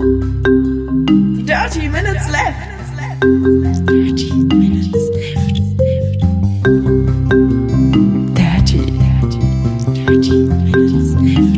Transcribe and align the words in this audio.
Dirty 0.00 1.90
Minutes 1.90 2.30
Left. 2.30 2.56
Dirty 3.86 4.32
Minutes 4.32 5.10
Left. 5.12 5.60
Dirty, 8.34 8.80
dirty, 8.96 9.40
dirty 9.92 10.36
Minutes 10.64 11.12
Left. 11.20 11.52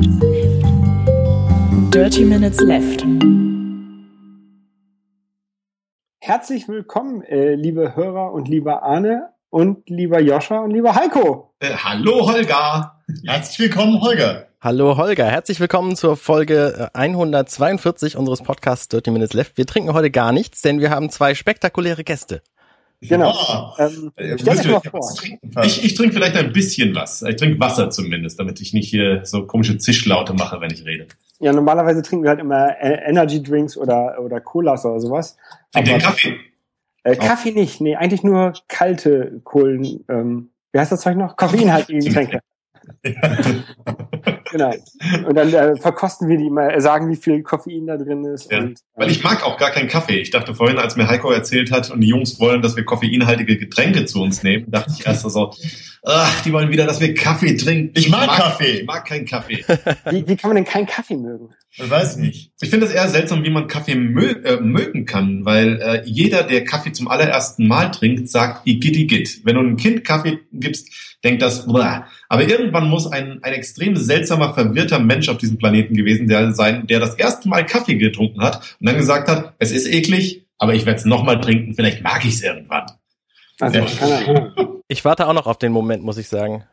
Dirty 1.94 2.24
Minutes 2.24 2.60
Left. 2.62 3.06
Herzlich 6.18 6.66
willkommen, 6.66 7.22
äh, 7.22 7.54
liebe 7.54 7.94
Hörer 7.94 8.32
und 8.32 8.48
lieber 8.48 8.82
Arne 8.82 9.34
und 9.50 9.88
lieber 9.88 10.20
Joscha 10.20 10.58
und 10.58 10.72
lieber 10.72 10.96
Heiko. 10.96 11.54
Äh, 11.60 11.74
hallo 11.76 12.26
Holger. 12.26 13.04
Herzlich 13.24 13.60
willkommen, 13.60 14.00
Holger. 14.00 14.48
Hallo 14.64 14.96
Holger, 14.96 15.26
herzlich 15.26 15.58
willkommen 15.58 15.96
zur 15.96 16.16
Folge 16.16 16.88
142 16.94 18.16
unseres 18.16 18.42
Podcasts 18.42 18.86
Dirty 18.86 19.10
Minutes 19.10 19.32
Left. 19.34 19.56
Wir 19.58 19.66
trinken 19.66 19.92
heute 19.92 20.12
gar 20.12 20.30
nichts, 20.30 20.62
denn 20.62 20.78
wir 20.78 20.90
haben 20.90 21.10
zwei 21.10 21.34
spektakuläre 21.34 22.04
Gäste. 22.04 22.42
Genau. 23.00 23.32
Ja. 23.32 23.74
Ähm, 23.88 24.12
Äh. 24.14 24.36
Ich, 25.66 25.84
ich 25.84 25.94
trinke 25.94 26.12
vielleicht 26.14 26.36
ein 26.36 26.52
bisschen 26.52 26.94
was. 26.94 27.22
Ich 27.22 27.34
trinke 27.34 27.58
Wasser 27.58 27.90
zumindest, 27.90 28.38
damit 28.38 28.60
ich 28.60 28.72
nicht 28.72 28.88
hier 28.88 29.24
so 29.24 29.44
komische 29.48 29.78
Zischlaute 29.78 30.32
mache, 30.34 30.60
wenn 30.60 30.70
ich 30.72 30.84
rede. 30.84 31.08
Ja, 31.40 31.52
normalerweise 31.52 32.00
trinken 32.02 32.22
wir 32.22 32.30
halt 32.30 32.38
immer 32.40 32.80
äh, 32.80 33.00
Energy 33.10 33.42
Drinks 33.42 33.76
oder, 33.76 34.20
oder 34.20 34.40
Colas 34.40 34.84
oder 34.84 35.00
sowas. 35.00 35.36
Trink 35.72 35.86
den 35.86 35.94
Aber- 35.96 36.04
Kaffee. 36.04 36.36
Äh, 37.02 37.16
Kaffee 37.16 37.50
nicht, 37.50 37.80
nee, 37.80 37.96
eigentlich 37.96 38.22
nur 38.22 38.52
kalte 38.68 39.40
Kohlen, 39.42 40.04
ähm, 40.08 40.50
wie 40.70 40.78
heißt 40.78 40.92
das 40.92 41.00
Zeug 41.00 41.16
noch? 41.16 41.36
Koffeinhaltige 41.36 41.98
Getränke. 41.98 42.38
Genau. 44.52 44.74
Und 45.26 45.34
dann 45.34 45.52
äh, 45.52 45.76
verkosten 45.76 46.28
wir 46.28 46.36
die 46.36 46.50
mal, 46.50 46.70
äh, 46.70 46.80
sagen, 46.80 47.10
wie 47.10 47.16
viel 47.16 47.42
Koffein 47.42 47.86
da 47.86 47.96
drin 47.96 48.22
ist. 48.26 48.52
Ja, 48.52 48.58
Und, 48.58 48.80
Weil 48.94 49.10
ich 49.10 49.24
mag 49.24 49.42
auch 49.44 49.56
gar 49.56 49.70
keinen 49.70 49.88
Kaffee. 49.88 50.20
Ich 50.20 50.30
dachte 50.30 50.54
vorhin, 50.54 50.76
als 50.76 50.94
mir 50.94 51.08
Heiko 51.08 51.30
erzählt 51.30 51.72
hat 51.72 51.90
und 51.90 52.02
die 52.02 52.08
Jungs 52.08 52.38
wollen, 52.38 52.60
dass 52.60 52.76
wir 52.76 52.84
koffeinhaltige 52.84 53.56
Getränke 53.56 54.04
zu 54.04 54.20
uns 54.20 54.42
nehmen, 54.42 54.70
dachte 54.70 54.92
ich 54.94 55.06
erst 55.06 55.22
so, 55.22 55.52
ach, 56.02 56.42
die 56.42 56.52
wollen 56.52 56.70
wieder, 56.70 56.86
dass 56.86 57.00
wir 57.00 57.14
Kaffee 57.14 57.56
trinken. 57.56 57.92
Ich 57.98 58.10
mag 58.10 58.28
Kaffee. 58.28 58.80
Ich 58.80 58.86
mag 58.86 59.06
keinen 59.06 59.24
Kaffee. 59.24 59.64
wie, 60.10 60.28
wie 60.28 60.36
kann 60.36 60.50
man 60.50 60.56
denn 60.56 60.66
keinen 60.66 60.86
Kaffee 60.86 61.16
mögen? 61.16 61.48
Ich 61.70 61.88
weiß 61.88 62.18
nicht. 62.18 62.52
Ich 62.60 62.68
finde 62.68 62.84
es 62.84 62.92
eher 62.92 63.08
seltsam, 63.08 63.42
wie 63.44 63.50
man 63.50 63.68
Kaffee 63.68 63.94
mö 63.94 64.32
äh, 64.44 64.60
mögen 64.60 65.06
kann, 65.06 65.46
weil 65.46 65.80
äh, 65.80 66.02
jeder, 66.04 66.42
der 66.42 66.64
Kaffee 66.64 66.92
zum 66.92 67.08
allerersten 67.08 67.66
Mal 67.66 67.90
trinkt, 67.90 68.28
sagt 68.28 68.66
Igitt, 68.66 68.96
Igitt. 68.96 69.40
Wenn 69.44 69.54
du 69.54 69.60
einem 69.60 69.76
Kind 69.78 70.04
Kaffee 70.04 70.40
gibst, 70.52 71.11
denkt 71.24 71.42
das, 71.42 71.66
Blah. 71.66 72.06
aber 72.28 72.42
irgendwann 72.48 72.88
muss 72.88 73.06
ein, 73.10 73.38
ein 73.42 73.52
extrem 73.52 73.96
seltsamer, 73.96 74.54
verwirrter 74.54 74.98
Mensch 74.98 75.28
auf 75.28 75.38
diesem 75.38 75.58
Planeten 75.58 75.94
gewesen 75.94 76.28
sein, 76.54 76.86
der 76.86 77.00
das 77.00 77.14
erste 77.14 77.48
Mal 77.48 77.64
Kaffee 77.66 77.94
getrunken 77.96 78.42
hat 78.42 78.76
und 78.80 78.86
dann 78.88 78.96
gesagt 78.96 79.28
hat, 79.28 79.54
es 79.58 79.70
ist 79.72 79.86
eklig, 79.86 80.46
aber 80.58 80.74
ich 80.74 80.84
werde 80.86 80.98
es 80.98 81.04
nochmal 81.04 81.40
trinken, 81.40 81.74
vielleicht 81.74 82.02
mag 82.02 82.24
ich 82.24 82.34
es 82.34 82.42
irgendwann. 82.42 82.86
Also, 83.60 83.78
Ja. 83.78 84.52
Ich 84.88 85.04
warte 85.04 85.26
auch 85.26 85.32
noch 85.32 85.46
auf 85.46 85.58
den 85.58 85.72
Moment, 85.72 86.02
muss 86.02 86.18
ich 86.18 86.28
sagen. 86.28 86.64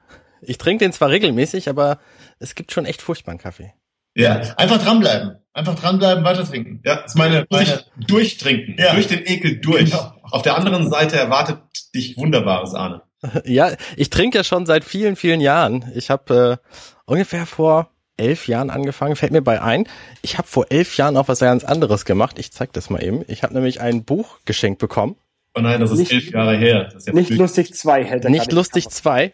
Ich 0.41 0.57
trinke 0.57 0.83
den 0.85 0.91
zwar 0.93 1.09
regelmäßig, 1.09 1.69
aber 1.69 1.99
es 2.39 2.55
gibt 2.55 2.71
schon 2.71 2.85
echt 2.85 3.01
furchtbaren 3.01 3.37
Kaffee. 3.39 3.73
Ja, 4.15 4.39
Einfach 4.57 4.83
dranbleiben. 4.83 5.35
Einfach 5.53 5.75
dranbleiben, 5.75 6.23
weiter 6.23 6.43
trinken. 6.45 6.81
ja, 6.85 6.95
Das 6.97 7.11
ist 7.11 7.17
meine, 7.17 7.45
meine, 7.49 7.83
durchtrinken, 8.07 8.75
Ja. 8.77 8.93
durch 8.93 9.07
den 9.07 9.25
Ekel 9.25 9.57
durch. 9.59 9.91
Genau. 9.91 10.13
Auf 10.23 10.41
der 10.41 10.57
anderen 10.57 10.89
Seite 10.89 11.17
erwartet 11.17 11.59
dich 11.95 12.17
Wunderbares, 12.17 12.73
Arne. 12.73 13.01
Ja, 13.45 13.71
ich 13.95 14.09
trinke 14.09 14.37
ja 14.37 14.43
schon 14.43 14.65
seit 14.65 14.83
vielen, 14.83 15.15
vielen 15.15 15.41
Jahren. 15.41 15.91
Ich 15.95 16.09
habe 16.09 16.59
äh, 16.61 16.79
ungefähr 17.05 17.45
vor 17.45 17.89
elf 18.17 18.47
Jahren 18.47 18.69
angefangen, 18.69 19.15
fällt 19.15 19.31
mir 19.31 19.41
bei 19.41 19.61
ein. 19.61 19.87
Ich 20.21 20.37
habe 20.37 20.47
vor 20.47 20.65
elf 20.69 20.97
Jahren 20.97 21.15
auch 21.17 21.27
was 21.27 21.39
ganz 21.39 21.63
anderes 21.63 22.05
gemacht. 22.05 22.37
Ich 22.37 22.51
zeig 22.51 22.73
das 22.73 22.89
mal 22.89 23.03
eben. 23.03 23.23
Ich 23.27 23.43
habe 23.43 23.53
nämlich 23.53 23.81
ein 23.81 24.03
Buch 24.03 24.37
geschenkt 24.45 24.79
bekommen. 24.79 25.15
Oh 25.55 25.61
nein, 25.61 25.79
das 25.79 25.91
ist 25.91 25.99
Nicht- 25.99 26.11
elf 26.11 26.31
Jahre 26.31 26.57
her. 26.57 26.85
Das 26.85 26.95
ist 26.95 27.07
ja 27.07 27.13
Nicht 27.13 27.31
lustig 27.31 27.73
zwei 27.73 28.03
hält 28.03 28.23
er 28.25 28.29
Nicht 28.29 28.51
lustig 28.51 28.89
zwei. 28.89 29.33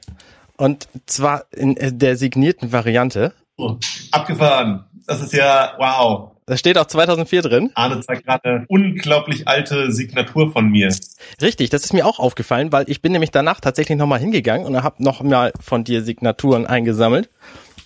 Und 0.58 0.88
zwar 1.06 1.46
in 1.52 1.76
äh, 1.78 1.92
der 1.92 2.16
signierten 2.16 2.72
Variante. 2.72 3.34
Oh, 3.58 3.78
abgefahren. 4.12 4.86
Das 5.08 5.22
ist 5.22 5.34
ja, 5.34 5.74
wow. 5.78 6.32
Da 6.48 6.58
steht 6.58 6.78
auch 6.78 6.86
2004 6.86 7.42
drin. 7.42 7.72
Arne 7.74 8.02
zeigt 8.02 8.26
gerade 8.26 8.44
eine 8.50 8.66
unglaublich 8.68 9.48
alte 9.48 9.92
Signatur 9.92 10.52
von 10.52 10.70
mir. 10.70 10.94
Richtig, 11.42 11.72
das 11.72 11.84
ist 11.86 11.94
mir 11.94 12.06
auch 12.06 12.20
aufgefallen, 12.20 12.72
weil 12.72 12.86
ich 12.88 13.02
bin 13.02 13.12
nämlich 13.14 13.32
danach 13.32 13.60
tatsächlich 13.60 13.98
nochmal 13.98 14.20
hingegangen 14.20 14.66
und 14.68 14.84
habe 14.84 15.04
noch 15.04 15.22
mal 15.24 15.52
von 15.60 15.84
dir 15.84 16.04
Signaturen 16.04 16.68
eingesammelt. 16.68 17.30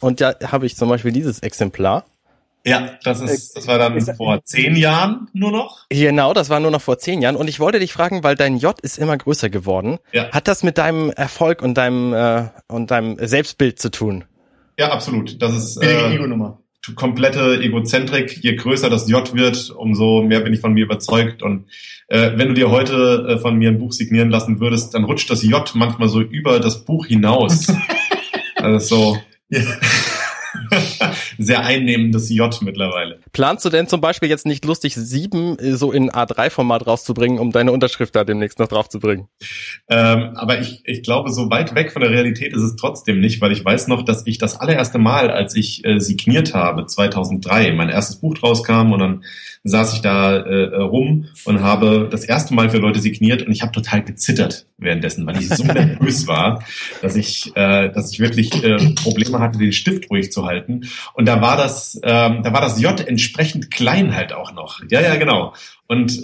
Und 0.01 0.19
da 0.21 0.35
habe 0.51 0.65
ich 0.65 0.75
zum 0.75 0.89
Beispiel 0.89 1.11
dieses 1.13 1.39
Exemplar. 1.39 2.05
Ja, 2.65 2.89
das 3.05 3.21
ist, 3.21 3.55
das 3.55 3.67
war 3.67 3.77
dann 3.77 3.95
Ist- 3.95 4.17
vor 4.17 4.43
zehn 4.43 4.75
Jahren 4.75 5.29
nur 5.31 5.51
noch. 5.51 5.85
Genau, 5.89 6.33
das 6.33 6.49
war 6.49 6.59
nur 6.59 6.71
noch 6.71 6.81
vor 6.81 6.97
zehn 6.99 7.21
Jahren. 7.21 7.37
Und 7.37 7.47
ich 7.47 7.61
wollte 7.61 7.79
dich 7.79 7.93
fragen, 7.93 8.23
weil 8.23 8.35
dein 8.35 8.57
J 8.57 8.77
ist 8.81 8.97
immer 8.97 9.17
größer 9.17 9.49
geworden. 9.49 9.99
Ja. 10.11 10.29
Hat 10.31 10.49
das 10.49 10.63
mit 10.63 10.77
deinem 10.77 11.09
Erfolg 11.11 11.61
und 11.61 11.75
deinem 11.75 12.13
äh, 12.13 12.49
und 12.67 12.91
deinem 12.91 13.15
Selbstbild 13.25 13.79
zu 13.79 13.89
tun? 13.89 14.25
Ja, 14.77 14.91
absolut. 14.91 15.41
Das 15.41 15.53
ist 15.55 15.81
äh, 15.81 16.13
Ego-Nummer. 16.13 16.59
Komplette 16.95 17.61
Egozentrik. 17.61 18.43
Je 18.43 18.55
größer 18.55 18.89
das 18.89 19.09
J 19.09 19.33
wird, 19.35 19.69
umso 19.71 20.21
mehr 20.21 20.41
bin 20.41 20.53
ich 20.53 20.61
von 20.61 20.73
mir 20.73 20.85
überzeugt. 20.85 21.43
Und 21.43 21.65
äh, 22.07 22.31
wenn 22.35 22.49
du 22.49 22.53
dir 22.53 22.69
heute 22.69 23.27
äh, 23.29 23.39
von 23.39 23.57
mir 23.57 23.69
ein 23.69 23.79
Buch 23.79 23.91
signieren 23.91 24.29
lassen 24.29 24.59
würdest, 24.59 24.93
dann 24.93 25.03
rutscht 25.03 25.29
das 25.29 25.43
J 25.43 25.71
manchmal 25.75 26.09
so 26.09 26.21
über 26.21 26.59
das 26.59 26.85
Buch 26.85 27.05
hinaus. 27.05 27.67
also 28.55 28.79
so 28.79 29.17
Ja. 29.49 29.61
sehr 31.37 31.65
einnehmendes 31.65 32.29
J 32.29 32.61
mittlerweile. 32.61 33.19
Planst 33.33 33.65
du 33.65 33.69
denn 33.69 33.87
zum 33.87 34.01
Beispiel 34.01 34.29
jetzt 34.29 34.45
nicht 34.45 34.65
lustig 34.65 34.95
sieben 34.95 35.57
äh, 35.59 35.75
so 35.75 35.91
in 35.91 36.11
A3-Format 36.11 36.87
rauszubringen, 36.87 37.39
um 37.39 37.51
deine 37.51 37.71
Unterschrift 37.71 38.15
da 38.15 38.23
demnächst 38.23 38.59
noch 38.59 38.67
draufzubringen? 38.67 39.27
Ähm, 39.89 40.31
aber 40.35 40.59
ich, 40.59 40.81
ich 40.85 41.03
glaube, 41.03 41.31
so 41.31 41.49
weit 41.49 41.75
weg 41.75 41.91
von 41.91 42.01
der 42.01 42.11
Realität 42.11 42.53
ist 42.53 42.61
es 42.61 42.75
trotzdem 42.75 43.19
nicht, 43.19 43.41
weil 43.41 43.51
ich 43.51 43.63
weiß 43.63 43.87
noch, 43.87 44.03
dass 44.03 44.25
ich 44.25 44.37
das 44.37 44.59
allererste 44.59 44.99
Mal, 44.99 45.29
als 45.29 45.55
ich 45.55 45.85
äh, 45.85 45.99
signiert 45.99 46.53
habe, 46.53 46.85
2003, 46.85 47.71
mein 47.73 47.89
erstes 47.89 48.17
Buch 48.17 48.35
rauskam 48.41 48.91
und 48.91 48.99
dann 48.99 49.23
saß 49.63 49.93
ich 49.93 50.01
da 50.01 50.37
äh, 50.37 50.75
rum 50.77 51.25
und 51.45 51.61
habe 51.61 52.07
das 52.09 52.23
erste 52.23 52.53
Mal 52.53 52.69
für 52.69 52.77
Leute 52.77 52.99
signiert 52.99 53.41
und 53.41 53.51
ich 53.51 53.61
habe 53.61 53.71
total 53.71 54.03
gezittert 54.03 54.65
währenddessen, 54.77 55.27
weil 55.27 55.37
ich 55.37 55.49
so 55.49 55.63
nervös 55.65 56.27
war, 56.27 56.63
dass 57.01 57.15
ich, 57.15 57.51
äh, 57.55 57.89
dass 57.89 58.11
ich 58.11 58.19
wirklich 58.19 58.63
äh, 58.63 58.93
Probleme 58.95 59.39
hatte, 59.39 59.57
den 59.57 59.73
Stift 59.73 60.09
ruhig 60.09 60.31
zu 60.31 60.45
halten. 60.45 60.87
Und 61.13 61.25
da 61.27 61.41
war 61.41 61.57
das, 61.57 61.99
ähm, 62.03 62.41
da 62.43 62.53
war 62.53 62.61
das 62.61 62.79
J 62.79 63.05
entsprechend 63.05 63.71
klein 63.71 64.15
halt 64.15 64.31
auch 64.33 64.53
noch. 64.53 64.81
Ja, 64.89 65.01
ja, 65.01 65.15
genau. 65.15 65.53
Und 65.91 66.23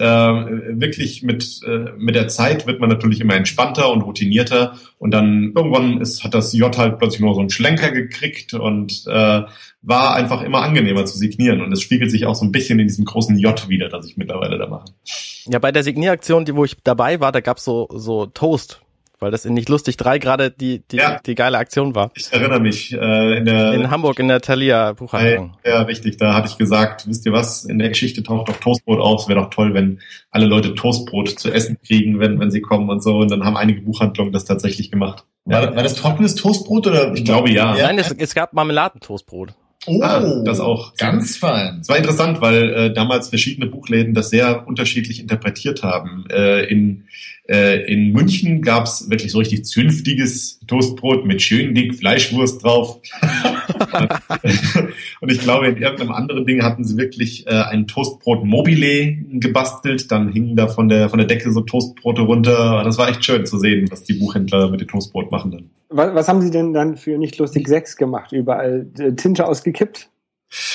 wirklich 0.80 1.24
mit, 1.24 1.60
äh, 1.66 1.90
mit 1.98 2.14
der 2.14 2.28
Zeit 2.28 2.68
wird 2.68 2.78
man 2.78 2.88
natürlich 2.88 3.20
immer 3.20 3.34
entspannter 3.34 3.90
und 3.90 4.02
routinierter. 4.02 4.78
Und 4.98 5.10
dann 5.10 5.54
irgendwann 5.56 6.00
ist, 6.00 6.22
hat 6.22 6.34
das 6.34 6.52
J 6.52 6.78
halt 6.78 7.00
plötzlich 7.00 7.20
nur 7.20 7.34
so 7.34 7.40
einen 7.40 7.50
Schlenker 7.50 7.90
gekriegt 7.90 8.54
und 8.54 9.02
äh, 9.08 9.42
war 9.82 10.14
einfach 10.14 10.42
immer 10.42 10.62
angenehmer 10.62 11.04
zu 11.04 11.18
signieren. 11.18 11.62
Und 11.62 11.72
es 11.72 11.82
spiegelt 11.82 12.12
sich 12.12 12.26
auch 12.26 12.36
so 12.36 12.44
ein 12.44 12.52
bisschen 12.52 12.78
in 12.78 12.86
diesem 12.86 13.04
großen 13.04 13.36
J 13.38 13.68
wieder, 13.68 13.88
das 13.88 14.06
ich 14.06 14.16
mittlerweile 14.16 14.56
da 14.56 14.68
mache. 14.68 14.84
Ja, 15.46 15.58
bei 15.58 15.72
der 15.72 15.82
Signieraktion, 15.82 16.44
die 16.44 16.54
wo 16.54 16.64
ich 16.64 16.76
dabei 16.84 17.18
war, 17.18 17.32
da 17.32 17.40
gab's 17.40 17.64
so 17.64 17.88
so 17.92 18.26
Toast, 18.26 18.82
weil 19.18 19.30
das 19.30 19.44
in 19.44 19.54
nicht 19.54 19.68
lustig 19.68 19.96
drei 19.96 20.18
gerade 20.18 20.50
die 20.50 20.82
die, 20.90 20.96
Ja. 20.96 21.18
die 21.24 21.34
geile 21.34 21.58
Aktion 21.58 21.94
war. 21.94 22.10
Ich 22.14 22.32
erinnere 22.32 22.60
mich 22.60 22.92
äh, 22.92 23.38
in 23.38 23.44
der 23.44 23.72
In 23.72 23.90
Hamburg 23.90 24.18
in 24.18 24.28
der 24.28 24.40
Thalia 24.40 24.92
Buchhandlung. 24.92 25.56
Ja, 25.64 25.82
richtig. 25.82 26.16
Da 26.18 26.34
hatte 26.34 26.48
ich 26.48 26.58
gesagt, 26.58 27.06
wisst 27.08 27.24
ihr 27.26 27.32
was, 27.32 27.64
in 27.64 27.78
der 27.78 27.88
Geschichte 27.88 28.22
taucht 28.22 28.48
doch 28.48 28.56
Toastbrot 28.56 29.00
auf. 29.00 29.22
Es 29.22 29.28
wäre 29.28 29.40
doch 29.40 29.50
toll, 29.50 29.74
wenn 29.74 30.00
alle 30.30 30.46
Leute 30.46 30.74
Toastbrot 30.74 31.28
zu 31.38 31.50
essen 31.52 31.78
kriegen, 31.86 32.18
wenn, 32.20 32.38
wenn 32.40 32.50
sie 32.50 32.60
kommen 32.60 32.88
und 32.90 33.02
so. 33.02 33.18
Und 33.18 33.30
dann 33.30 33.44
haben 33.44 33.56
einige 33.56 33.80
Buchhandlungen 33.82 34.32
das 34.32 34.44
tatsächlich 34.44 34.90
gemacht. 34.90 35.24
War, 35.44 35.74
war 35.76 35.82
das 35.82 35.94
trockenes 35.94 36.34
Toastbrot 36.34 36.86
oder? 36.88 37.14
Ich 37.14 37.24
glaube, 37.24 37.50
ja. 37.50 37.74
Nein, 37.76 37.98
es, 37.98 38.10
es 38.10 38.34
gab 38.34 38.52
Marmeladentoastbrot. 38.52 39.50
Oh, 39.88 40.00
Ah, 40.02 40.42
das 40.44 40.58
auch. 40.58 40.94
Ganz 40.96 41.36
fein. 41.36 41.78
Es 41.80 41.88
war 41.88 41.96
interessant, 41.96 42.40
weil 42.40 42.70
äh, 42.74 42.92
damals 42.92 43.28
verschiedene 43.28 43.66
Buchläden 43.66 44.14
das 44.14 44.30
sehr 44.30 44.66
unterschiedlich 44.66 45.20
interpretiert 45.20 45.84
haben. 45.84 46.24
Äh, 46.28 46.64
in, 46.64 47.04
in 47.48 48.12
München 48.12 48.62
gab's 48.62 49.08
wirklich 49.08 49.32
so 49.32 49.38
richtig 49.38 49.64
zünftiges 49.64 50.60
Toastbrot 50.66 51.26
mit 51.26 51.42
schön 51.42 51.74
dick 51.74 51.94
Fleischwurst 51.94 52.64
drauf. 52.64 53.00
Und 55.20 55.30
ich 55.30 55.40
glaube, 55.40 55.68
in 55.68 55.76
irgendeinem 55.76 56.12
anderen 56.12 56.46
Ding 56.46 56.62
hatten 56.62 56.84
sie 56.84 56.96
wirklich 56.96 57.46
äh, 57.46 57.50
ein 57.50 57.86
Toastbrot 57.86 58.44
Mobile 58.44 59.16
gebastelt. 59.38 60.10
Dann 60.10 60.32
hingen 60.32 60.56
da 60.56 60.68
von 60.68 60.88
der, 60.88 61.08
von 61.08 61.18
der 61.18 61.26
Decke 61.26 61.52
so 61.52 61.60
Toastbrote 61.60 62.22
runter. 62.22 62.82
Das 62.84 62.98
war 62.98 63.08
echt 63.08 63.24
schön 63.24 63.46
zu 63.46 63.58
sehen, 63.58 63.90
was 63.90 64.04
die 64.04 64.14
Buchhändler 64.14 64.70
mit 64.70 64.80
dem 64.80 64.88
Toastbrot 64.88 65.30
machen 65.30 65.50
dann. 65.50 65.70
Was, 65.88 66.14
was 66.14 66.28
haben 66.28 66.42
Sie 66.42 66.50
denn 66.50 66.72
dann 66.72 66.96
für 66.96 67.18
nicht 67.18 67.38
lustig 67.38 67.68
sechs 67.68 67.96
gemacht? 67.96 68.32
Überall 68.32 68.86
äh, 68.98 69.12
Tinte 69.12 69.46
ausgekippt? 69.46 70.10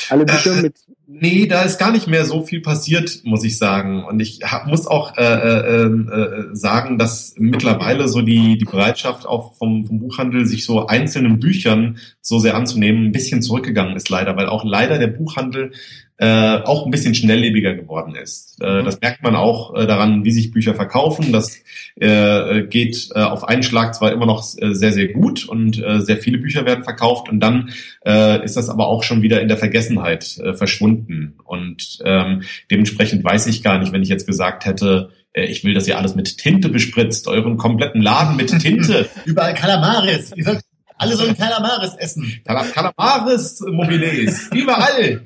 Alle 0.10 0.26
Bücher 0.26 0.56
mit. 0.62 0.76
Nee, 1.14 1.46
da 1.46 1.64
ist 1.64 1.78
gar 1.78 1.92
nicht 1.92 2.08
mehr 2.08 2.26
so 2.26 2.42
viel 2.42 2.62
passiert, 2.62 3.20
muss 3.24 3.44
ich 3.44 3.58
sagen. 3.58 4.06
Und 4.06 4.22
ich 4.22 4.40
hab, 4.44 4.68
muss 4.68 4.88
auch 4.88 5.18
äh, 5.18 5.24
äh, 5.24 5.86
äh, 5.86 6.50
sagen, 6.54 6.98
dass 6.98 7.36
mittlerweile 7.38 8.08
so 8.08 8.22
die, 8.22 8.58
die 8.58 8.66
Bereitschaft 8.66 9.26
auch 9.26 9.58
vom, 9.58 9.86
vom 9.86 10.00
Buchhandel, 10.00 10.46
sich 10.46 10.66
so 10.66 10.88
einzelnen 10.88 11.40
Büchern 11.40 11.98
so 12.22 12.40
sehr 12.40 12.56
anzunehmen, 12.56 13.06
ein 13.06 13.12
bisschen 13.12 13.42
zurückgegangen 13.42 13.98
ist 13.98 14.08
leider, 14.10 14.38
weil 14.38 14.48
auch 14.48 14.64
leider 14.64 14.98
der 15.00 15.08
Buchhandel 15.08 15.74
äh, 16.22 16.62
auch 16.64 16.86
ein 16.86 16.92
bisschen 16.92 17.16
schnelllebiger 17.16 17.74
geworden 17.74 18.16
ist. 18.16 18.62
Äh, 18.62 18.82
Mhm. 18.82 18.86
Das 18.86 19.02
merkt 19.02 19.24
man 19.24 19.36
auch 19.36 19.76
äh, 19.76 19.86
daran, 19.86 20.24
wie 20.24 20.32
sich 20.32 20.52
Bücher 20.52 20.74
verkaufen. 20.74 21.32
Das 21.32 21.60
äh, 21.96 22.64
geht 22.64 23.10
äh, 23.16 23.20
auf 23.20 23.48
einen 23.48 23.64
Schlag 23.64 23.96
zwar 23.96 24.12
immer 24.12 24.26
noch 24.26 24.44
äh, 24.58 24.74
sehr, 24.74 24.92
sehr 24.92 25.08
gut 25.10 25.46
und 25.46 25.82
äh, 25.82 26.02
sehr 26.02 26.18
viele 26.18 26.38
Bücher 26.38 26.66
werden 26.66 26.84
verkauft 26.84 27.30
und 27.30 27.40
dann 27.40 27.72
äh, 28.06 28.44
ist 28.44 28.58
das 28.58 28.70
aber 28.70 28.88
auch 28.88 29.04
schon 29.04 29.22
wieder 29.22 29.42
in 29.42 29.48
der 29.48 29.58
Vergessenheit 29.58 30.38
äh, 30.40 30.54
verschwunden. 30.54 31.36
Und 31.44 32.00
ähm, 32.06 32.44
dementsprechend 32.70 33.24
weiß 33.24 33.48
ich 33.48 33.64
gar 33.64 33.80
nicht, 33.80 33.92
wenn 33.92 34.04
ich 34.04 34.10
jetzt 34.10 34.28
gesagt 34.28 34.66
hätte, 34.66 35.10
äh, 35.34 35.46
ich 35.46 35.64
will, 35.64 35.74
dass 35.74 35.88
ihr 35.88 35.98
alles 35.98 36.16
mit 36.16 36.38
Tinte 36.38 36.70
bespritzt, 36.70 37.28
euren 37.28 37.58
kompletten 37.58 38.02
Laden 38.02 38.36
mit 38.36 38.50
Tinte. 38.60 39.10
Überall 39.26 39.54
Kalamaris. 39.54 40.32
Ihr 40.36 40.44
sollt, 40.44 40.62
alle 41.02 41.16
sollen 41.16 41.36
Kalamaris 41.36 41.96
essen. 41.96 42.42
Kalamaris 42.46 43.62
Mobiles, 43.62 44.48
überall. 44.54 45.24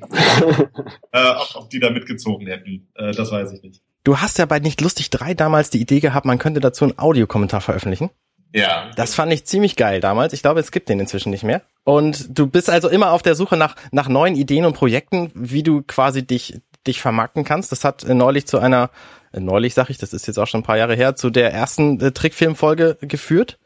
äh, 1.12 1.30
ob, 1.30 1.54
ob 1.54 1.70
die 1.70 1.80
da 1.80 1.90
mitgezogen 1.90 2.46
hätten, 2.46 2.88
äh, 2.94 3.12
das 3.12 3.30
weiß 3.30 3.52
ich 3.52 3.62
nicht. 3.62 3.82
Du 4.02 4.18
hast 4.18 4.38
ja 4.38 4.46
bei 4.46 4.58
Nicht 4.58 4.80
Lustig 4.80 5.10
3 5.10 5.34
damals 5.34 5.68
die 5.68 5.80
Idee 5.80 6.00
gehabt, 6.00 6.24
man 6.24 6.38
könnte 6.38 6.60
dazu 6.60 6.84
einen 6.84 6.98
Audiokommentar 6.98 7.60
veröffentlichen. 7.60 8.10
Ja. 8.54 8.90
Das 8.96 9.14
fand 9.14 9.32
ich 9.32 9.44
ziemlich 9.44 9.76
geil 9.76 10.00
damals. 10.00 10.32
Ich 10.32 10.40
glaube, 10.40 10.60
es 10.60 10.70
gibt 10.70 10.88
den 10.88 10.98
inzwischen 10.98 11.30
nicht 11.30 11.44
mehr. 11.44 11.60
Und 11.84 12.38
du 12.38 12.46
bist 12.46 12.70
also 12.70 12.88
immer 12.88 13.10
auf 13.10 13.20
der 13.20 13.34
Suche 13.34 13.56
nach, 13.58 13.76
nach 13.90 14.08
neuen 14.08 14.34
Ideen 14.34 14.64
und 14.64 14.72
Projekten, 14.74 15.30
wie 15.34 15.62
du 15.62 15.82
quasi 15.82 16.26
dich, 16.26 16.60
dich 16.86 17.02
vermarkten 17.02 17.44
kannst. 17.44 17.70
Das 17.70 17.84
hat 17.84 18.02
äh, 18.04 18.14
neulich 18.14 18.46
zu 18.46 18.58
einer, 18.58 18.90
äh, 19.32 19.40
neulich 19.40 19.74
sag 19.74 19.90
ich, 19.90 19.98
das 19.98 20.14
ist 20.14 20.26
jetzt 20.26 20.38
auch 20.38 20.46
schon 20.46 20.60
ein 20.60 20.64
paar 20.64 20.78
Jahre 20.78 20.94
her, 20.94 21.16
zu 21.16 21.28
der 21.28 21.52
ersten 21.52 22.00
äh, 22.00 22.12
Trickfilmfolge 22.12 22.96
geführt, 23.02 23.58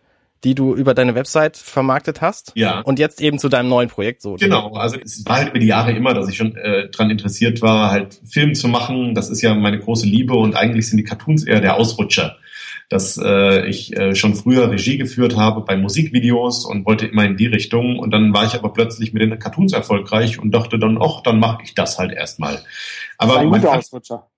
die 0.45 0.55
du 0.55 0.75
über 0.75 0.95
deine 0.95 1.15
Website 1.15 1.57
vermarktet 1.57 2.21
hast. 2.21 2.53
Ja. 2.55 2.81
Und 2.81 2.99
jetzt 2.99 3.21
eben 3.21 3.39
zu 3.39 3.49
deinem 3.49 3.69
neuen 3.69 3.89
Projekt 3.89 4.23
so. 4.23 4.37
Genau, 4.37 4.75
also 4.75 4.97
es 4.99 5.25
war 5.27 5.37
halt 5.37 5.51
über 5.51 5.59
die 5.59 5.67
Jahre 5.67 5.93
immer, 5.93 6.15
dass 6.15 6.29
ich 6.29 6.37
schon 6.37 6.57
äh, 6.57 6.89
dran 6.89 7.11
interessiert 7.11 7.61
war, 7.63 7.91
halt 7.91 8.21
Film 8.25 8.55
zu 8.55 8.69
machen. 8.69 9.15
Das 9.15 9.29
ist 9.29 9.43
ja 9.43 9.55
meine 9.55 9.79
große 9.79 10.07
Liebe 10.07 10.35
und 10.35 10.57
eigentlich 10.57 10.89
sind 10.89 10.97
die 10.97 11.05
Cartoons 11.05 11.45
eher 11.45 11.61
der 11.61 11.77
Ausrutscher. 11.77 12.37
Dass 12.89 13.17
äh, 13.23 13.67
ich 13.69 13.97
äh, 13.97 14.17
schon 14.17 14.35
früher 14.35 14.69
Regie 14.69 14.99
geführt 14.99 15.37
habe 15.37 15.61
bei 15.61 15.77
Musikvideos 15.77 16.65
und 16.65 16.87
wollte 16.87 17.07
immer 17.07 17.25
in 17.25 17.37
die 17.37 17.47
Richtung. 17.47 17.99
Und 18.01 18.11
dann 18.11 18.33
war 18.33 18.47
ich 18.47 18.55
aber 18.55 18.73
plötzlich 18.73 19.13
mit 19.13 19.23
den 19.23 19.39
Cartoons 19.39 19.73
erfolgreich 19.73 20.41
und 20.41 20.51
dachte 20.51 20.77
dann, 20.77 20.99
ach, 21.01 21.23
dann 21.23 21.39
mache 21.39 21.63
ich 21.63 21.75
das 21.75 21.99
halt 21.99 22.13
erstmal. 22.13 22.59
Aber 23.17 23.39
Ein 23.39 23.49
man 23.49 23.61
guter 23.61 23.73
kann, 23.73 23.79
Ausrutscher. 23.79 24.30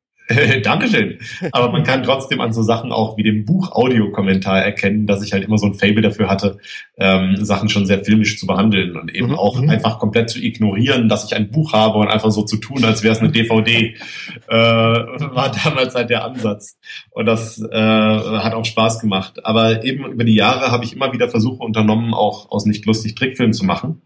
Dankeschön. 0.63 1.19
Aber 1.51 1.73
man 1.73 1.83
kann 1.83 2.05
trotzdem 2.05 2.41
an 2.41 2.53
so 2.53 2.63
Sachen 2.63 2.93
auch 2.93 3.17
wie 3.17 3.25
dem 3.25 3.45
Buch-Audiokommentar 3.45 4.63
erkennen, 4.63 5.07
dass 5.07 5.25
ich 5.25 5.33
halt 5.33 5.45
immer 5.45 5.59
so 5.59 5.67
ein 5.67 5.75
Fable 5.75 6.03
dafür 6.03 6.29
hatte, 6.29 6.59
ähm, 6.97 7.37
Sachen 7.45 7.69
schon 7.69 7.87
sehr 7.87 8.05
filmisch 8.05 8.39
zu 8.39 8.47
behandeln 8.47 8.97
und 8.97 9.13
eben 9.15 9.33
Mhm, 9.33 9.39
auch 9.39 9.61
mhm. 9.61 9.71
einfach 9.71 9.99
komplett 9.99 10.31
zu 10.31 10.43
ignorieren, 10.43 11.09
dass 11.09 11.25
ich 11.25 11.35
ein 11.35 11.51
Buch 11.51 11.73
habe 11.73 11.99
und 11.99 12.09
einfach 12.09 12.31
so 12.31 12.43
zu 12.43 12.57
tun, 12.57 12.85
als 12.85 13.03
wäre 13.03 13.13
es 13.13 13.21
eine 13.21 13.31
DVD, 13.31 13.95
äh, 14.49 14.55
war 14.55 15.53
damals 15.65 15.95
halt 15.95 16.11
der 16.11 16.25
Ansatz. 16.25 16.79
Und 17.11 17.27
das 17.27 17.61
äh, 17.61 17.77
hat 17.77 18.55
auch 18.55 18.65
Spaß 18.65 19.01
gemacht. 19.01 19.45
Aber 19.45 19.85
eben 19.85 20.07
über 20.07 20.25
die 20.25 20.35
Jahre 20.35 20.71
habe 20.71 20.85
ich 20.85 20.95
immer 20.95 21.13
wieder 21.13 21.29
Versuche 21.29 21.63
unternommen, 21.63 22.15
auch 22.15 22.51
aus 22.51 22.67
nicht 22.67 22.87
lustig 22.87 23.15
Trickfilm 23.15 23.53
zu 23.53 23.65
machen. 23.65 24.03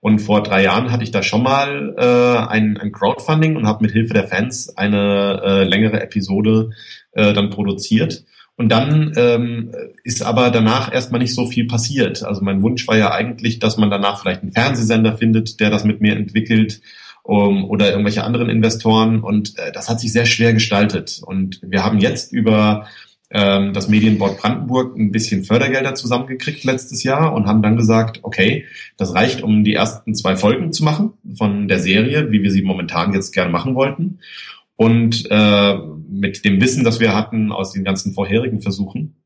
Und 0.00 0.20
vor 0.20 0.42
drei 0.42 0.62
Jahren 0.62 0.92
hatte 0.92 1.02
ich 1.02 1.10
da 1.10 1.22
schon 1.22 1.42
mal 1.42 1.94
äh, 1.98 2.48
ein, 2.48 2.76
ein 2.76 2.92
Crowdfunding 2.92 3.56
und 3.56 3.66
habe 3.66 3.82
mit 3.82 3.92
Hilfe 3.92 4.14
der 4.14 4.28
Fans 4.28 4.76
eine 4.76 5.42
äh, 5.44 5.64
längere 5.64 6.00
Episode 6.00 6.70
äh, 7.12 7.32
dann 7.32 7.50
produziert. 7.50 8.24
Und 8.56 8.70
dann 8.70 9.12
ähm, 9.16 9.72
ist 10.02 10.22
aber 10.22 10.50
danach 10.50 10.92
erstmal 10.92 11.20
nicht 11.20 11.34
so 11.34 11.46
viel 11.46 11.66
passiert. 11.66 12.24
Also 12.24 12.42
mein 12.42 12.62
Wunsch 12.62 12.86
war 12.88 12.96
ja 12.96 13.12
eigentlich, 13.12 13.60
dass 13.60 13.76
man 13.76 13.90
danach 13.90 14.20
vielleicht 14.20 14.42
einen 14.42 14.52
Fernsehsender 14.52 15.16
findet, 15.16 15.60
der 15.60 15.70
das 15.70 15.84
mit 15.84 16.00
mir 16.00 16.16
entwickelt 16.16 16.80
um, 17.22 17.64
oder 17.64 17.90
irgendwelche 17.90 18.24
anderen 18.24 18.48
Investoren. 18.48 19.20
Und 19.20 19.56
äh, 19.58 19.70
das 19.70 19.88
hat 19.88 20.00
sich 20.00 20.12
sehr 20.12 20.26
schwer 20.26 20.52
gestaltet. 20.54 21.20
Und 21.24 21.60
wir 21.62 21.84
haben 21.84 21.98
jetzt 21.98 22.32
über 22.32 22.86
ähm, 23.30 23.74
das 23.74 23.88
Medienboard 23.88 24.38
Brandenburg 24.38 24.96
ein 24.96 25.12
bisschen 25.12 25.44
Fördergelder 25.44 25.94
zusammengekriegt 25.94 26.64
letztes 26.64 27.02
Jahr 27.02 27.34
und 27.34 27.46
haben 27.46 27.62
dann 27.62 27.76
gesagt, 27.76 28.20
okay, 28.22 28.64
das 28.96 29.14
reicht, 29.14 29.42
um 29.42 29.64
die 29.64 29.74
ersten 29.74 30.14
zwei 30.14 30.36
Folgen 30.36 30.72
zu 30.72 30.84
machen 30.84 31.12
von 31.36 31.68
der 31.68 31.78
Serie, 31.78 32.30
wie 32.30 32.42
wir 32.42 32.50
sie 32.50 32.62
momentan 32.62 33.12
jetzt 33.12 33.32
gerne 33.32 33.50
machen 33.50 33.74
wollten. 33.74 34.20
Und 34.76 35.26
äh, 35.30 35.76
mit 36.08 36.44
dem 36.44 36.60
Wissen, 36.60 36.84
das 36.84 37.00
wir 37.00 37.14
hatten 37.14 37.52
aus 37.52 37.72
den 37.72 37.84
ganzen 37.84 38.14
vorherigen 38.14 38.62
Versuchen. 38.62 39.16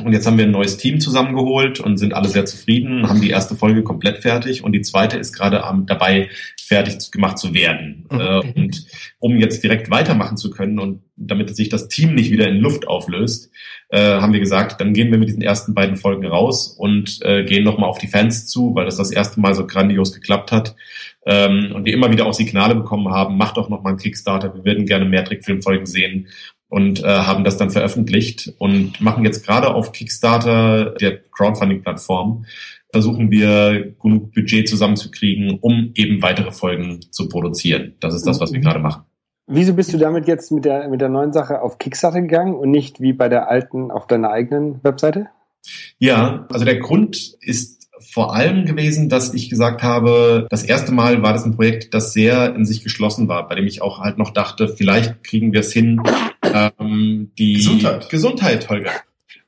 Und 0.00 0.14
jetzt 0.14 0.26
haben 0.26 0.38
wir 0.38 0.46
ein 0.46 0.50
neues 0.50 0.78
Team 0.78 1.00
zusammengeholt 1.00 1.78
und 1.78 1.98
sind 1.98 2.14
alle 2.14 2.28
sehr 2.28 2.46
zufrieden, 2.46 3.10
haben 3.10 3.20
die 3.20 3.28
erste 3.28 3.56
Folge 3.56 3.82
komplett 3.82 4.22
fertig 4.22 4.64
und 4.64 4.72
die 4.72 4.80
zweite 4.80 5.18
ist 5.18 5.34
gerade 5.34 5.64
am, 5.64 5.84
dabei, 5.84 6.30
fertig 6.58 7.10
gemacht 7.10 7.36
zu 7.36 7.52
werden. 7.52 8.06
Mhm. 8.10 8.20
Äh, 8.20 8.38
und 8.56 8.86
um 9.18 9.36
jetzt 9.36 9.62
direkt 9.62 9.90
weitermachen 9.90 10.38
zu 10.38 10.50
können 10.50 10.78
und 10.78 11.02
damit 11.16 11.54
sich 11.54 11.68
das 11.68 11.88
Team 11.88 12.14
nicht 12.14 12.30
wieder 12.30 12.48
in 12.48 12.56
Luft 12.56 12.88
auflöst, 12.88 13.50
äh, 13.90 13.98
haben 14.00 14.32
wir 14.32 14.40
gesagt, 14.40 14.80
dann 14.80 14.94
gehen 14.94 15.10
wir 15.10 15.18
mit 15.18 15.28
diesen 15.28 15.42
ersten 15.42 15.74
beiden 15.74 15.96
Folgen 15.96 16.26
raus 16.26 16.68
und 16.68 17.18
äh, 17.20 17.44
gehen 17.44 17.62
nochmal 17.62 17.90
auf 17.90 17.98
die 17.98 18.08
Fans 18.08 18.46
zu, 18.46 18.74
weil 18.74 18.86
das 18.86 18.96
das 18.96 19.10
erste 19.10 19.40
Mal 19.40 19.54
so 19.54 19.66
grandios 19.66 20.14
geklappt 20.14 20.52
hat. 20.52 20.74
Ähm, 21.26 21.72
und 21.74 21.84
wir 21.84 21.92
immer 21.92 22.10
wieder 22.10 22.24
auch 22.24 22.32
Signale 22.32 22.74
bekommen 22.74 23.12
haben, 23.12 23.36
macht 23.36 23.58
doch 23.58 23.68
nochmal 23.68 23.92
einen 23.92 24.00
Kickstarter, 24.00 24.54
wir 24.54 24.64
würden 24.64 24.86
gerne 24.86 25.04
mehr 25.04 25.24
Trickfilmfolgen 25.24 25.84
sehen 25.84 26.28
und 26.72 27.04
äh, 27.04 27.06
haben 27.06 27.44
das 27.44 27.58
dann 27.58 27.70
veröffentlicht 27.70 28.54
und 28.56 28.98
machen 28.98 29.26
jetzt 29.26 29.44
gerade 29.44 29.74
auf 29.74 29.92
Kickstarter, 29.92 30.94
der 30.98 31.18
Crowdfunding-Plattform, 31.18 32.46
versuchen 32.90 33.30
wir 33.30 33.94
genug 34.02 34.32
Budget 34.32 34.66
zusammenzukriegen, 34.70 35.58
um 35.60 35.90
eben 35.94 36.22
weitere 36.22 36.50
Folgen 36.50 37.00
zu 37.10 37.28
produzieren. 37.28 37.92
Das 38.00 38.14
ist 38.14 38.26
das, 38.26 38.40
was 38.40 38.52
wir 38.52 38.60
Mhm. 38.60 38.64
gerade 38.64 38.78
machen. 38.78 39.02
Wieso 39.46 39.74
bist 39.74 39.92
du 39.92 39.98
damit 39.98 40.26
jetzt 40.26 40.50
mit 40.50 40.64
der, 40.64 40.88
mit 40.88 41.02
der 41.02 41.10
neuen 41.10 41.34
Sache 41.34 41.60
auf 41.60 41.76
Kickstarter 41.78 42.22
gegangen 42.22 42.54
und 42.54 42.70
nicht 42.70 43.02
wie 43.02 43.12
bei 43.12 43.28
der 43.28 43.50
alten 43.50 43.90
auf 43.90 44.06
deiner 44.06 44.30
eigenen 44.30 44.82
Webseite? 44.82 45.26
Ja, 45.98 46.46
also 46.50 46.64
der 46.64 46.78
Grund 46.78 47.36
ist 47.42 47.82
vor 48.00 48.34
allem 48.34 48.64
gewesen, 48.64 49.10
dass 49.10 49.34
ich 49.34 49.50
gesagt 49.50 49.82
habe, 49.82 50.46
das 50.48 50.62
erste 50.62 50.92
Mal 50.92 51.22
war 51.22 51.34
das 51.34 51.44
ein 51.44 51.54
Projekt, 51.54 51.92
das 51.92 52.14
sehr 52.14 52.54
in 52.54 52.64
sich 52.64 52.82
geschlossen 52.82 53.28
war, 53.28 53.46
bei 53.46 53.56
dem 53.56 53.66
ich 53.66 53.82
auch 53.82 54.00
halt 54.00 54.16
noch 54.16 54.30
dachte, 54.30 54.68
vielleicht 54.68 55.22
kriegen 55.22 55.52
wir 55.52 55.60
es 55.60 55.72
hin, 55.72 56.00
ähm, 56.52 57.30
die 57.38 57.54
Gesundheit. 57.54 58.08
Gesundheit, 58.08 58.68
Holger. 58.68 58.92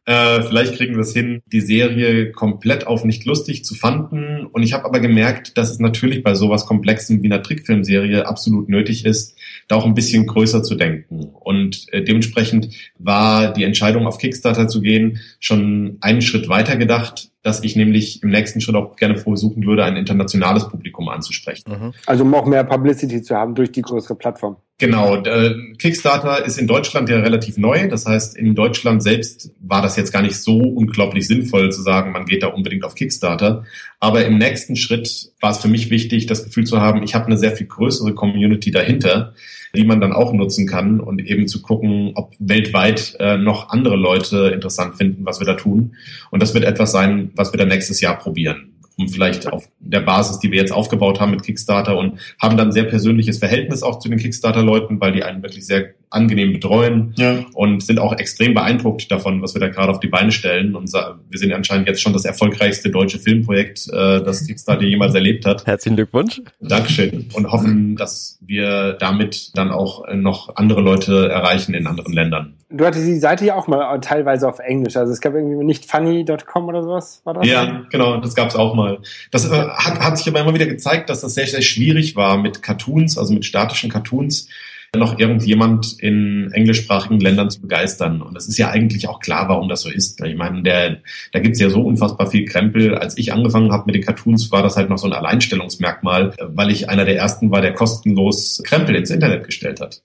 Äh, 0.06 0.42
vielleicht 0.42 0.76
kriegen 0.76 0.94
wir 0.94 1.00
es 1.00 1.14
hin, 1.14 1.42
die 1.46 1.62
Serie 1.62 2.30
komplett 2.30 2.86
auf 2.86 3.04
nicht 3.04 3.24
lustig 3.24 3.64
zu 3.64 3.74
fanden. 3.74 4.44
Und 4.46 4.62
ich 4.62 4.74
habe 4.74 4.84
aber 4.84 5.00
gemerkt, 5.00 5.56
dass 5.56 5.70
es 5.70 5.78
natürlich 5.78 6.22
bei 6.22 6.34
sowas 6.34 6.66
Komplexem 6.66 7.22
wie 7.22 7.26
einer 7.26 7.42
Trickfilmserie 7.42 8.26
absolut 8.26 8.68
nötig 8.68 9.06
ist, 9.06 9.38
da 9.66 9.76
auch 9.76 9.86
ein 9.86 9.94
bisschen 9.94 10.26
größer 10.26 10.62
zu 10.62 10.74
denken. 10.74 11.30
Und 11.40 11.86
äh, 11.92 12.02
dementsprechend 12.02 12.68
war 12.98 13.54
die 13.54 13.64
Entscheidung, 13.64 14.06
auf 14.06 14.18
Kickstarter 14.18 14.68
zu 14.68 14.82
gehen, 14.82 15.20
schon 15.40 15.96
einen 16.02 16.20
Schritt 16.20 16.50
weiter 16.50 16.76
gedacht, 16.76 17.30
dass 17.42 17.62
ich 17.62 17.74
nämlich 17.74 18.22
im 18.22 18.28
nächsten 18.28 18.60
Schritt 18.60 18.76
auch 18.76 18.96
gerne 18.96 19.16
versuchen 19.16 19.64
würde, 19.64 19.84
ein 19.84 19.96
internationales 19.96 20.68
Publikum 20.68 21.08
anzusprechen. 21.08 21.64
Mhm. 21.70 21.94
Also 22.04 22.24
um 22.24 22.34
auch 22.34 22.46
mehr 22.46 22.64
Publicity 22.64 23.22
zu 23.22 23.34
haben 23.34 23.54
durch 23.54 23.72
die 23.72 23.82
größere 23.82 24.16
Plattform. 24.16 24.56
Genau, 24.78 25.22
äh, 25.22 25.54
Kickstarter 25.78 26.44
ist 26.44 26.58
in 26.58 26.66
Deutschland 26.66 27.08
ja 27.08 27.20
relativ 27.20 27.58
neu. 27.58 27.86
Das 27.88 28.06
heißt, 28.06 28.36
in 28.36 28.56
Deutschland 28.56 29.04
selbst 29.04 29.52
war 29.60 29.82
das 29.82 29.96
jetzt 29.96 30.12
gar 30.12 30.22
nicht 30.22 30.34
so 30.36 30.58
unglaublich 30.58 31.28
sinnvoll 31.28 31.70
zu 31.70 31.80
sagen, 31.80 32.10
man 32.10 32.24
geht 32.24 32.42
da 32.42 32.48
unbedingt 32.48 32.84
auf 32.84 32.96
Kickstarter. 32.96 33.64
Aber 34.00 34.26
im 34.26 34.36
nächsten 34.36 34.74
Schritt 34.74 35.30
war 35.40 35.52
es 35.52 35.58
für 35.58 35.68
mich 35.68 35.90
wichtig, 35.90 36.26
das 36.26 36.42
Gefühl 36.42 36.64
zu 36.64 36.80
haben, 36.80 37.04
ich 37.04 37.14
habe 37.14 37.26
eine 37.26 37.36
sehr 37.36 37.52
viel 37.52 37.68
größere 37.68 38.14
Community 38.14 38.72
dahinter, 38.72 39.34
die 39.76 39.84
man 39.84 40.00
dann 40.00 40.12
auch 40.12 40.32
nutzen 40.32 40.66
kann 40.66 40.98
und 40.98 41.20
eben 41.20 41.46
zu 41.46 41.62
gucken, 41.62 42.10
ob 42.16 42.34
weltweit 42.40 43.14
äh, 43.20 43.36
noch 43.36 43.68
andere 43.70 43.94
Leute 43.94 44.50
interessant 44.52 44.96
finden, 44.96 45.24
was 45.24 45.38
wir 45.38 45.46
da 45.46 45.54
tun. 45.54 45.94
Und 46.32 46.42
das 46.42 46.52
wird 46.52 46.64
etwas 46.64 46.90
sein, 46.90 47.30
was 47.36 47.52
wir 47.52 47.58
dann 47.58 47.68
nächstes 47.68 48.00
Jahr 48.00 48.18
probieren 48.18 48.73
um 48.96 49.08
vielleicht 49.08 49.52
auf 49.52 49.68
der 49.80 50.00
Basis, 50.00 50.38
die 50.38 50.50
wir 50.50 50.60
jetzt 50.60 50.72
aufgebaut 50.72 51.20
haben 51.20 51.32
mit 51.32 51.42
Kickstarter 51.42 51.96
und 51.96 52.20
haben 52.40 52.56
dann 52.56 52.72
sehr 52.72 52.84
persönliches 52.84 53.38
Verhältnis 53.38 53.82
auch 53.82 53.98
zu 53.98 54.08
den 54.08 54.18
Kickstarter-Leuten, 54.18 55.00
weil 55.00 55.12
die 55.12 55.24
einen 55.24 55.42
wirklich 55.42 55.66
sehr 55.66 55.94
angenehm 56.14 56.52
betreuen 56.52 57.12
Ja. 57.16 57.44
und 57.54 57.82
sind 57.82 57.98
auch 57.98 58.16
extrem 58.16 58.54
beeindruckt 58.54 59.10
davon, 59.10 59.42
was 59.42 59.54
wir 59.54 59.60
da 59.60 59.68
gerade 59.68 59.90
auf 59.90 60.00
die 60.00 60.08
Beine 60.08 60.32
stellen. 60.32 60.74
Und 60.74 60.92
wir 60.92 61.38
sind 61.38 61.52
anscheinend 61.52 61.88
jetzt 61.88 62.00
schon 62.00 62.12
das 62.12 62.24
erfolgreichste 62.24 62.90
deutsche 62.90 63.18
Filmprojekt, 63.18 63.88
äh, 63.92 64.22
das 64.22 64.46
Kickstarter 64.46 64.84
jemals 64.84 65.14
erlebt 65.14 65.46
hat. 65.46 65.66
Herzlichen 65.66 65.96
Glückwunsch. 65.96 66.40
Dankeschön. 66.60 67.28
Und 67.34 67.50
hoffen, 67.50 67.96
dass 67.96 68.38
wir 68.40 68.94
damit 68.94 69.50
dann 69.56 69.70
auch 69.70 70.04
noch 70.14 70.56
andere 70.56 70.80
Leute 70.80 71.28
erreichen 71.28 71.74
in 71.74 71.86
anderen 71.86 72.12
Ländern. 72.12 72.54
Du 72.70 72.84
hattest 72.84 73.06
die 73.06 73.18
Seite 73.18 73.44
ja 73.44 73.54
auch 73.54 73.68
mal 73.68 74.00
teilweise 74.00 74.48
auf 74.48 74.58
Englisch. 74.58 74.96
Also 74.96 75.12
es 75.12 75.20
gab 75.20 75.34
irgendwie 75.34 75.64
nicht 75.64 75.88
funny.com 75.88 76.66
oder 76.66 76.82
sowas, 76.82 77.20
war 77.24 77.34
das? 77.34 77.46
Ja, 77.46 77.84
genau, 77.90 78.16
das 78.16 78.34
gab's 78.34 78.56
auch 78.56 78.74
mal. 78.74 78.98
Das 79.30 79.48
äh, 79.48 79.50
hat, 79.50 80.00
hat 80.00 80.18
sich 80.18 80.28
aber 80.28 80.40
immer 80.40 80.54
wieder 80.54 80.66
gezeigt, 80.66 81.08
dass 81.08 81.20
das 81.20 81.34
sehr, 81.34 81.46
sehr 81.46 81.62
schwierig 81.62 82.16
war 82.16 82.36
mit 82.36 82.62
Cartoons, 82.62 83.16
also 83.16 83.32
mit 83.32 83.44
statischen 83.44 83.90
Cartoons, 83.90 84.48
noch 84.96 85.18
irgendjemand 85.18 85.98
in 85.98 86.50
englischsprachigen 86.52 87.20
Ländern 87.20 87.50
zu 87.50 87.60
begeistern. 87.60 88.22
Und 88.22 88.36
es 88.36 88.48
ist 88.48 88.58
ja 88.58 88.70
eigentlich 88.70 89.08
auch 89.08 89.20
klar, 89.20 89.48
warum 89.48 89.68
das 89.68 89.82
so 89.82 89.90
ist. 89.90 90.20
Ich 90.24 90.36
meine, 90.36 90.62
der, 90.62 90.98
da 91.32 91.40
gibt's 91.40 91.60
ja 91.60 91.70
so 91.70 91.82
unfassbar 91.82 92.30
viel 92.30 92.44
Krempel. 92.44 92.94
Als 92.94 93.16
ich 93.18 93.32
angefangen 93.32 93.72
habe 93.72 93.84
mit 93.86 93.94
den 93.94 94.04
Cartoons, 94.04 94.50
war 94.52 94.62
das 94.62 94.76
halt 94.76 94.90
noch 94.90 94.98
so 94.98 95.06
ein 95.06 95.12
Alleinstellungsmerkmal, 95.12 96.34
weil 96.40 96.70
ich 96.70 96.88
einer 96.88 97.04
der 97.04 97.16
ersten 97.16 97.50
war, 97.50 97.60
der 97.60 97.74
kostenlos 97.74 98.62
Krempel 98.64 98.96
ins 98.96 99.10
Internet 99.10 99.44
gestellt 99.44 99.80
hat 99.80 100.02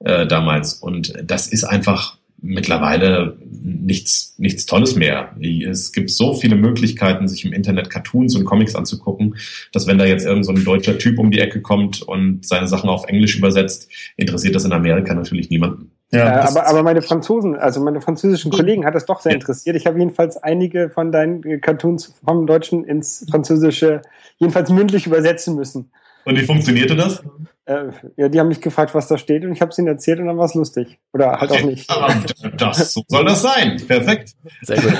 äh, 0.00 0.26
damals. 0.26 0.74
Und 0.74 1.12
das 1.24 1.46
ist 1.46 1.64
einfach 1.64 2.16
mittlerweile 2.38 3.36
nichts, 3.62 4.34
nichts 4.38 4.66
Tolles 4.66 4.96
mehr. 4.96 5.34
Es 5.40 5.92
gibt 5.92 6.10
so 6.10 6.34
viele 6.34 6.56
Möglichkeiten, 6.56 7.28
sich 7.28 7.44
im 7.44 7.52
Internet 7.52 7.90
Cartoons 7.90 8.36
und 8.36 8.44
Comics 8.44 8.74
anzugucken, 8.74 9.36
dass 9.72 9.86
wenn 9.86 9.98
da 9.98 10.04
jetzt 10.04 10.24
irgend 10.24 10.44
so 10.44 10.52
ein 10.52 10.64
deutscher 10.64 10.98
Typ 10.98 11.18
um 11.18 11.30
die 11.30 11.40
Ecke 11.40 11.60
kommt 11.60 12.02
und 12.02 12.46
seine 12.46 12.68
Sachen 12.68 12.90
auf 12.90 13.06
Englisch 13.08 13.36
übersetzt, 13.36 13.90
interessiert 14.16 14.54
das 14.54 14.64
in 14.64 14.72
Amerika 14.72 15.14
natürlich 15.14 15.50
niemanden. 15.50 15.90
Ja, 16.12 16.26
äh, 16.26 16.48
aber, 16.48 16.66
aber 16.66 16.82
meine 16.82 17.02
Franzosen, 17.02 17.56
also 17.56 17.80
meine 17.80 18.00
französischen 18.00 18.52
Kollegen 18.52 18.84
hat 18.84 18.94
das 18.94 19.06
doch 19.06 19.20
sehr 19.20 19.32
interessiert. 19.32 19.76
Ich 19.76 19.86
habe 19.86 19.98
jedenfalls 19.98 20.36
einige 20.36 20.90
von 20.90 21.10
deinen 21.10 21.60
Cartoons 21.60 22.14
vom 22.24 22.46
Deutschen 22.46 22.84
ins 22.84 23.26
Französische 23.28 24.02
jedenfalls 24.38 24.70
mündlich 24.70 25.06
übersetzen 25.06 25.56
müssen. 25.56 25.90
Und 26.24 26.38
wie 26.38 26.44
funktionierte 26.44 26.94
das? 26.94 27.22
Äh, 27.66 27.90
ja, 28.16 28.28
die 28.28 28.38
haben 28.38 28.48
mich 28.48 28.60
gefragt, 28.60 28.94
was 28.94 29.08
da 29.08 29.18
steht 29.18 29.44
und 29.44 29.52
ich 29.52 29.60
habe 29.60 29.72
es 29.72 29.78
ihnen 29.78 29.88
erzählt 29.88 30.20
und 30.20 30.26
dann 30.26 30.38
war 30.38 30.44
es 30.44 30.54
lustig. 30.54 31.00
Oder 31.12 31.32
halt 31.32 31.50
auch 31.50 31.62
nicht. 31.62 31.90
Das, 32.56 32.92
so 32.92 33.02
soll 33.08 33.24
das 33.24 33.42
sein. 33.42 33.82
Perfekt. 33.86 34.34
Sehr 34.62 34.80
gut. 34.80 34.94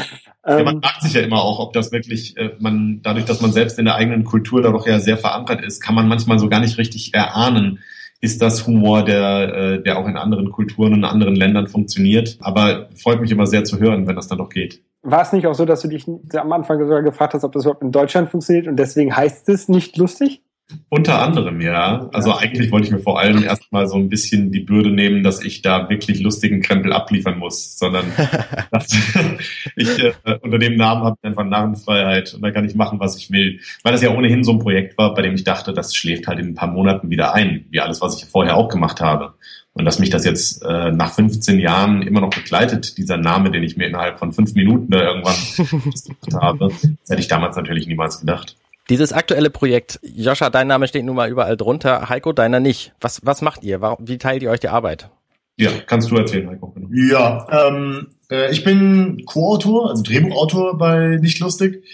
Ja, 0.47 0.63
man 0.63 0.83
fragt 0.83 1.03
sich 1.03 1.15
ja 1.15 1.23
immer 1.23 1.43
auch, 1.43 1.61
ob 1.61 1.73
das 1.73 1.93
wirklich, 1.93 2.37
äh, 2.37 2.51
man, 2.59 3.01
dadurch, 3.03 3.25
dass 3.25 3.41
man 3.41 3.53
selbst 3.53 3.79
in 3.79 3.85
der 3.85 3.95
eigenen 3.95 4.25
Kultur 4.25 4.63
da 4.63 4.71
doch 4.71 4.87
ja 4.87 4.99
sehr 4.99 5.17
verankert 5.17 5.65
ist, 5.65 5.81
kann 5.81 5.95
man 5.95 6.09
manchmal 6.09 6.39
so 6.39 6.49
gar 6.49 6.61
nicht 6.61 6.79
richtig 6.79 7.15
erahnen, 7.15 7.81
ist 8.21 8.43
das 8.43 8.67
Humor, 8.67 9.05
der, 9.05 9.55
äh, 9.55 9.83
der 9.83 9.99
auch 9.99 10.07
in 10.07 10.17
anderen 10.17 10.51
Kulturen 10.51 10.93
und 10.93 11.05
anderen 11.05 11.37
Ländern 11.37 11.69
funktioniert. 11.69 12.37
Aber 12.41 12.89
freut 12.97 13.21
mich 13.21 13.31
immer 13.31 13.47
sehr 13.47 13.65
zu 13.65 13.79
hören, 13.79 14.07
wenn 14.07 14.17
das 14.17 14.29
dann 14.29 14.39
doch 14.39 14.49
geht. 14.49 14.83
War 15.03 15.23
es 15.23 15.33
nicht 15.33 15.47
auch 15.47 15.55
so, 15.55 15.65
dass 15.65 15.83
du 15.83 15.89
dich 15.89 16.07
am 16.35 16.53
Anfang 16.53 16.81
sogar 16.81 17.03
gefragt 17.03 17.35
hast, 17.35 17.45
ob 17.45 17.53
das 17.53 17.65
überhaupt 17.65 17.83
in 17.83 17.93
Deutschland 17.93 18.29
funktioniert 18.29 18.67
und 18.67 18.77
deswegen 18.77 19.17
heißt 19.17 19.49
es 19.49 19.69
nicht 19.69 19.97
lustig? 19.97 20.43
Unter 20.89 21.23
anderem, 21.23 21.61
ja. 21.61 22.09
Also 22.13 22.31
ja. 22.31 22.39
eigentlich 22.39 22.73
wollte 22.73 22.87
ich 22.87 22.93
mir 22.93 22.99
vor 22.99 23.21
allem 23.21 23.43
erstmal 23.43 23.87
so 23.87 23.97
ein 23.97 24.09
bisschen 24.09 24.51
die 24.51 24.61
Bürde 24.61 24.91
nehmen, 24.91 25.23
dass 25.23 25.43
ich 25.45 25.63
da 25.63 25.89
wirklich 25.89 26.21
lustigen 26.21 26.61
Krempel 26.61 26.93
abliefern 26.93 27.39
muss, 27.39 27.79
sondern 27.79 28.05
ich 29.77 29.99
äh, 29.99 30.13
unter 30.41 30.59
dem 30.59 30.77
Namen 30.77 31.05
habe 31.05 31.17
ich 31.21 31.29
einfach 31.29 31.45
Narrenfreiheit 31.45 32.35
und 32.35 32.43
da 32.43 32.51
kann 32.51 32.65
ich 32.65 32.75
machen, 32.75 32.99
was 32.99 33.17
ich 33.17 33.31
will. 33.31 33.61
Weil 33.85 33.93
das 33.93 34.03
ja 34.03 34.11
ohnehin 34.11 34.43
so 34.43 34.53
ein 34.53 34.59
Projekt 34.59 34.99
war, 34.99 35.15
bei 35.15 35.23
dem 35.23 35.35
ich 35.35 35.45
dachte, 35.45 35.73
das 35.73 35.95
schläft 35.95 36.27
halt 36.27 36.41
in 36.41 36.49
ein 36.49 36.55
paar 36.55 36.71
Monaten 36.71 37.11
wieder 37.11 37.33
ein, 37.33 37.67
wie 37.71 37.81
alles, 37.81 38.01
was 38.01 38.21
ich 38.21 38.29
vorher 38.29 38.57
auch 38.57 38.69
gemacht 38.69 39.01
habe. 39.01 39.35
Und 39.73 39.85
dass 39.85 39.99
mich 39.99 40.11
das 40.11 40.25
jetzt 40.25 40.65
äh, 40.65 40.91
nach 40.91 41.13
15 41.13 41.61
Jahren 41.61 42.03
immer 42.03 42.23
noch 42.23 42.31
begleitet, 42.31 42.97
dieser 42.97 43.19
Name, 43.19 43.51
den 43.51 43.63
ich 43.63 43.77
mir 43.77 43.87
innerhalb 43.87 44.19
von 44.19 44.33
fünf 44.33 44.55
Minuten 44.55 44.91
da 44.91 45.03
irgendwann 45.03 45.35
habe, 46.41 46.69
das 46.69 47.11
hätte 47.11 47.21
ich 47.21 47.29
damals 47.29 47.57
natürlich 47.57 47.87
niemals 47.87 48.19
gedacht. 48.19 48.57
Dieses 48.89 49.13
aktuelle 49.13 49.51
Projekt, 49.51 49.99
Joscha, 50.03 50.49
dein 50.49 50.69
Name 50.69 50.87
steht 50.87 51.05
nun 51.05 51.17
mal 51.17 51.29
überall 51.29 51.57
drunter, 51.57 52.09
Heiko, 52.09 52.33
deiner 52.33 52.61
nicht. 52.61 52.93
Was, 53.01 53.25
was 53.25 53.43
macht 53.43 53.65
ihr? 53.65 53.81
Warum, 53.81 54.07
wie 54.07 54.19
teilt 54.19 54.43
ihr 54.43 54.51
euch 54.51 54.61
die 54.61 54.69
Arbeit? 54.69 55.11
Ja, 55.57 55.71
kannst 55.87 56.11
du 56.11 56.17
erzählen, 56.17 56.49
Heiko. 56.49 56.75
Ja, 56.93 57.69
ähm, 57.69 58.09
äh, 58.31 58.53
ich 58.53 58.63
bin 58.63 59.25
Co-Autor, 59.25 59.91
also 59.91 60.03
Drehbuchautor 60.03 60.79
bei 60.79 61.17
Nicht 61.21 61.41
Lustig. 61.41 61.85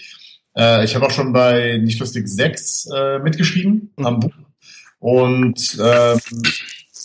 Äh, 0.55 0.83
ich 0.83 0.93
habe 0.95 1.05
auch 1.07 1.11
schon 1.11 1.33
bei 1.33 1.79
Nicht 1.81 1.99
Lustig 1.99 2.27
6 2.27 2.89
äh, 2.93 3.19
mitgeschrieben 3.19 3.91
mhm. 3.97 4.05
am 4.05 4.19
Buch. 4.19 4.33
Und 4.99 5.77
ähm, 5.81 6.19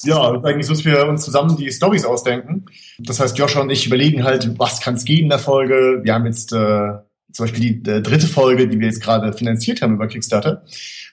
ja, 0.05 0.43
eigentlich 0.43 0.69
dass 0.69 0.85
wir 0.85 1.07
uns 1.07 1.25
zusammen 1.25 1.57
die 1.57 1.73
Stories 1.73 2.05
ausdenken. 2.05 2.67
Das 2.99 3.21
heißt, 3.21 3.39
Joscha 3.39 3.61
und 3.61 3.71
ich 3.71 3.87
überlegen 3.87 4.25
halt, 4.25 4.59
was 4.59 4.81
kann 4.81 4.95
es 4.95 5.05
gehen 5.05 5.25
in 5.25 5.29
der 5.29 5.39
Folge. 5.39 6.01
Wir 6.03 6.15
haben 6.15 6.27
jetzt 6.27 6.53
äh, 6.53 6.93
zum 7.33 7.45
Beispiel 7.45 7.61
die 7.61 7.91
äh, 7.91 8.03
dritte 8.03 8.27
Folge, 8.27 8.69
die 8.69 8.79
wir 8.79 8.87
jetzt 8.87 9.03
gerade 9.03 9.33
finanziert 9.33 9.83
haben 9.83 9.95
über 9.95 10.09
Kickstarter, 10.09 10.65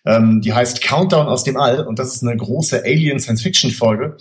ähm, 0.06 0.42
die 0.42 0.54
heißt 0.54 0.82
Countdown 0.82 1.28
aus 1.28 1.44
dem 1.44 1.58
All 1.58 1.86
und 1.86 2.00
das 2.00 2.16
ist 2.16 2.24
eine 2.24 2.38
große 2.38 2.84
Alien-Science-Fiction-Folge. 2.84 4.18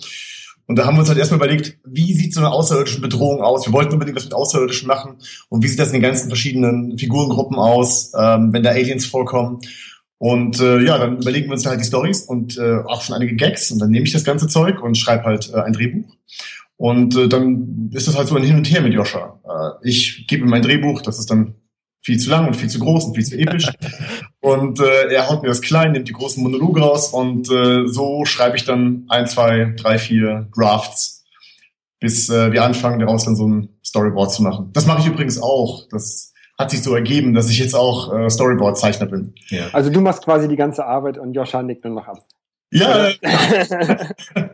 Und 0.67 0.77
da 0.77 0.85
haben 0.85 0.95
wir 0.95 1.01
uns 1.01 1.09
halt 1.09 1.19
erstmal 1.19 1.37
überlegt, 1.37 1.77
wie 1.85 2.13
sieht 2.13 2.33
so 2.33 2.39
eine 2.39 2.51
außerirdische 2.51 2.99
Bedrohung 2.99 3.41
aus? 3.41 3.67
Wir 3.67 3.73
wollten 3.73 3.93
unbedingt 3.93 4.17
was 4.17 4.23
mit 4.23 4.33
Außerirdischen 4.33 4.87
machen. 4.87 5.17
Und 5.49 5.63
wie 5.63 5.67
sieht 5.67 5.77
das 5.77 5.89
in 5.89 5.93
den 5.93 6.01
ganzen 6.01 6.27
verschiedenen 6.27 6.97
Figurengruppen 6.97 7.57
aus, 7.57 8.11
ähm, 8.17 8.51
wenn 8.51 8.63
da 8.63 8.71
Aliens 8.71 9.05
vorkommen? 9.05 9.59
Und 10.17 10.59
äh, 10.59 10.79
ja, 10.79 10.97
dann 10.97 11.17
überlegen 11.17 11.47
wir 11.47 11.53
uns 11.53 11.63
da 11.63 11.69
halt 11.69 11.81
die 11.81 11.85
Stories 11.85 12.23
und 12.23 12.57
äh, 12.57 12.79
auch 12.85 13.01
schon 13.01 13.15
einige 13.15 13.35
Gags. 13.35 13.69
Und 13.69 13.79
dann 13.79 13.91
nehme 13.91 14.05
ich 14.05 14.13
das 14.13 14.23
ganze 14.23 14.47
Zeug 14.47 14.81
und 14.81 14.97
schreibe 14.97 15.25
halt 15.25 15.53
äh, 15.53 15.61
ein 15.61 15.73
Drehbuch. 15.73 16.15
Und 16.77 17.15
äh, 17.15 17.27
dann 17.27 17.91
ist 17.93 18.07
das 18.07 18.17
halt 18.17 18.27
so 18.27 18.35
ein 18.35 18.43
Hin 18.43 18.57
und 18.57 18.69
Her 18.71 18.81
mit 18.81 18.93
Joscha. 18.93 19.39
Äh, 19.43 19.87
ich 19.87 20.25
gebe 20.27 20.43
ihm 20.43 20.49
mein 20.49 20.63
Drehbuch, 20.63 21.01
das 21.01 21.19
ist 21.19 21.29
dann 21.29 21.55
viel 22.05 22.19
zu 22.19 22.29
lang 22.29 22.45
und 22.45 22.55
viel 22.55 22.69
zu 22.69 22.77
groß 22.77 23.05
und 23.05 23.15
viel 23.15 23.25
zu 23.25 23.35
episch. 23.35 23.67
und 24.39 24.79
äh, 24.79 25.11
er 25.11 25.27
haut 25.27 25.41
mir 25.41 25.49
das 25.49 25.61
klein, 25.61 25.91
nimmt 25.91 26.07
die 26.07 26.13
großen 26.13 26.41
Monologe 26.41 26.81
raus 26.81 27.09
und 27.09 27.49
äh, 27.49 27.87
so 27.87 28.25
schreibe 28.25 28.57
ich 28.57 28.63
dann 28.63 29.05
ein, 29.09 29.25
zwei, 29.25 29.73
drei, 29.75 29.97
vier 29.97 30.47
Drafts, 30.55 31.25
bis 31.99 32.29
äh, 32.29 32.51
wir 32.51 32.63
anfangen, 32.63 32.99
daraus 32.99 33.25
dann 33.25 33.35
so 33.35 33.47
ein 33.47 33.69
Storyboard 33.83 34.31
zu 34.31 34.43
machen. 34.43 34.69
Das 34.73 34.85
mache 34.85 34.99
ich 35.01 35.07
übrigens 35.07 35.41
auch. 35.41 35.87
Das 35.89 36.31
hat 36.59 36.69
sich 36.69 36.83
so 36.83 36.93
ergeben, 36.93 37.33
dass 37.33 37.49
ich 37.49 37.57
jetzt 37.57 37.73
auch 37.73 38.13
äh, 38.13 38.29
Storyboard-Zeichner 38.29 39.07
bin. 39.07 39.33
Ja. 39.47 39.69
Also 39.73 39.89
du 39.89 39.99
machst 39.99 40.23
quasi 40.23 40.47
die 40.47 40.55
ganze 40.55 40.85
Arbeit 40.85 41.17
und 41.17 41.33
Joscha 41.33 41.63
nickt 41.63 41.83
nur 41.85 41.95
noch 41.95 42.07
ab. 42.07 42.19
Ja, 42.71 43.09
würde 43.21 44.51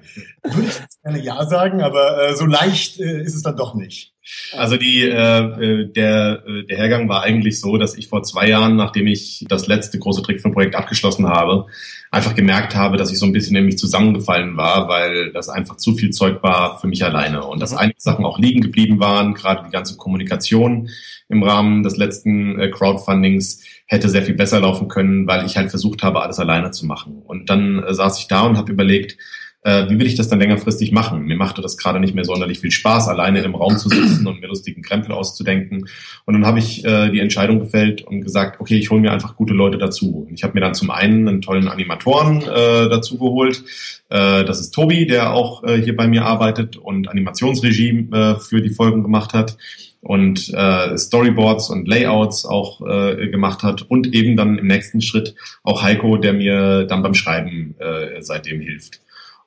ich 0.59 0.79
jetzt 0.79 1.01
gerne 1.01 1.19
ja 1.19 1.45
sagen, 1.45 1.81
aber 1.81 2.29
äh, 2.29 2.35
so 2.35 2.45
leicht 2.45 2.99
äh, 2.99 3.21
ist 3.21 3.35
es 3.35 3.41
dann 3.41 3.57
doch 3.57 3.73
nicht. 3.73 4.13
Also 4.53 4.77
die, 4.77 5.01
äh, 5.01 5.13
äh, 5.15 5.91
der, 5.91 6.43
äh, 6.45 6.63
der 6.65 6.77
Hergang 6.77 7.09
war 7.09 7.23
eigentlich 7.23 7.59
so, 7.59 7.77
dass 7.77 7.97
ich 7.97 8.07
vor 8.07 8.21
zwei 8.21 8.49
Jahren, 8.49 8.75
nachdem 8.75 9.07
ich 9.07 9.45
das 9.49 9.65
letzte 9.65 9.97
große 9.97 10.21
Trickfilmprojekt 10.21 10.75
abgeschlossen 10.75 11.27
habe, 11.27 11.65
einfach 12.11 12.35
gemerkt 12.35 12.75
habe, 12.75 12.97
dass 12.97 13.11
ich 13.11 13.17
so 13.17 13.25
ein 13.25 13.31
bisschen 13.31 13.55
in 13.55 13.65
mich 13.65 13.79
zusammengefallen 13.79 14.57
war, 14.57 14.87
weil 14.87 15.31
das 15.31 15.49
einfach 15.49 15.77
zu 15.77 15.95
viel 15.95 16.11
Zeug 16.11 16.43
war 16.43 16.79
für 16.79 16.87
mich 16.87 17.03
alleine 17.03 17.43
und 17.45 17.61
dass 17.61 17.71
mhm. 17.71 17.79
einige 17.79 18.01
Sachen 18.01 18.25
auch 18.25 18.37
liegen 18.37 18.61
geblieben 18.61 18.99
waren, 18.99 19.33
gerade 19.33 19.63
die 19.65 19.71
ganze 19.71 19.97
Kommunikation 19.97 20.89
im 21.29 21.41
Rahmen 21.41 21.81
des 21.81 21.97
letzten 21.97 22.59
äh, 22.59 22.69
Crowdfundings 22.69 23.63
hätte 23.87 24.09
sehr 24.09 24.23
viel 24.23 24.35
besser 24.35 24.59
laufen 24.59 24.87
können, 24.87 25.25
weil 25.27 25.45
ich 25.45 25.57
halt 25.57 25.69
versucht 25.69 26.03
habe, 26.03 26.21
alles 26.21 26.39
alleine 26.39 26.71
zu 26.71 26.85
machen. 26.85 27.21
Und 27.25 27.49
dann 27.49 27.81
äh, 27.83 27.93
saß 27.93 28.19
ich 28.19 28.27
da 28.27 28.41
und 28.41 28.57
habe 28.57 28.71
überlegt, 28.71 29.17
äh, 29.63 29.89
wie 29.89 29.99
will 29.99 30.07
ich 30.07 30.15
das 30.15 30.27
dann 30.27 30.39
längerfristig 30.39 30.91
machen? 30.91 31.23
Mir 31.23 31.35
machte 31.35 31.61
das 31.61 31.77
gerade 31.77 31.99
nicht 31.99 32.15
mehr 32.15 32.25
sonderlich 32.25 32.59
viel 32.59 32.71
Spaß, 32.71 33.07
alleine 33.07 33.41
im 33.41 33.55
Raum 33.55 33.77
zu 33.77 33.89
sitzen 33.89 34.25
und 34.27 34.41
mir 34.41 34.47
lustigen 34.47 34.81
Krempel 34.81 35.11
auszudenken. 35.11 35.87
Und 36.25 36.33
dann 36.33 36.45
habe 36.45 36.59
ich 36.59 36.83
äh, 36.83 37.09
die 37.11 37.19
Entscheidung 37.19 37.59
gefällt 37.59 38.01
und 38.01 38.21
gesagt, 38.21 38.59
okay, 38.59 38.77
ich 38.77 38.89
hole 38.89 39.01
mir 39.01 39.11
einfach 39.11 39.35
gute 39.35 39.53
Leute 39.53 39.77
dazu. 39.77 40.25
Und 40.27 40.33
ich 40.33 40.43
habe 40.43 40.53
mir 40.55 40.61
dann 40.61 40.73
zum 40.73 40.89
einen 40.89 41.27
einen 41.27 41.41
tollen 41.41 41.67
Animatoren 41.67 42.41
äh, 42.41 42.89
dazu 42.89 43.17
geholt. 43.17 43.63
Äh, 44.09 44.43
das 44.45 44.59
ist 44.59 44.71
Tobi, 44.71 45.05
der 45.05 45.33
auch 45.33 45.63
äh, 45.63 45.79
hier 45.81 45.95
bei 45.95 46.07
mir 46.07 46.25
arbeitet 46.25 46.77
und 46.77 47.07
Animationsregie 47.07 48.09
äh, 48.11 48.35
für 48.39 48.61
die 48.61 48.71
Folgen 48.71 49.03
gemacht 49.03 49.33
hat 49.33 49.57
und 50.01 50.51
äh, 50.53 50.97
Storyboards 50.97 51.69
und 51.69 51.87
Layouts 51.87 52.45
auch 52.45 52.81
äh, 52.81 53.27
gemacht 53.27 53.61
hat 53.61 53.83
und 53.83 54.13
eben 54.15 54.35
dann 54.35 54.57
im 54.57 54.65
nächsten 54.65 55.01
Schritt 55.01 55.35
auch 55.61 55.83
Heiko, 55.83 56.17
der 56.17 56.33
mir 56.33 56.85
dann 56.85 57.03
beim 57.03 57.13
Schreiben 57.13 57.75
äh, 57.77 58.21
seitdem 58.21 58.59
hilft. 58.59 59.01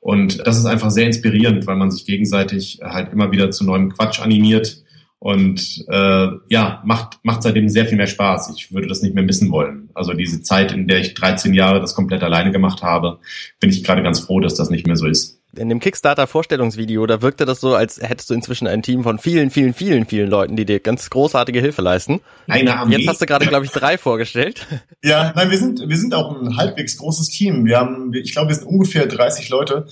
Und 0.04 0.46
das 0.46 0.58
ist 0.58 0.66
einfach 0.66 0.90
sehr 0.90 1.06
inspirierend, 1.06 1.66
weil 1.66 1.76
man 1.76 1.90
sich 1.90 2.04
gegenseitig 2.04 2.80
halt 2.82 3.10
immer 3.10 3.32
wieder 3.32 3.50
zu 3.50 3.64
neuem 3.64 3.88
Quatsch 3.90 4.20
animiert 4.20 4.84
und 5.18 5.82
äh, 5.88 6.28
ja, 6.50 6.82
macht, 6.84 7.20
macht 7.22 7.42
seitdem 7.42 7.70
sehr 7.70 7.86
viel 7.86 7.96
mehr 7.96 8.06
Spaß. 8.06 8.52
Ich 8.54 8.70
würde 8.70 8.86
das 8.86 9.00
nicht 9.00 9.14
mehr 9.14 9.24
missen 9.24 9.50
wollen. 9.50 9.88
Also 9.94 10.12
diese 10.12 10.42
Zeit, 10.42 10.72
in 10.72 10.88
der 10.88 11.00
ich 11.00 11.14
13 11.14 11.54
Jahre 11.54 11.80
das 11.80 11.94
komplett 11.94 12.22
alleine 12.22 12.52
gemacht 12.52 12.82
habe, 12.82 13.20
bin 13.60 13.70
ich 13.70 13.82
gerade 13.82 14.02
ganz 14.02 14.20
froh, 14.20 14.40
dass 14.40 14.56
das 14.56 14.68
nicht 14.68 14.86
mehr 14.86 14.96
so 14.96 15.06
ist 15.06 15.40
in 15.58 15.68
dem 15.68 15.80
Kickstarter-Vorstellungsvideo, 15.80 17.06
da 17.06 17.22
wirkte 17.22 17.44
das 17.44 17.60
so, 17.60 17.74
als 17.74 18.00
hättest 18.00 18.30
du 18.30 18.34
inzwischen 18.34 18.66
ein 18.66 18.82
Team 18.82 19.02
von 19.02 19.18
vielen, 19.18 19.50
vielen, 19.50 19.74
vielen, 19.74 20.06
vielen 20.06 20.28
Leuten, 20.28 20.56
die 20.56 20.64
dir 20.64 20.80
ganz 20.80 21.10
großartige 21.10 21.60
Hilfe 21.60 21.82
leisten. 21.82 22.20
Eine 22.46 22.76
Armee. 22.76 22.96
Jetzt 22.96 23.08
hast 23.08 23.20
du 23.22 23.26
gerade, 23.26 23.46
glaube 23.46 23.64
ich, 23.64 23.70
drei 23.70 23.98
vorgestellt. 23.98 24.66
Ja, 25.02 25.34
nein, 25.36 25.50
wir 25.50 25.58
sind, 25.58 25.86
wir 25.86 25.98
sind 25.98 26.14
auch 26.14 26.34
ein 26.34 26.56
halbwegs 26.56 26.96
großes 26.96 27.28
Team. 27.28 27.66
Wir 27.66 27.78
haben, 27.78 28.14
ich 28.14 28.32
glaube, 28.32 28.48
wir 28.48 28.54
sind 28.54 28.66
ungefähr 28.66 29.06
30 29.06 29.50
Leute. 29.50 29.86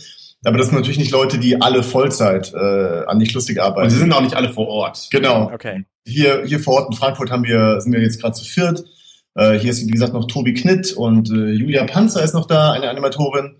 Aber 0.44 0.56
das 0.56 0.68
sind 0.68 0.76
natürlich 0.76 0.98
nicht 0.98 1.10
Leute, 1.10 1.38
die 1.38 1.60
alle 1.60 1.82
Vollzeit 1.82 2.52
äh, 2.54 3.04
an 3.06 3.18
nicht 3.18 3.34
lustig 3.34 3.60
arbeiten. 3.60 3.84
Und 3.84 3.90
sie 3.90 3.98
sind 3.98 4.12
auch 4.12 4.22
nicht 4.22 4.34
alle 4.34 4.52
vor 4.52 4.68
Ort. 4.68 5.08
Genau. 5.10 5.50
Okay. 5.52 5.84
Hier, 6.06 6.44
hier 6.46 6.60
vor 6.60 6.74
Ort 6.74 6.90
in 6.90 6.96
Frankfurt 6.96 7.30
haben 7.30 7.44
wir, 7.44 7.80
sind 7.80 7.92
wir 7.92 8.00
jetzt 8.00 8.20
gerade 8.20 8.34
zu 8.34 8.44
viert. 8.44 8.82
Äh, 9.34 9.58
hier 9.58 9.70
ist, 9.70 9.86
wie 9.86 9.90
gesagt, 9.90 10.12
noch 10.12 10.26
Tobi 10.26 10.54
Knitt 10.54 10.92
und 10.92 11.30
äh, 11.30 11.52
Julia 11.52 11.84
Panzer 11.84 12.22
ist 12.22 12.34
noch 12.34 12.46
da, 12.46 12.72
eine 12.72 12.90
Animatorin. 12.90 13.56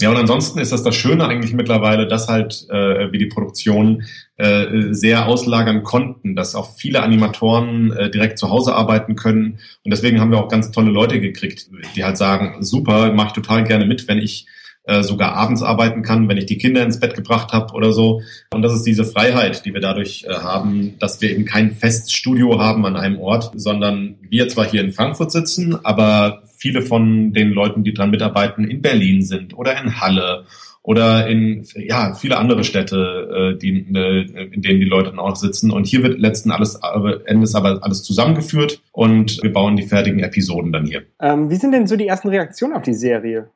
Ja, 0.00 0.10
und 0.10 0.16
ansonsten 0.16 0.58
ist 0.58 0.72
das 0.72 0.82
das 0.82 0.94
Schöne 0.94 1.26
eigentlich 1.26 1.52
mittlerweile, 1.52 2.06
dass 2.06 2.28
halt 2.28 2.66
äh, 2.68 3.10
wir 3.12 3.18
die 3.18 3.26
Produktion 3.26 4.04
äh, 4.36 4.92
sehr 4.92 5.26
auslagern 5.26 5.82
konnten, 5.82 6.36
dass 6.36 6.54
auch 6.54 6.76
viele 6.76 7.02
Animatoren 7.02 7.92
äh, 7.92 8.10
direkt 8.10 8.38
zu 8.38 8.50
Hause 8.50 8.74
arbeiten 8.74 9.16
können. 9.16 9.58
Und 9.84 9.90
deswegen 9.92 10.20
haben 10.20 10.30
wir 10.30 10.38
auch 10.38 10.48
ganz 10.48 10.70
tolle 10.70 10.90
Leute 10.90 11.20
gekriegt, 11.20 11.68
die 11.96 12.04
halt 12.04 12.16
sagen, 12.16 12.62
super, 12.64 13.12
mache 13.12 13.28
ich 13.28 13.32
total 13.34 13.64
gerne 13.64 13.86
mit, 13.86 14.08
wenn 14.08 14.18
ich 14.18 14.46
äh, 14.88 15.02
sogar 15.02 15.34
abends 15.34 15.62
arbeiten 15.62 16.00
kann, 16.00 16.28
wenn 16.28 16.38
ich 16.38 16.46
die 16.46 16.56
Kinder 16.56 16.82
ins 16.82 16.98
Bett 16.98 17.14
gebracht 17.14 17.52
habe 17.52 17.74
oder 17.74 17.92
so. 17.92 18.22
Und 18.54 18.62
das 18.62 18.72
ist 18.72 18.84
diese 18.84 19.04
Freiheit, 19.04 19.66
die 19.66 19.74
wir 19.74 19.82
dadurch 19.82 20.24
äh, 20.26 20.32
haben, 20.32 20.94
dass 20.98 21.20
wir 21.20 21.30
eben 21.30 21.44
kein 21.44 21.72
Feststudio 21.72 22.58
haben 22.58 22.86
an 22.86 22.96
einem 22.96 23.18
Ort, 23.20 23.52
sondern 23.54 24.16
wir 24.22 24.48
zwar 24.48 24.64
hier 24.64 24.80
in 24.82 24.92
Frankfurt 24.92 25.30
sitzen, 25.30 25.78
aber 25.84 26.42
viele 26.56 26.80
von 26.80 27.34
den 27.34 27.50
Leuten, 27.50 27.84
die 27.84 27.92
dran 27.92 28.10
mitarbeiten, 28.10 28.64
in 28.64 28.80
Berlin 28.80 29.20
sind 29.22 29.56
oder 29.56 29.78
in 29.78 30.00
Halle 30.00 30.46
oder 30.82 31.26
in 31.26 31.66
ja 31.74 32.14
viele 32.14 32.38
andere 32.38 32.64
Städte, 32.64 33.56
äh, 33.56 33.58
die, 33.58 33.80
in 33.80 34.62
denen 34.62 34.80
die 34.80 34.86
Leute 34.86 35.10
dann 35.10 35.18
auch 35.18 35.36
sitzen. 35.36 35.70
Und 35.70 35.86
hier 35.86 36.02
wird 36.02 36.18
letzten 36.18 36.50
alles 36.50 36.80
Endes 37.26 37.54
aber 37.54 37.80
alles 37.82 38.04
zusammengeführt 38.04 38.80
und 38.92 39.42
wir 39.42 39.52
bauen 39.52 39.76
die 39.76 39.86
fertigen 39.86 40.20
Episoden 40.20 40.72
dann 40.72 40.86
hier. 40.86 41.02
Ähm, 41.20 41.50
wie 41.50 41.56
sind 41.56 41.72
denn 41.72 41.86
so 41.86 41.96
die 41.96 42.06
ersten 42.06 42.28
Reaktionen 42.28 42.72
auf 42.72 42.84
die 42.84 42.94
Serie? 42.94 43.50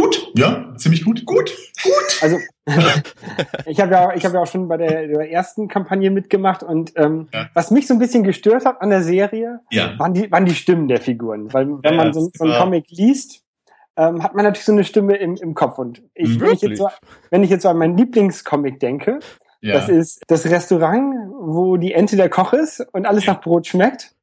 Gut, 0.00 0.30
ja, 0.36 0.74
ziemlich 0.76 1.04
gut. 1.04 1.26
Gut, 1.26 1.52
gut. 1.82 2.18
Also 2.22 2.38
ich 3.66 3.80
habe 3.80 3.92
ja, 3.92 4.14
ich 4.14 4.24
habe 4.24 4.34
ja 4.36 4.40
auch 4.42 4.46
schon 4.46 4.68
bei 4.68 4.76
der, 4.76 5.08
der 5.08 5.30
ersten 5.30 5.66
Kampagne 5.66 6.10
mitgemacht 6.10 6.62
und 6.62 6.92
ähm, 6.96 7.28
Ja. 7.34 7.48
was 7.54 7.70
mich 7.72 7.86
so 7.88 7.94
ein 7.94 7.98
bisschen 7.98 8.22
gestört 8.22 8.64
hat 8.64 8.80
an 8.80 8.90
der 8.90 9.02
Serie, 9.02 9.60
Ja. 9.70 9.98
waren 9.98 10.14
die, 10.14 10.30
waren 10.30 10.44
die 10.44 10.54
Stimmen 10.54 10.86
der 10.86 11.00
Figuren. 11.00 11.52
Weil 11.52 11.66
wenn 11.82 11.94
Ja, 11.94 12.04
man 12.04 12.12
so, 12.12 12.30
so 12.32 12.44
einen 12.44 12.54
Comic 12.54 12.84
liest, 12.90 13.42
ähm, 13.96 14.22
hat 14.22 14.36
man 14.36 14.44
natürlich 14.44 14.66
so 14.66 14.72
eine 14.72 14.84
Stimme 14.84 15.16
im, 15.16 15.34
im 15.36 15.54
Kopf. 15.54 15.78
Und 15.78 16.00
ich, 16.14 16.38
wenn, 16.40 16.52
ich 16.52 16.60
jetzt 16.60 16.78
so, 16.78 16.88
wenn 17.30 17.42
ich 17.42 17.50
jetzt 17.50 17.62
so 17.62 17.68
an 17.68 17.78
meinen 17.78 17.96
Lieblingscomic 17.96 18.78
denke, 18.78 19.18
Ja. 19.62 19.74
das 19.74 19.88
ist 19.88 20.22
das 20.28 20.46
Restaurant, 20.46 21.12
wo 21.40 21.76
die 21.76 21.92
Ente 21.92 22.14
der 22.14 22.28
Koch 22.30 22.52
ist 22.52 22.86
und 22.92 23.04
alles 23.04 23.26
nach 23.26 23.40
Brot 23.40 23.66
schmeckt, 23.66 24.14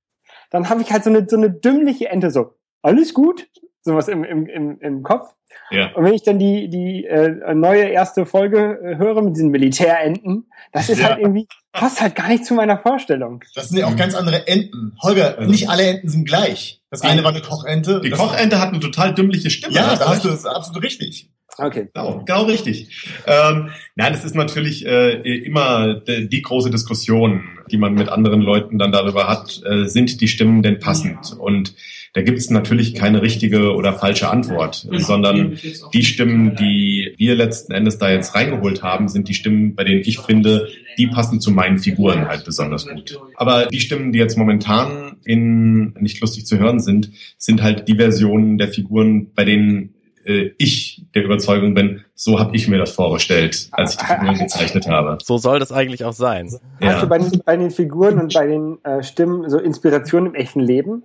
dann 0.51 0.69
habe 0.69 0.81
ich 0.81 0.91
halt 0.93 1.03
so 1.03 1.09
eine, 1.09 1.27
so 1.27 1.35
eine 1.35 1.49
dümmliche 1.51 2.07
Ente, 2.07 2.31
so, 2.31 2.53
alles 2.81 3.13
gut, 3.13 3.49
sowas 3.85 4.07
im, 4.07 4.23
im, 4.23 4.47
im, 4.47 4.79
im 4.81 5.03
Kopf. 5.03 5.29
Ja. 5.71 5.91
Und 5.93 6.03
wenn 6.03 6.13
ich 6.13 6.23
dann 6.23 6.37
die, 6.39 6.69
die 6.69 7.05
äh, 7.05 7.53
neue 7.53 7.83
erste 7.85 8.25
Folge 8.25 8.79
äh, 8.83 8.97
höre 8.97 9.21
mit 9.21 9.35
diesen 9.35 9.49
Militärenten, 9.51 10.49
das 10.73 10.89
ist 10.89 10.99
Ja. 10.99 11.09
halt 11.09 11.19
irgendwie, 11.19 11.47
passt 11.71 12.01
halt 12.01 12.15
gar 12.15 12.27
nicht 12.27 12.45
zu 12.45 12.53
meiner 12.55 12.77
Vorstellung. 12.77 13.43
Das 13.53 13.69
sind 13.69 13.77
ja 13.79 13.87
auch 13.87 13.95
ganz 13.95 14.15
andere 14.15 14.47
Enten. 14.47 14.97
Holger, 15.01 15.37
Also- 15.37 15.49
nicht 15.49 15.69
alle 15.69 15.83
Enten 15.83 16.09
sind 16.09 16.27
gleich. 16.27 16.81
Das 16.89 17.01
eine 17.03 17.23
war 17.23 17.31
eine 17.31 17.41
Kochente. 17.41 18.01
Die 18.01 18.09
das, 18.09 18.19
Kochente 18.19 18.59
hat 18.59 18.69
eine 18.69 18.79
total 18.79 19.13
dümmliche 19.13 19.49
Stimme. 19.49 19.73
Ja, 19.73 19.87
Hast 19.87 20.01
da 20.01 20.05
du 20.05 20.11
hast 20.11 20.25
du 20.25 20.29
das 20.29 20.45
absolut 20.45 20.83
richtig. 20.83 21.29
Okay. 21.57 21.87
Genau, 21.93 22.23
genau 22.25 22.43
richtig. 22.43 23.13
Ähm, 23.27 23.69
nein, 23.95 24.13
es 24.13 24.25
ist 24.25 24.35
natürlich 24.35 24.85
äh, 24.85 25.21
immer 25.45 26.01
die, 26.01 26.27
die 26.27 26.41
große 26.41 26.69
Diskussion, 26.69 27.43
die 27.71 27.77
man 27.77 27.93
mit 27.93 28.09
anderen 28.09 28.41
Leuten 28.41 28.77
dann 28.77 28.91
darüber 28.91 29.27
hat, 29.27 29.61
äh, 29.65 29.85
sind 29.85 30.21
die 30.21 30.27
Stimmen 30.27 30.61
denn 30.63 30.79
passend? 30.79 31.35
Und 31.37 31.73
da 32.15 32.21
gibt 32.21 32.37
es 32.37 32.49
natürlich 32.49 32.95
keine 32.95 33.21
richtige 33.21 33.73
oder 33.75 33.91
falsche 33.91 34.29
Antwort, 34.29 34.87
sondern 34.89 35.59
die 35.93 36.03
Stimmen, 36.05 36.55
die 36.55 37.13
wir 37.17 37.35
letzten 37.35 37.73
Endes 37.73 37.97
da 37.97 38.09
jetzt 38.09 38.35
reingeholt 38.35 38.83
haben, 38.83 39.09
sind 39.09 39.27
die 39.27 39.33
Stimmen, 39.33 39.75
bei 39.75 39.83
denen 39.83 39.99
ich 39.99 40.19
finde, 40.19 40.69
die 40.97 41.07
passen 41.07 41.41
zu 41.41 41.51
meinen 41.51 41.77
Figuren 41.77 42.25
halt 42.29 42.45
besonders 42.45 42.87
gut. 42.87 43.19
Aber 43.35 43.65
die 43.65 43.81
Stimmen, 43.81 44.13
die 44.13 44.19
jetzt 44.19 44.37
momentan 44.37 45.17
in 45.25 45.93
nicht 45.99 46.21
lustig 46.21 46.45
zu 46.45 46.57
hören 46.57 46.79
sind, 46.79 47.11
sind 47.37 47.61
halt 47.61 47.89
die 47.89 47.95
Versionen 47.95 48.57
der 48.57 48.69
Figuren, 48.69 49.33
bei 49.33 49.43
denen 49.43 49.93
äh, 50.23 50.51
ich 50.57 51.03
der 51.15 51.25
Überzeugung 51.25 51.73
bin, 51.73 52.04
so 52.15 52.39
habe 52.39 52.55
ich 52.55 52.67
mir 52.69 52.77
das 52.77 52.91
vorgestellt, 52.91 53.67
als 53.71 53.91
ich 53.93 53.97
die 53.99 54.05
Figuren 54.05 54.37
gezeichnet 54.39 54.87
habe. 54.87 55.17
So 55.21 55.37
soll 55.37 55.59
das 55.59 55.71
eigentlich 55.71 56.05
auch 56.05 56.13
sein. 56.13 56.45
Hast 56.47 56.61
Ja. 56.81 57.01
du 57.01 57.07
bei 57.07 57.17
den, 57.19 57.41
bei 57.45 57.57
den 57.57 57.71
Figuren 57.71 58.19
und 58.19 58.33
bei 58.33 58.47
den 58.47 58.83
äh, 58.83 59.03
Stimmen 59.03 59.49
so 59.49 59.59
Inspiration 59.59 60.25
im 60.27 60.35
echten 60.35 60.61
Leben? 60.61 61.03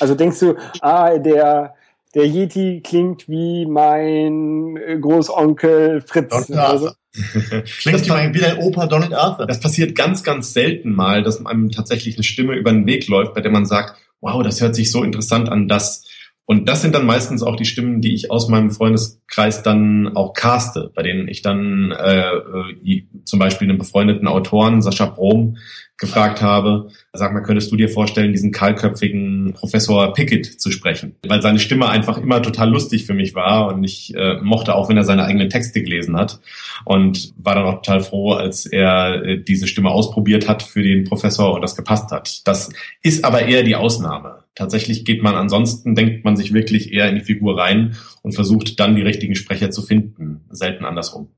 Also 0.00 0.14
denkst 0.14 0.40
du, 0.40 0.54
ah, 0.80 1.18
der, 1.18 1.74
der 2.14 2.26
Yeti 2.26 2.80
klingt 2.82 3.28
wie 3.28 3.66
mein 3.66 4.78
äh, 4.78 4.98
Großonkel 4.98 6.00
Fritz. 6.00 6.30
Donald 6.30 6.50
oder 6.50 6.78
so? 6.78 6.86
Arthur. 6.86 6.96
Klingt 7.64 8.06
wie, 8.06 8.08
mein, 8.08 8.32
wie 8.32 8.38
dein 8.38 8.56
Opa 8.56 8.86
Donald 8.86 9.12
Arthur. 9.12 9.46
Das 9.46 9.60
passiert 9.60 9.94
ganz, 9.94 10.22
ganz 10.22 10.54
selten 10.54 10.94
mal, 10.94 11.22
dass 11.22 11.44
einem 11.44 11.70
tatsächlich 11.70 12.16
eine 12.16 12.24
Stimme 12.24 12.54
über 12.56 12.72
den 12.72 12.86
Weg 12.86 13.06
läuft, 13.06 13.34
bei 13.34 13.42
der 13.42 13.50
man 13.50 13.66
sagt, 13.66 13.96
wow, 14.22 14.42
das 14.42 14.62
hört 14.62 14.74
sich 14.74 14.90
so 14.90 15.02
interessant 15.02 15.50
an, 15.50 15.68
das. 15.68 16.04
Und 16.44 16.68
das 16.68 16.82
sind 16.82 16.94
dann 16.94 17.06
meistens 17.06 17.42
auch 17.42 17.56
die 17.56 17.64
Stimmen, 17.64 18.00
die 18.00 18.14
ich 18.14 18.30
aus 18.30 18.48
meinem 18.48 18.70
Freundeskreis 18.70 19.62
dann 19.62 20.16
auch 20.16 20.34
caste, 20.34 20.90
bei 20.94 21.02
denen 21.02 21.28
ich 21.28 21.42
dann 21.42 21.92
äh, 21.92 22.34
äh, 22.34 23.06
zum 23.24 23.38
Beispiel 23.38 23.68
einen 23.68 23.78
befreundeten 23.78 24.26
Autoren, 24.26 24.82
Sascha 24.82 25.06
Brom, 25.06 25.56
gefragt 25.98 26.42
habe, 26.42 26.88
sag 27.12 27.32
mal, 27.32 27.42
könntest 27.42 27.70
du 27.70 27.76
dir 27.76 27.88
vorstellen, 27.88 28.32
diesen 28.32 28.50
kahlköpfigen 28.50 29.52
Professor 29.54 30.12
Pickett 30.12 30.60
zu 30.60 30.70
sprechen? 30.70 31.14
Weil 31.26 31.42
seine 31.42 31.58
Stimme 31.58 31.88
einfach 31.88 32.18
immer 32.18 32.42
total 32.42 32.70
lustig 32.70 33.06
für 33.06 33.14
mich 33.14 33.34
war 33.34 33.68
und 33.68 33.84
ich 33.84 34.14
äh, 34.14 34.40
mochte 34.42 34.74
auch, 34.74 34.88
wenn 34.88 34.96
er 34.96 35.04
seine 35.04 35.24
eigenen 35.24 35.48
Texte 35.48 35.82
gelesen 35.82 36.16
hat 36.16 36.40
und 36.84 37.32
war 37.36 37.54
dann 37.54 37.66
auch 37.66 37.82
total 37.82 38.00
froh, 38.00 38.32
als 38.32 38.66
er 38.66 39.22
äh, 39.24 39.42
diese 39.42 39.66
Stimme 39.66 39.90
ausprobiert 39.90 40.48
hat 40.48 40.62
für 40.62 40.82
den 40.82 41.04
Professor 41.04 41.54
und 41.54 41.62
das 41.62 41.76
gepasst 41.76 42.10
hat. 42.10 42.46
Das 42.46 42.70
ist 43.02 43.24
aber 43.24 43.42
eher 43.42 43.62
die 43.62 43.76
Ausnahme. 43.76 44.42
Tatsächlich 44.54 45.04
geht 45.04 45.22
man 45.22 45.34
ansonsten, 45.34 45.94
denkt 45.94 46.24
man 46.24 46.36
sich 46.36 46.52
wirklich 46.52 46.92
eher 46.92 47.08
in 47.08 47.14
die 47.14 47.22
Figur 47.22 47.58
rein 47.58 47.96
und 48.22 48.34
versucht 48.34 48.80
dann 48.80 48.96
die 48.96 49.02
richtigen 49.02 49.34
Sprecher 49.34 49.70
zu 49.70 49.82
finden. 49.82 50.42
Selten 50.50 50.84
andersrum. 50.84 51.28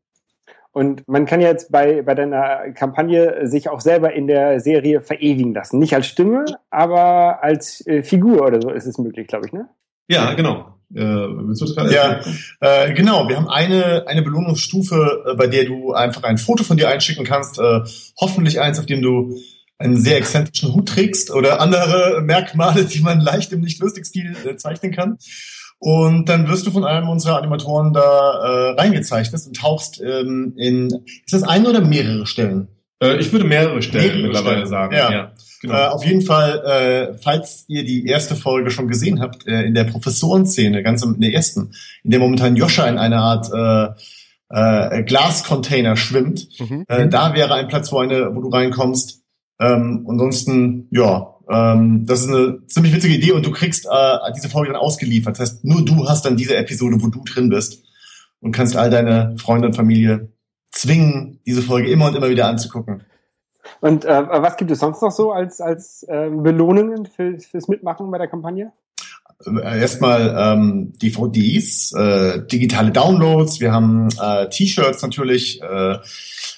Und 0.75 1.07
man 1.07 1.25
kann 1.25 1.41
jetzt 1.41 1.71
bei, 1.71 2.03
bei 2.03 2.17
deiner 2.17 2.73
Kampagne 2.73 3.47
sich 3.47 3.69
auch 3.69 3.81
selber 3.81 4.13
in 4.13 4.27
der 4.27 4.59
Serie 4.59 5.01
verewigen 5.01 5.55
lassen. 5.55 5.79
Nicht 5.79 5.95
als 5.95 6.09
Stimme, 6.09 6.45
aber 6.69 7.45
als 7.45 7.87
äh, 7.87 8.03
Figur 8.03 8.45
oder 8.45 8.61
so 8.61 8.71
ist 8.71 8.85
es 8.85 8.99
möglich, 8.99 9.29
glaube 9.29 9.47
ich, 9.47 9.53
ne? 9.53 9.69
Ja, 10.09 10.35
genau. 10.35 10.75
Äh, 10.93 11.01
willst 11.01 11.63
du 11.63 11.67
das 11.67 11.77
gerade 11.77 11.95
Ja. 11.95 12.21
Äh, 12.61 12.93
genau, 12.93 13.29
wir 13.29 13.37
haben 13.37 13.49
eine, 13.49 14.09
eine 14.09 14.23
Belohnungsstufe, 14.23 15.25
äh, 15.31 15.35
bei 15.37 15.47
der 15.47 15.65
du 15.65 15.93
einfach 15.93 16.25
ein 16.25 16.39
Foto 16.39 16.65
von 16.65 16.77
dir 16.77 16.89
einschicken 16.89 17.25
kannst. 17.25 17.61
Äh, 17.61 17.81
hoffentlich 18.21 18.61
eins, 18.61 18.81
auf 18.81 18.87
dem 18.87 19.01
du 19.01 19.37
einen 19.79 19.97
sehr 19.97 20.17
exzentrischen 20.17 20.75
Hut 20.75 20.89
trägst 20.89 21.31
oder 21.31 21.61
andere 21.61 22.21
Merkmale, 22.21 22.85
die 22.85 23.01
man 23.01 23.21
leicht 23.21 23.53
im 23.53 23.61
nicht 23.61 23.81
lustig 23.81 24.07
Stil 24.07 24.35
äh, 24.45 24.57
zeichnen 24.57 24.91
kann. 24.91 25.19
Und 25.79 26.29
dann 26.29 26.49
wirst 26.49 26.67
du 26.67 26.71
von 26.71 26.85
einem 26.85 27.09
unserer 27.09 27.39
Animatoren 27.39 27.93
da 27.93 28.01
äh, 28.01 28.81
reingezeichnet 28.81 29.43
und 29.47 29.57
tauchst 29.57 30.01
ähm, 30.01 30.55
in, 30.57 30.87
ist 30.87 31.33
das 31.33 31.43
eine 31.43 31.69
oder 31.69 31.81
mehrere 31.83 32.27
Stellen? 32.27 32.69
Äh, 33.03 33.17
ich 33.17 33.33
würde 33.33 33.45
mehrere 33.45 33.83
Stellen 33.83 34.07
Mehrere 34.07 34.23
mittlerweile 34.23 34.67
Stellen, 34.67 34.69
sagen. 34.69 34.95
ja. 34.95 35.33
genau. 35.61 35.75
Äh, 35.75 35.87
auf 35.89 36.05
jeden 36.05 36.23
Fall, 36.23 37.13
äh, 37.15 37.19
falls 37.19 37.65
ihr 37.69 37.85
die 37.85 38.07
erste 38.07 38.35
Folge 38.35 38.71
schon 38.71 38.89
gesehen 38.89 39.21
habt, 39.21 39.47
äh, 39.47 39.63
in 39.63 39.75
der 39.75 39.85
Professorenszene, 39.85 40.83
ganz 40.83 41.03
in 41.03 41.21
der 41.21 41.35
ersten, 41.35 41.75
in 42.03 42.11
der 42.11 42.21
momentan 42.21 42.57
Joscha 42.57 42.87
in 42.87 42.97
einer 42.97 43.21
Art 43.21 43.51
äh, 43.53 43.95
äh, 44.51 45.03
Glascontainer 45.03 45.97
schwimmt, 45.97 46.49
Mhm. 46.61 46.85
äh, 46.89 47.09
da 47.09 47.35
wäre 47.35 47.55
ein 47.55 47.69
Platz, 47.69 47.93
wo, 47.93 47.99
eine, 47.99 48.35
wo 48.35 48.41
du 48.41 48.49
reinkommst. 48.49 49.21
Ähm, 49.61 50.07
ansonsten, 50.09 50.89
ja, 50.91 51.34
ähm, 51.51 52.07
das 52.07 52.21
ist 52.23 52.29
eine 52.29 52.67
ziemlich 52.67 52.95
witzige 52.95 53.15
Idee 53.15 53.33
und 53.33 53.45
du 53.45 53.51
kriegst 53.51 53.87
äh, 53.87 54.33
diese 54.35 54.49
Folge 54.49 54.73
dann 54.73 54.81
ausgeliefert. 54.81 55.39
Das 55.39 55.41
heißt, 55.51 55.65
nur 55.65 55.85
du 55.85 56.09
hast 56.09 56.25
dann 56.25 56.37
diese 56.37 56.57
Episode, 56.57 56.97
wo 57.01 57.09
du 57.09 57.23
drin 57.25 57.49
bist 57.49 57.83
und 58.41 58.53
kannst 58.53 58.77
all 58.77 58.91
deine 58.91 59.37
Freunde 59.39 59.69
und 59.69 59.75
Familie 59.75 60.29
zwingen, 60.71 61.41
diese 61.47 61.63
Folge 61.63 61.91
immer 61.91 62.09
und 62.09 62.17
immer 62.17 62.31
wieder 62.31 62.47
anzugucken. 62.47 63.03
Und 63.81 64.05
äh, 64.05 64.23
was 64.29 64.57
gibt 64.57 64.71
es 64.71 64.81
sonst 64.81 65.03
noch 65.03 65.11
so 65.11 65.33
als, 65.33 65.61
als 65.61 66.05
ähm, 66.09 66.43
Belohnungen 66.43 67.07
für, 67.07 67.39
fürs 67.39 67.69
Mitmachen 67.69 68.11
bei 68.11 68.19
der 68.19 68.29
Kampagne? 68.29 68.73
Äh, 69.47 69.81
erstmal 69.81 70.35
ähm, 70.39 70.93
DVDs, 70.99 71.93
äh, 71.93 72.47
digitale 72.47 72.91
Downloads, 72.91 73.61
wir 73.61 73.73
haben 73.73 74.09
äh, 74.21 74.49
T-Shirts 74.49 75.03
natürlich. 75.03 75.61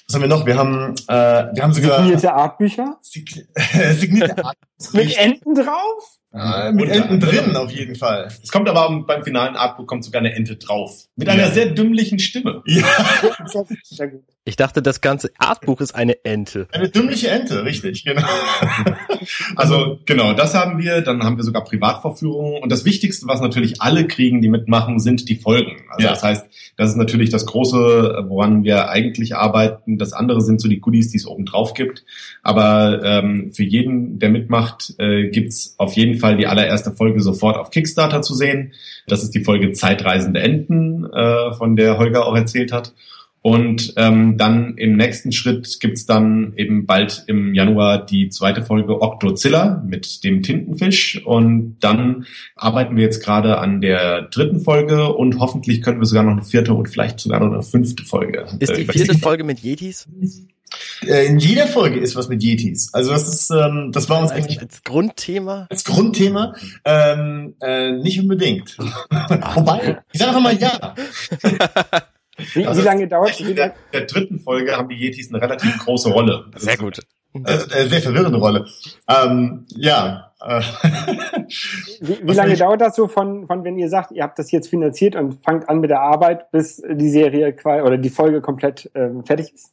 Was 0.07 0.15
haben 0.15 0.21
wir 0.21 0.29
noch? 0.29 0.45
Wir 0.45 0.57
haben, 0.57 0.95
äh, 1.09 1.13
wir 1.53 1.63
haben 1.63 1.73
sogar 1.73 1.99
Signierte 1.99 2.33
Artbücher? 2.33 2.97
Sign- 3.01 3.47
signierte 3.93 4.45
Art 4.45 4.57
Mit 4.93 5.17
Enten 5.17 5.53
drauf? 5.53 6.17
Äh, 6.33 6.71
mit 6.71 6.89
Enten 6.89 7.13
anderem. 7.13 7.19
drin 7.45 7.55
auf 7.55 7.71
jeden 7.71 7.95
Fall. 7.95 8.27
Es 8.43 8.51
kommt 8.51 8.67
aber 8.69 9.03
beim 9.07 9.23
finalen 9.23 9.55
Artbook 9.55 9.87
kommt 9.87 10.03
sogar 10.03 10.19
eine 10.21 10.33
Ente 10.35 10.55
drauf. 10.57 11.05
Mit 11.15 11.29
einer 11.29 11.43
Ja. 11.47 11.51
sehr 11.51 11.67
dümmlichen 11.67 12.19
Stimme. 12.19 12.61
Ja. 12.67 12.83
Ich 14.45 14.55
dachte, 14.55 14.81
das 14.81 15.01
ganze 15.01 15.31
Artbuch 15.39 15.81
ist 15.81 15.93
eine 15.93 16.23
Ente. 16.23 16.67
eine 16.71 16.87
dümmliche 16.89 17.27
Ente, 17.29 17.65
richtig, 17.65 18.05
genau. 18.05 18.21
Also 19.57 19.99
genau, 20.05 20.31
das 20.33 20.53
haben 20.55 20.81
wir. 20.81 21.01
Dann 21.01 21.23
haben 21.23 21.35
wir 21.37 21.43
sogar 21.43 21.63
Privatvorführungen. 21.65 22.61
Und 22.63 22.71
das 22.71 22.85
Wichtigste, 22.85 23.27
was 23.27 23.41
natürlich 23.41 23.81
alle 23.81 24.07
kriegen, 24.07 24.41
die 24.41 24.47
mitmachen, 24.49 24.99
sind 24.99 25.27
die 25.27 25.35
Folgen. 25.35 25.81
Also 25.89 26.03
Ja. 26.05 26.11
das 26.11 26.23
heißt, 26.23 26.45
das 26.77 26.91
ist 26.91 26.95
natürlich 26.95 27.29
das 27.29 27.45
Große, 27.45 28.25
woran 28.29 28.63
wir 28.63 28.89
eigentlich 28.89 29.35
arbeiten. 29.35 29.97
Das 29.97 30.13
andere 30.13 30.39
sind 30.41 30.61
so 30.61 30.69
die 30.69 30.79
Goodies, 30.79 31.09
die 31.11 31.17
es 31.17 31.27
oben 31.27 31.45
drauf 31.45 31.73
gibt. 31.73 32.05
Aber 32.41 33.01
ähm, 33.03 33.51
für 33.53 33.63
jeden, 33.63 34.19
der 34.19 34.29
mitmacht, 34.29 34.93
äh, 34.97 35.27
gibt's 35.29 35.75
auf 35.77 35.93
jeden 35.93 36.16
Fall 36.17 36.37
die 36.37 36.47
allererste 36.47 36.91
Folge 36.91 37.21
sofort 37.21 37.57
auf 37.57 37.71
Kickstarter 37.71 38.21
zu 38.21 38.33
sehen. 38.33 38.73
Das 39.07 39.23
ist 39.23 39.31
die 39.31 39.43
Folge 39.43 39.71
Zeitreisende 39.71 40.41
Enten, 40.41 41.05
äh, 41.05 41.53
von 41.53 41.75
der 41.75 41.97
Holger 41.97 42.25
auch 42.25 42.35
erzählt 42.35 42.71
hat. 42.71 42.93
Und 43.47 43.93
ähm, 43.95 44.37
dann 44.37 44.75
im 44.75 44.97
nächsten 44.97 45.31
Schritt 45.31 45.79
gibt's 45.79 46.05
dann 46.05 46.53
eben 46.57 46.85
bald 46.85 47.23
im 47.27 47.53
Januar 47.53 48.05
die 48.05 48.27
zweite 48.27 48.61
Folge 48.61 49.01
Octozilla 49.01 49.81
mit 49.87 50.25
dem 50.25 50.43
Tintenfisch. 50.43 51.25
Und 51.25 51.77
dann 51.79 52.25
arbeiten 52.57 52.97
wir 52.97 53.03
jetzt 53.03 53.23
gerade 53.23 53.59
an 53.59 53.79
der 53.79 54.23
dritten 54.23 54.59
Folge 54.59 55.13
und 55.13 55.39
hoffentlich 55.39 55.81
können 55.81 55.99
wir 55.99 56.05
sogar 56.05 56.23
noch 56.23 56.33
eine 56.33 56.43
vierte 56.43 56.73
und 56.73 56.89
vielleicht 56.89 57.21
sogar 57.21 57.39
noch 57.39 57.53
eine 57.53 57.63
fünfte 57.63 58.03
Folge. 58.03 58.47
Ist 58.59 58.75
die 58.75 58.83
vierte 58.83 59.17
Folge 59.17 59.45
mit 59.45 59.63
Yetis? 59.63 60.09
Äh, 61.05 61.27
in 61.27 61.39
jeder 61.39 61.67
Folge 61.67 61.99
ist 61.99 62.15
was 62.15 62.27
mit 62.27 62.43
Yetis. 62.43 62.93
Also 62.93 63.11
das 63.11 63.27
ist, 63.27 63.49
ähm, 63.51 63.91
das 63.91 64.09
war 64.09 64.19
uns 64.21 64.31
Als, 64.31 64.43
eigentlich 64.43 64.61
als 64.61 64.83
Grundthema? 64.83 65.67
als 65.69 65.83
Grundthema 65.83 66.53
ähm, 66.85 67.55
äh, 67.61 67.91
nicht 67.91 68.19
unbedingt. 68.19 68.77
Wobei, 68.77 70.01
ich 70.11 70.19
sage 70.19 70.29
einfach 70.29 70.41
mal 70.41 70.57
ja. 70.57 70.95
Wie, 72.53 72.65
Also 72.67 72.81
wie 72.81 72.85
lange 72.85 73.07
dauert 73.07 73.39
In 73.39 73.47
wie 73.47 73.55
der, 73.55 73.73
der 73.93 74.05
dritten 74.05 74.39
Folge 74.39 74.77
haben 74.77 74.89
die 74.89 74.95
Yetis 74.95 75.29
eine 75.29 75.41
relativ 75.41 75.77
große 75.79 76.09
Rolle. 76.09 76.45
Sehr 76.55 76.77
gut. 76.77 76.99
Äh, 77.33 77.53
äh, 77.53 77.87
sehr 77.87 78.01
verwirrende 78.01 78.39
Rolle. 78.39 78.65
Ähm, 79.09 79.65
ja. 79.75 80.31
Äh, 80.39 80.61
wie, 81.99 82.19
wie 82.21 82.33
lange 82.33 82.55
dauert 82.55 82.81
das 82.81 82.95
so 82.95 83.07
von, 83.07 83.47
von, 83.47 83.63
wenn 83.63 83.77
ihr 83.77 83.89
sagt, 83.89 84.11
ihr 84.11 84.23
habt 84.23 84.37
das 84.39 84.51
jetzt 84.51 84.69
finanziert 84.69 85.15
und 85.15 85.43
fangt 85.43 85.67
an 85.67 85.79
mit 85.79 85.89
der 85.89 86.01
Arbeit, 86.01 86.51
bis 86.51 86.81
die 86.89 87.09
Serie 87.09 87.55
oder 87.63 87.97
die 87.97 88.09
Folge 88.09 88.41
komplett 88.41 88.89
ähm, 88.93 89.23
fertig 89.25 89.53
ist? 89.53 89.71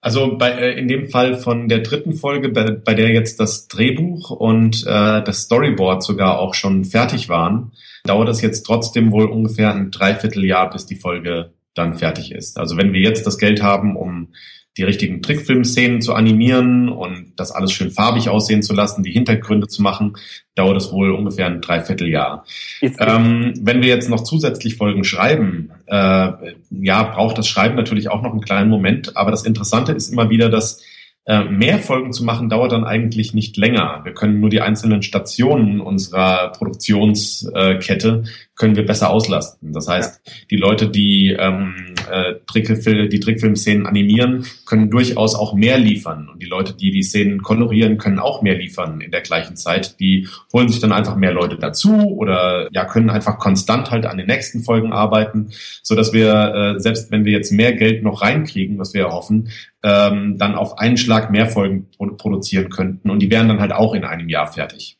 Also 0.00 0.38
bei, 0.38 0.50
äh, 0.50 0.78
in 0.78 0.88
dem 0.88 1.10
Fall 1.10 1.36
von 1.36 1.68
der 1.68 1.80
dritten 1.80 2.14
Folge, 2.14 2.48
bei, 2.48 2.70
bei 2.70 2.94
der 2.94 3.10
jetzt 3.10 3.38
das 3.38 3.68
Drehbuch 3.68 4.30
und 4.30 4.84
äh, 4.86 5.22
das 5.22 5.42
Storyboard 5.42 6.02
sogar 6.02 6.38
auch 6.38 6.54
schon 6.54 6.84
fertig 6.84 7.28
waren, 7.28 7.72
dauert 8.04 8.30
es 8.30 8.40
jetzt 8.40 8.62
trotzdem 8.62 9.12
wohl 9.12 9.26
ungefähr 9.26 9.74
ein 9.74 9.90
Dreivierteljahr, 9.90 10.70
bis 10.70 10.86
die 10.86 10.96
Folge 10.96 11.52
dann 11.74 11.98
fertig 11.98 12.32
ist. 12.32 12.58
Also 12.58 12.76
wenn 12.76 12.92
wir 12.92 13.00
jetzt 13.00 13.26
das 13.26 13.38
Geld 13.38 13.62
haben, 13.62 13.96
um 13.96 14.28
die 14.76 14.84
richtigen 14.84 15.20
Trickfilmszenen 15.20 16.00
zu 16.00 16.14
animieren 16.14 16.88
und 16.88 17.32
das 17.36 17.50
alles 17.50 17.72
schön 17.72 17.90
farbig 17.90 18.28
aussehen 18.28 18.62
zu 18.62 18.72
lassen, 18.72 19.02
die 19.02 19.10
Hintergründe 19.10 19.66
zu 19.66 19.82
machen, 19.82 20.16
dauert 20.54 20.76
es 20.76 20.92
wohl 20.92 21.10
ungefähr 21.10 21.46
ein 21.46 21.60
Dreivierteljahr. 21.60 22.44
Ähm, 22.80 23.54
wenn 23.60 23.82
wir 23.82 23.88
jetzt 23.88 24.08
noch 24.08 24.22
zusätzlich 24.22 24.76
Folgen 24.76 25.04
schreiben, 25.04 25.72
äh, 25.86 26.30
ja, 26.70 27.02
braucht 27.02 27.38
das 27.38 27.48
Schreiben 27.48 27.74
natürlich 27.74 28.10
auch 28.10 28.22
noch 28.22 28.32
einen 28.32 28.42
kleinen 28.42 28.70
Moment. 28.70 29.16
Aber 29.16 29.30
das 29.30 29.44
Interessante 29.44 29.92
ist 29.92 30.12
immer 30.12 30.30
wieder, 30.30 30.48
dass 30.48 30.82
äh, 31.26 31.44
mehr 31.44 31.78
Folgen 31.78 32.12
zu 32.12 32.24
machen 32.24 32.48
dauert 32.48 32.72
dann 32.72 32.84
eigentlich 32.84 33.34
nicht 33.34 33.56
länger. 33.56 34.00
Wir 34.04 34.14
können 34.14 34.40
nur 34.40 34.50
die 34.50 34.62
einzelnen 34.62 35.02
Stationen 35.02 35.80
unserer 35.80 36.52
Produktionskette 36.52 38.24
können 38.60 38.76
wir 38.76 38.84
besser 38.84 39.08
auslasten. 39.08 39.72
Das 39.72 39.88
heißt, 39.88 40.20
die 40.50 40.56
Leute, 40.56 40.90
die 40.90 41.34
ähm, 41.38 41.74
äh, 42.10 42.34
Trickfil 42.46 43.08
die 43.08 43.18
Trickfilmszenen 43.18 43.86
animieren, 43.86 44.44
können 44.66 44.90
durchaus 44.90 45.34
auch 45.34 45.54
mehr 45.54 45.78
liefern. 45.78 46.28
Und 46.28 46.42
die 46.42 46.46
Leute, 46.46 46.74
die 46.74 46.90
die 46.90 47.02
Szenen 47.02 47.40
kolorieren, 47.40 47.96
können 47.96 48.18
auch 48.18 48.42
mehr 48.42 48.58
liefern 48.58 49.00
in 49.00 49.12
der 49.12 49.22
gleichen 49.22 49.56
Zeit. 49.56 49.98
Die 49.98 50.28
holen 50.52 50.68
sich 50.68 50.78
dann 50.78 50.92
einfach 50.92 51.16
mehr 51.16 51.32
Leute 51.32 51.56
dazu 51.56 51.94
oder 51.94 52.68
ja 52.70 52.84
können 52.84 53.08
einfach 53.08 53.38
konstant 53.38 53.90
halt 53.90 54.04
an 54.04 54.18
den 54.18 54.26
nächsten 54.26 54.60
Folgen 54.60 54.92
arbeiten, 54.92 55.48
so 55.82 55.94
dass 55.94 56.12
wir 56.12 56.54
äh, 56.54 56.80
selbst 56.80 57.10
wenn 57.10 57.24
wir 57.24 57.32
jetzt 57.32 57.52
mehr 57.52 57.72
Geld 57.72 58.02
noch 58.02 58.20
reinkriegen, 58.20 58.78
was 58.78 58.92
wir 58.92 59.04
erhoffen, 59.04 59.48
ähm, 59.82 60.36
dann 60.36 60.54
auf 60.54 60.78
einen 60.78 60.98
Schlag 60.98 61.30
mehr 61.30 61.46
Folgen 61.46 61.86
produ- 61.98 62.18
produzieren 62.18 62.68
könnten 62.68 63.08
und 63.08 63.20
die 63.20 63.30
wären 63.30 63.48
dann 63.48 63.60
halt 63.60 63.72
auch 63.72 63.94
in 63.94 64.04
einem 64.04 64.28
Jahr 64.28 64.52
fertig. 64.52 64.99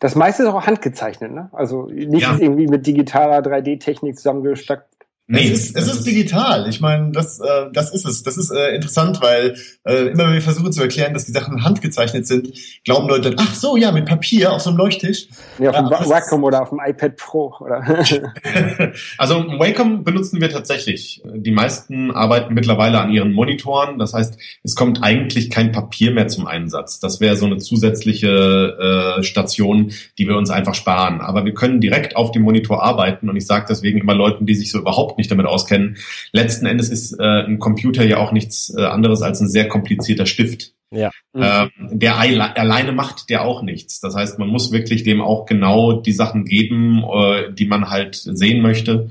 Das 0.00 0.14
meiste 0.14 0.42
ist 0.42 0.48
auch 0.48 0.66
handgezeichnet, 0.66 1.32
ne? 1.32 1.48
Also 1.52 1.86
nicht 1.86 2.22
Ja. 2.22 2.36
irgendwie 2.38 2.66
mit 2.66 2.86
digitaler 2.86 3.38
3D-Technik 3.40 4.16
zusammengestackt. 4.16 4.86
Es 5.30 5.50
ist, 5.50 5.76
es 5.76 5.86
ist 5.86 6.06
digital. 6.06 6.66
Ich 6.70 6.80
meine, 6.80 7.12
das, 7.12 7.38
äh, 7.38 7.66
das 7.70 7.92
ist 7.92 8.06
es. 8.06 8.22
Das 8.22 8.38
ist 8.38 8.50
äh, 8.50 8.74
interessant, 8.74 9.20
weil 9.20 9.56
äh, 9.84 10.08
immer 10.08 10.24
wenn 10.24 10.32
wir 10.32 10.40
versuchen 10.40 10.72
zu 10.72 10.80
erklären, 10.80 11.12
dass 11.12 11.26
die 11.26 11.32
Sachen 11.32 11.62
handgezeichnet 11.62 12.26
sind, 12.26 12.48
glauben 12.82 13.08
Leute, 13.08 13.34
ach 13.36 13.54
so, 13.54 13.76
ja, 13.76 13.92
mit 13.92 14.06
Papier 14.06 14.52
auf 14.54 14.62
so 14.62 14.70
einem 14.70 14.78
Leuchttisch. 14.78 15.28
Nee, 15.58 15.68
auf 15.68 15.74
Ja, 15.74 15.82
dem 15.82 15.90
Wacom 15.90 16.44
oder 16.44 16.62
auf 16.62 16.70
dem 16.70 16.80
iPad 16.82 17.16
Pro. 17.16 17.54
Oder 17.60 17.82
Also 19.18 19.34
Wacom 19.58 20.02
benutzen 20.02 20.40
wir 20.40 20.48
tatsächlich. 20.48 21.20
Die 21.26 21.50
meisten 21.50 22.10
arbeiten 22.10 22.54
mittlerweile 22.54 22.98
an 22.98 23.10
ihren 23.10 23.34
Monitoren. 23.34 23.98
Das 23.98 24.14
heißt, 24.14 24.38
es 24.62 24.74
kommt 24.76 25.02
eigentlich 25.02 25.50
kein 25.50 25.72
Papier 25.72 26.10
mehr 26.12 26.28
zum 26.28 26.46
Einsatz. 26.46 27.00
Das 27.00 27.20
wäre 27.20 27.36
so 27.36 27.44
eine 27.44 27.58
zusätzliche 27.58 29.18
äh, 29.18 29.22
Station, 29.22 29.92
die 30.16 30.26
wir 30.26 30.38
uns 30.38 30.48
einfach 30.48 30.74
sparen. 30.74 31.20
Aber 31.20 31.44
wir 31.44 31.52
können 31.52 31.82
direkt 31.82 32.16
auf 32.16 32.32
dem 32.32 32.44
Monitor 32.44 32.82
arbeiten. 32.82 33.28
Und 33.28 33.36
ich 33.36 33.44
sage 33.44 33.66
deswegen 33.68 33.98
immer 33.98 34.14
Leuten, 34.14 34.46
die 34.46 34.54
sich 34.54 34.72
so 34.72 34.78
überhaupt 34.78 35.17
nicht 35.18 35.30
damit 35.30 35.46
auskennen, 35.46 35.98
letzten 36.32 36.66
Endes 36.66 36.88
ist 36.88 37.12
äh, 37.18 37.22
ein 37.44 37.58
Computer 37.58 38.04
ja 38.04 38.16
auch 38.18 38.32
nichts 38.32 38.72
äh, 38.76 38.82
anderes 38.84 39.22
als 39.22 39.40
ein 39.40 39.48
sehr 39.48 39.68
komplizierter 39.68 40.26
Stift. 40.26 40.72
Ja. 40.90 41.10
Ähm, 41.34 41.68
der 41.92 42.16
alle- 42.16 42.56
alleine 42.56 42.92
macht 42.92 43.28
der 43.28 43.42
auch 43.44 43.62
nichts. 43.62 44.00
Das 44.00 44.14
heißt, 44.14 44.38
man 44.38 44.48
muss 44.48 44.72
wirklich 44.72 45.02
dem 45.02 45.20
auch 45.20 45.44
genau 45.44 45.92
die 46.00 46.12
Sachen 46.12 46.46
geben, 46.46 47.02
äh, 47.04 47.52
die 47.52 47.66
man 47.66 47.90
halt 47.90 48.14
sehen 48.14 48.62
möchte. 48.62 49.08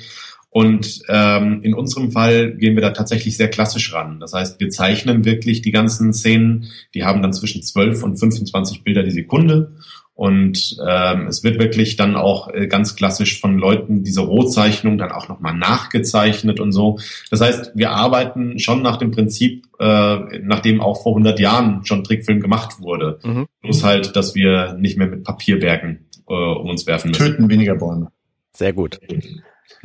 Und 0.49 1.01
ähm, 1.07 1.59
in 1.61 1.75
unserem 1.75 2.11
Fall 2.11 2.53
gehen 2.53 2.73
wir 2.75 2.81
da 2.81 2.89
tatsächlich 2.91 3.37
sehr 3.37 3.49
klassisch 3.49 3.93
ran. 3.93 4.19
Das 4.19 4.33
heißt, 4.33 4.59
wir 4.59 4.69
zeichnen 4.69 5.23
wirklich 5.23 5.61
die 5.61 5.71
ganzen 5.71 6.13
Szenen. 6.13 6.69
Die 6.95 7.03
haben 7.03 7.21
dann 7.21 7.33
zwischen 7.33 7.61
12 7.61 8.01
und 8.01 8.17
25 8.17 8.83
Bilder 8.83 9.03
die 9.03 9.11
Sekunde. 9.11 9.73
Und 10.17 10.77
ähm, 10.83 11.27
es 11.27 11.43
wird 11.43 11.59
wirklich 11.59 11.95
dann 11.95 12.15
auch 12.15 12.51
äh, 12.51 12.65
ganz 12.65 12.95
klassisch 12.95 13.39
von 13.39 13.59
Leuten 13.59 14.01
diese 14.01 14.21
Rohzeichnung 14.21 14.97
dann 14.97 15.11
auch 15.11 15.29
nochmal 15.29 15.53
nachgezeichnet 15.53 16.59
und 16.59 16.71
so. 16.71 16.97
Das 17.29 17.39
heißt, 17.39 17.73
wir 17.75 17.91
arbeiten 17.91 18.57
schon 18.57 18.81
nach 18.81 18.97
dem 18.97 19.11
Prinzip, 19.11 19.67
äh, 19.79 20.39
nachdem 20.41 20.81
auch 20.81 21.03
vor 21.03 21.11
100 21.11 21.39
Jahren 21.39 21.85
schon 21.85 22.03
Trickfilm 22.03 22.41
gemacht 22.41 22.81
wurde. 22.81 23.19
Mhm. 23.23 23.45
Bloß 23.61 23.83
halt, 23.83 24.15
dass 24.15 24.33
wir 24.33 24.73
nicht 24.73 24.97
mehr 24.97 25.05
mit 25.05 25.23
Papierbergen 25.23 26.07
äh, 26.27 26.33
um 26.33 26.67
uns 26.67 26.87
werfen 26.87 27.11
müssen. 27.11 27.23
Töten 27.23 27.49
weniger 27.51 27.75
Bäume. 27.75 28.11
Sehr 28.53 28.73
gut. 28.73 28.99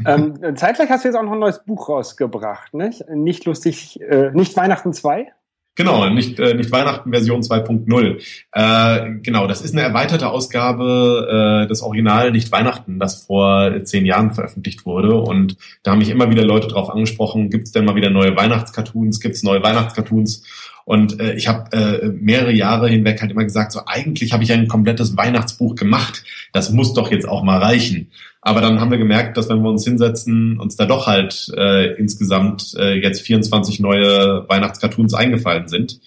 ähm, 0.06 0.56
zeitgleich 0.56 0.88
hast 0.88 1.04
du 1.04 1.08
jetzt 1.08 1.16
auch 1.16 1.24
noch 1.24 1.32
ein 1.32 1.40
neues 1.40 1.62
Buch 1.62 1.90
rausgebracht, 1.90 2.72
nicht? 2.72 3.04
Nicht 3.10 3.44
lustig, 3.44 4.00
äh, 4.00 4.30
nicht 4.32 4.56
Weihnachten 4.56 4.94
2? 4.94 5.30
Genau, 5.74 6.06
nicht, 6.10 6.38
äh, 6.38 6.52
nicht 6.52 6.70
Weihnachten 6.70 7.12
Version 7.12 7.40
2.0. 7.40 8.20
Äh, 8.52 9.20
genau, 9.22 9.46
das 9.46 9.62
ist 9.62 9.72
eine 9.72 9.80
erweiterte 9.80 10.28
Ausgabe 10.28 11.62
äh, 11.64 11.66
des 11.66 11.80
Original 11.80 12.30
Nicht 12.30 12.52
Weihnachten, 12.52 12.98
das 12.98 13.24
vor 13.24 13.82
zehn 13.84 14.04
Jahren 14.04 14.32
veröffentlicht 14.32 14.84
wurde. 14.84 15.14
Und 15.14 15.56
da 15.82 15.92
haben 15.92 15.98
mich 15.98 16.10
immer 16.10 16.30
wieder 16.30 16.44
Leute 16.44 16.68
drauf 16.68 16.90
angesprochen, 16.90 17.48
gibt 17.48 17.68
es 17.68 17.72
denn 17.72 17.86
mal 17.86 17.96
wieder 17.96 18.10
neue 18.10 18.36
Weihnachtscartoons, 18.36 19.20
gibt 19.20 19.34
es 19.34 19.42
neue 19.42 19.62
Weihnachtscartoons? 19.62 20.42
Und 20.84 21.20
äh, 21.20 21.34
ich 21.34 21.48
habe 21.48 21.72
äh, 21.76 22.08
mehrere 22.08 22.52
Jahre 22.52 22.88
hinweg 22.88 23.20
halt 23.20 23.30
immer 23.30 23.44
gesagt, 23.44 23.72
so 23.72 23.80
eigentlich 23.86 24.32
habe 24.32 24.42
ich 24.44 24.52
ein 24.52 24.68
komplettes 24.68 25.16
Weihnachtsbuch 25.16 25.74
gemacht. 25.76 26.24
Das 26.52 26.70
muss 26.70 26.92
doch 26.94 27.10
jetzt 27.10 27.28
auch 27.28 27.42
mal 27.42 27.58
reichen. 27.58 28.10
Aber 28.44 28.60
dann 28.60 28.80
haben 28.80 28.90
wir 28.90 28.98
gemerkt, 28.98 29.36
dass 29.36 29.48
wenn 29.48 29.62
wir 29.62 29.70
uns 29.70 29.84
hinsetzen, 29.84 30.58
uns 30.58 30.74
da 30.74 30.84
doch 30.84 31.06
halt 31.06 31.52
äh, 31.56 31.92
insgesamt 31.94 32.74
äh, 32.76 32.94
jetzt 33.00 33.20
24 33.22 33.78
neue 33.78 34.44
Weihnachtscartoons 34.48 35.14
eingefallen 35.14 35.68
sind. 35.68 36.00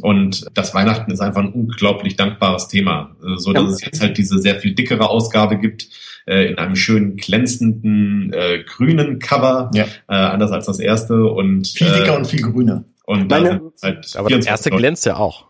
Und 0.00 0.46
das 0.54 0.72
Weihnachten 0.72 1.10
ist 1.10 1.20
einfach 1.20 1.42
ein 1.42 1.52
unglaublich 1.52 2.14
dankbares 2.14 2.68
Thema, 2.68 3.16
äh, 3.24 3.36
so 3.38 3.52
dass 3.52 3.64
Ja. 3.64 3.70
es 3.70 3.80
jetzt 3.84 4.00
halt 4.00 4.18
diese 4.18 4.38
sehr 4.38 4.54
viel 4.60 4.74
dickere 4.74 5.10
Ausgabe 5.10 5.58
gibt 5.58 5.88
äh, 6.26 6.52
in 6.52 6.58
einem 6.58 6.76
schönen 6.76 7.16
glänzenden 7.16 8.32
äh, 8.32 8.62
grünen 8.64 9.18
Cover, 9.18 9.70
Ja. 9.74 9.84
äh, 10.08 10.14
anders 10.14 10.52
als 10.52 10.66
das 10.66 10.78
erste 10.78 11.24
und 11.24 11.66
Viel 11.66 11.88
dicker 11.90 12.14
äh, 12.14 12.16
und 12.18 12.26
viel 12.26 12.42
grüner. 12.42 12.84
Und 13.10 13.28
Meine- 13.30 13.60
halt 13.82 14.14
Aber 14.16 14.28
das 14.28 14.46
24 14.46 14.48
erste 14.50 14.70
Leute. 14.70 14.80
glänzt 14.80 15.06
ja 15.06 15.16
auch. 15.16 15.46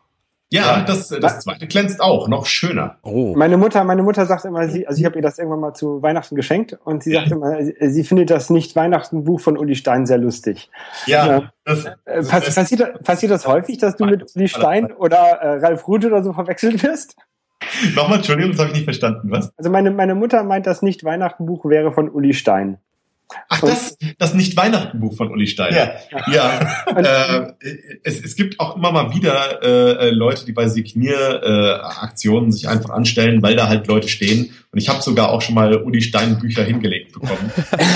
Ja, 0.52 0.80
das, 0.82 1.06
das 1.10 1.38
zweite 1.44 1.68
glänzt 1.68 2.00
auch, 2.00 2.26
noch 2.26 2.44
schöner. 2.44 2.96
Oh. 3.02 3.36
Meine 3.36 3.56
Mutter, 3.56 3.84
meine 3.84 4.02
Mutter 4.02 4.26
sagt 4.26 4.44
immer, 4.44 4.66
sie, 4.68 4.84
also 4.84 4.98
ich 4.98 5.04
habe 5.06 5.14
ihr 5.14 5.22
das 5.22 5.38
irgendwann 5.38 5.60
mal 5.60 5.74
zu 5.74 6.02
Weihnachten 6.02 6.34
geschenkt 6.34 6.76
und 6.84 7.04
sie 7.04 7.12
sagt 7.12 7.30
immer, 7.30 7.56
sie, 7.62 8.02
findet 8.02 8.30
das 8.30 8.50
nicht 8.50 8.74
Weihnachten-Buch 8.74 9.38
von 9.40 9.56
Uli 9.56 9.76
Stein 9.76 10.06
sehr 10.06 10.18
lustig. 10.18 10.68
Ja, 11.06 11.52
das, 11.64 11.84
Äh, 11.84 11.90
das, 12.04 12.28
pass, 12.28 12.52
passiert, 12.56 12.80
das- 12.80 12.98
passiert 13.04 13.30
das 13.30 13.46
häufig, 13.46 13.78
dass 13.78 13.94
du 13.94 14.06
mit 14.06 14.34
Uli 14.34 14.48
Stein 14.48 14.90
oder 14.92 15.18
äh, 15.18 15.58
Ralf 15.64 15.86
Rute 15.86 16.08
oder 16.08 16.24
so 16.24 16.32
verwechselt 16.32 16.82
wirst? 16.82 17.14
Nochmal, 17.94 18.16
Entschuldigung, 18.16 18.50
das 18.50 18.58
habe 18.60 18.70
ich 18.70 18.74
nicht 18.74 18.84
verstanden, 18.84 19.30
was? 19.30 19.52
Also 19.56 19.70
meine, 19.70 19.92
meine 19.92 20.16
Mutter 20.16 20.42
meint, 20.42 20.66
das 20.66 20.82
nicht 20.82 21.04
Weihnachten-Buch 21.04 21.64
wäre 21.66 21.92
von 21.92 22.08
Uli 22.10 22.32
Stein. 22.34 22.78
Ach, 23.48 23.60
das, 23.60 23.96
das 24.18 24.34
Nicht-Weihnachten-Buch 24.34 25.16
von 25.16 25.30
Uli 25.30 25.46
Stein. 25.46 25.74
ja. 25.74 25.90
Ja, 26.32 26.60
äh, 26.96 27.52
es, 28.04 28.20
es 28.22 28.36
gibt 28.36 28.60
auch 28.60 28.76
immer 28.76 28.92
mal 28.92 29.14
wieder 29.14 29.62
äh, 29.62 30.08
äh, 30.08 30.10
Leute, 30.10 30.44
die 30.44 30.52
bei 30.52 30.68
Signier-Aktionen 30.68 32.52
sich 32.52 32.68
einfach 32.68 32.90
anstellen, 32.90 33.42
weil 33.42 33.56
da 33.56 33.68
halt 33.68 33.86
Leute 33.86 34.08
stehen. 34.08 34.50
Und 34.72 34.78
ich 34.78 34.88
habe 34.88 35.02
sogar 35.02 35.30
auch 35.30 35.42
schon 35.42 35.56
mal 35.56 35.82
Uli 35.82 36.00
Stein 36.00 36.38
Bücher 36.38 36.62
hingelegt 36.62 37.12
bekommen. 37.12 37.50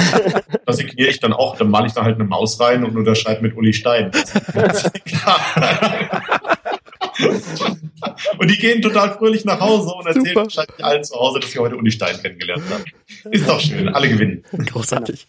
da 0.67 0.73
signiere 0.73 1.11
ich 1.11 1.21
dann 1.21 1.33
auch, 1.33 1.57
dann 1.57 1.71
male 1.71 1.87
ich 1.87 1.93
da 1.93 2.03
halt 2.03 2.17
eine 2.17 2.25
Maus 2.25 2.59
rein 2.61 2.85
und 2.85 2.97
unterschreibe 2.97 3.43
mit 3.43 3.57
Uli 3.57 3.73
Stein. 3.73 4.11
und 8.39 8.51
die 8.51 8.57
gehen 8.59 8.83
total 8.83 9.15
fröhlich 9.15 9.45
nach 9.45 9.61
Hause 9.61 9.93
und 9.95 10.07
erzählen 10.07 10.27
Super. 10.27 10.43
wahrscheinlich 10.43 10.85
allen 10.85 11.05
zu 11.05 11.15
Hause, 11.15 11.41
dass 11.41 11.51
sie 11.51 11.59
heute 11.59 11.77
Uli 11.77 11.91
Stein 11.91 12.21
kennengelernt 12.21 12.65
haben. 12.71 12.85
Ist 13.31 13.49
doch 13.49 13.61
schön, 13.61 13.89
alle 13.89 14.09
gewinnen. 14.09 14.45
Großartig. 14.67 15.27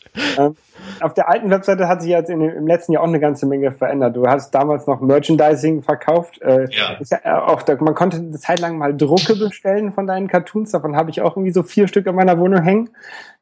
Auf 1.01 1.13
der 1.13 1.29
alten 1.29 1.49
Webseite 1.49 1.87
hat 1.87 2.01
sich 2.01 2.11
jetzt 2.11 2.29
in, 2.29 2.41
im 2.41 2.67
letzten 2.67 2.93
Jahr 2.93 3.03
auch 3.03 3.07
eine 3.07 3.19
ganze 3.19 3.45
Menge 3.45 3.71
verändert. 3.71 4.15
Du 4.15 4.25
hast 4.27 4.53
damals 4.53 4.87
noch 4.87 5.01
Merchandising 5.01 5.81
verkauft. 5.83 6.41
Äh, 6.41 6.67
Ja. 6.71 6.93
ist 6.99 7.11
ja 7.11 7.19
äh, 7.23 7.31
auch, 7.31 7.61
da, 7.61 7.75
man 7.75 7.95
konnte 7.95 8.17
eine 8.17 8.31
Zeit 8.37 8.59
lang 8.59 8.77
mal 8.77 8.95
Drucke 8.95 9.35
bestellen 9.35 9.91
von 9.91 10.07
deinen 10.07 10.27
Cartoons. 10.27 10.71
Davon 10.71 10.95
habe 10.95 11.09
ich 11.09 11.21
auch 11.21 11.35
irgendwie 11.35 11.53
so 11.53 11.63
vier 11.63 11.87
Stück 11.87 12.05
in 12.07 12.15
meiner 12.15 12.37
Wohnung 12.39 12.61
hängen. 12.61 12.89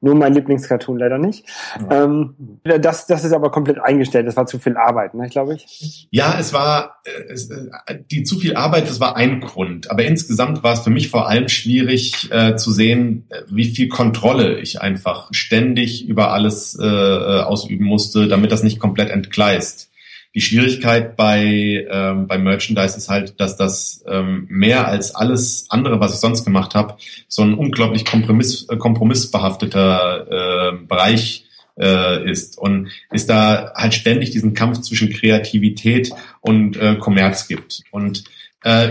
Nur 0.01 0.15
mein 0.15 0.33
Lieblingscartoon 0.33 0.97
leider 0.97 1.17
nicht. 1.17 1.47
Ähm, 1.89 2.35
das, 2.63 3.07
das 3.07 3.23
ist 3.23 3.31
aber 3.31 3.51
komplett 3.51 3.79
eingestellt. 3.79 4.27
Das 4.27 4.35
war 4.35 4.45
zu 4.45 4.59
viel 4.59 4.75
Arbeit, 4.75 5.13
ne, 5.13 5.29
glaube 5.29 5.55
ich. 5.55 6.07
Ja, 6.11 6.35
es 6.37 6.53
war 6.53 6.97
äh, 7.05 7.31
es, 7.31 7.49
äh, 7.49 7.99
die 8.11 8.23
zu 8.23 8.37
viel 8.37 8.55
Arbeit, 8.55 8.89
das 8.89 8.99
war 8.99 9.15
ein 9.15 9.39
Grund. 9.39 9.89
Aber 9.89 10.03
insgesamt 10.03 10.61
war 10.63 10.73
es 10.73 10.81
für 10.81 10.89
mich 10.89 11.09
vor 11.09 11.29
allem 11.29 11.47
schwierig 11.47 12.29
äh, 12.31 12.55
zu 12.55 12.71
sehen, 12.71 13.27
wie 13.49 13.65
viel 13.65 13.87
Kontrolle 13.87 14.59
ich 14.59 14.81
einfach 14.81 15.29
ständig 15.31 16.05
über 16.07 16.31
alles 16.31 16.77
äh, 16.79 16.85
ausüben 17.47 17.85
musste, 17.85 18.27
damit 18.27 18.51
das 18.51 18.63
nicht 18.63 18.79
komplett 18.79 19.09
entgleist. 19.09 19.89
Die 20.35 20.41
Schwierigkeit 20.41 21.15
bei, 21.15 21.85
ähm, 21.91 22.27
bei 22.27 22.39
Merchandise 22.39 22.97
ist 22.97 23.09
halt, 23.09 23.39
dass 23.39 23.55
das 23.55 24.03
ähm, 24.07 24.47
mehr 24.49 24.87
als 24.87 25.13
alles 25.13 25.67
andere, 25.69 25.99
was 25.99 26.15
ich 26.15 26.19
sonst 26.19 26.43
gemacht 26.43 26.73
habe, 26.73 26.95
so 27.27 27.43
ein 27.43 27.53
unglaublich 27.53 28.03
kompromiss, 28.03 28.67
äh, 28.67 28.77
kompromissbehafteter 28.77 30.71
äh, 30.71 30.85
Bereich 30.87 31.45
äh, 31.77 32.29
ist 32.29 32.57
und 32.57 32.89
ist 33.11 33.29
da 33.29 33.73
halt 33.75 33.93
ständig 33.93 34.31
diesen 34.31 34.55
Kampf 34.55 34.81
zwischen 34.81 35.11
Kreativität 35.11 36.11
und 36.41 36.77
äh, 36.77 36.95
Kommerz 36.95 37.47
gibt. 37.47 37.83
Und 37.91 38.23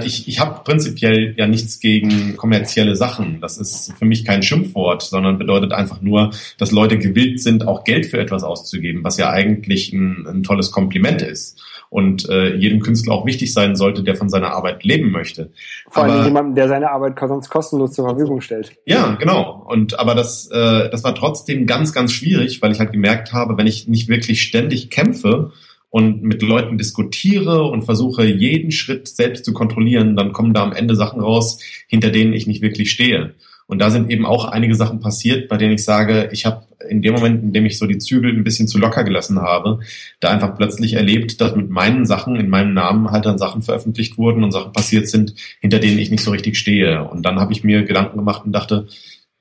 ich, 0.05 0.29
ich 0.29 0.41
habe 0.41 0.63
prinzipiell 0.65 1.35
ja 1.37 1.47
nichts 1.47 1.81
gegen 1.81 2.37
kommerzielle 2.37 2.97
Sachen. 2.97 3.41
Das 3.41 3.59
ist 3.59 3.93
für 3.99 4.05
mich 4.05 4.25
kein 4.25 4.43
Schimpfwort, 4.43 5.03
sondern 5.03 5.39
bedeutet 5.39 5.73
einfach 5.73 6.01
nur, 6.01 6.31
dass 6.59 6.73
Leute 6.73 6.99
gewillt 6.99 7.41
sind, 7.41 7.67
auch 7.67 7.85
Geld 7.85 8.07
für 8.07 8.19
etwas 8.19 8.43
auszugeben, 8.43 9.03
was 9.05 9.17
ja 9.17 9.31
eigentlich 9.31 9.93
ein, 9.93 10.27
ein 10.27 10.43
tolles 10.43 10.71
Kompliment 10.71 11.23
ist 11.23 11.61
und 11.93 12.27
äh, 12.31 12.55
jedem 12.57 12.81
Künstler 12.81 13.13
auch 13.13 13.27
wichtig 13.27 13.53
sein 13.53 13.77
sollte, 13.77 14.03
der 14.03 14.17
von 14.17 14.31
seiner 14.31 14.53
Arbeit 14.53 14.83
leben 14.83 15.11
möchte. 15.11 15.51
Vor 15.91 16.05
allem 16.05 16.25
jemandem, 16.25 16.55
der 16.55 16.67
seine 16.67 16.91
Arbeit 16.91 17.19
sonst 17.21 17.51
kostenlos 17.51 17.93
zur 17.93 18.09
Verfügung 18.09 18.41
stellt. 18.41 18.73
Ja, 18.87 19.15
genau. 19.17 19.63
Und 19.69 20.01
aber 20.01 20.15
das, 20.15 20.51
äh, 20.51 20.89
das 20.89 21.05
war 21.05 21.15
trotzdem 21.15 21.67
ganz, 21.67 21.93
ganz 21.93 22.13
schwierig, 22.13 22.63
weil 22.63 22.73
ich 22.73 22.81
halt 22.81 22.93
gemerkt 22.93 23.35
habe, 23.35 23.59
wenn 23.59 23.67
ich 23.67 23.89
nicht 23.89 24.09
wirklich 24.09 24.41
ständig 24.41 24.89
kämpfe 24.89 25.53
und 25.93 26.23
mit 26.23 26.41
Leuten 26.41 26.79
diskutiere 26.79 27.65
und 27.65 27.83
versuche, 27.83 28.25
jeden 28.25 28.71
Schritt 28.71 29.09
selbst 29.09 29.45
zu 29.45 29.53
kontrollieren, 29.53 30.17
dann 30.17 30.33
kommen 30.33 30.55
da 30.55 30.63
am 30.63 30.73
Ende 30.73 30.97
Sachen 30.97 31.21
raus, 31.21 31.59
hinter 31.87 32.09
denen 32.09 32.33
ich 32.33 32.47
nicht 32.47 32.63
wirklich 32.63 32.91
stehe. 32.91 33.35
Und 33.67 33.79
da 33.79 33.91
sind 33.91 34.11
eben 34.11 34.25
auch 34.25 34.47
einige 34.47 34.75
Sachen 34.75 35.01
passiert, 35.01 35.51
bei 35.51 35.59
denen 35.59 35.75
ich 35.75 35.85
sage, 35.85 36.31
ich 36.33 36.47
habe 36.47 36.65
in 36.89 37.03
dem 37.03 37.13
Moment, 37.13 37.43
in 37.43 37.53
dem 37.53 37.67
ich 37.67 37.77
so 37.77 37.87
die 37.87 37.99
Zügel 37.99 38.33
ein 38.33 38.43
bisschen 38.43 38.69
zu 38.69 38.79
locker 38.79 39.05
gelassen 39.05 39.39
habe, 39.43 39.81
da 40.19 40.31
einfach 40.31 40.57
plötzlich 40.57 40.95
erlebt, 40.95 41.43
dass 41.43 41.55
mit 41.55 41.69
meinen 41.69 42.07
Sachen, 42.07 42.37
in 42.37 42.49
meinem 42.49 42.73
Namen 42.73 43.11
halt 43.11 43.27
dann 43.27 43.37
Sachen 43.37 43.61
veröffentlicht 43.61 44.17
wurden 44.17 44.45
und 44.45 44.53
Sachen 44.53 44.73
passiert 44.73 45.11
sind, 45.11 45.35
hinter 45.61 45.79
denen 45.79 45.99
ich 45.99 46.11
nicht 46.11 46.25
so 46.25 46.31
richtig 46.31 46.57
stehe. 46.57 47.05
Und 47.05 47.27
dann 47.27 47.39
habe 47.39 47.53
ich 47.53 47.65
mir 47.65 47.85
Gedanken 47.85 48.17
gemacht 48.17 48.47
und 48.47 48.53
dachte, 48.53 48.87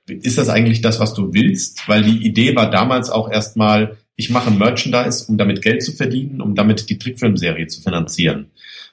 ist 0.06 0.36
das 0.36 0.50
eigentlich 0.50 0.82
das, 0.82 1.00
was 1.00 1.14
du 1.14 1.32
willst? 1.32 1.88
Weil 1.88 2.02
die 2.02 2.26
Idee 2.26 2.54
war 2.54 2.70
damals 2.70 3.08
auch 3.08 3.30
erstmal, 3.30 3.96
ich 4.16 4.30
mache 4.30 4.50
Merchandise, 4.50 5.26
um 5.28 5.38
damit 5.38 5.62
Geld 5.62 5.82
zu 5.82 5.92
verdienen, 5.92 6.40
um 6.40 6.54
damit 6.54 6.88
die 6.90 6.98
Trickfilmserie 6.98 7.66
zu 7.66 7.80
finanzieren. 7.82 8.50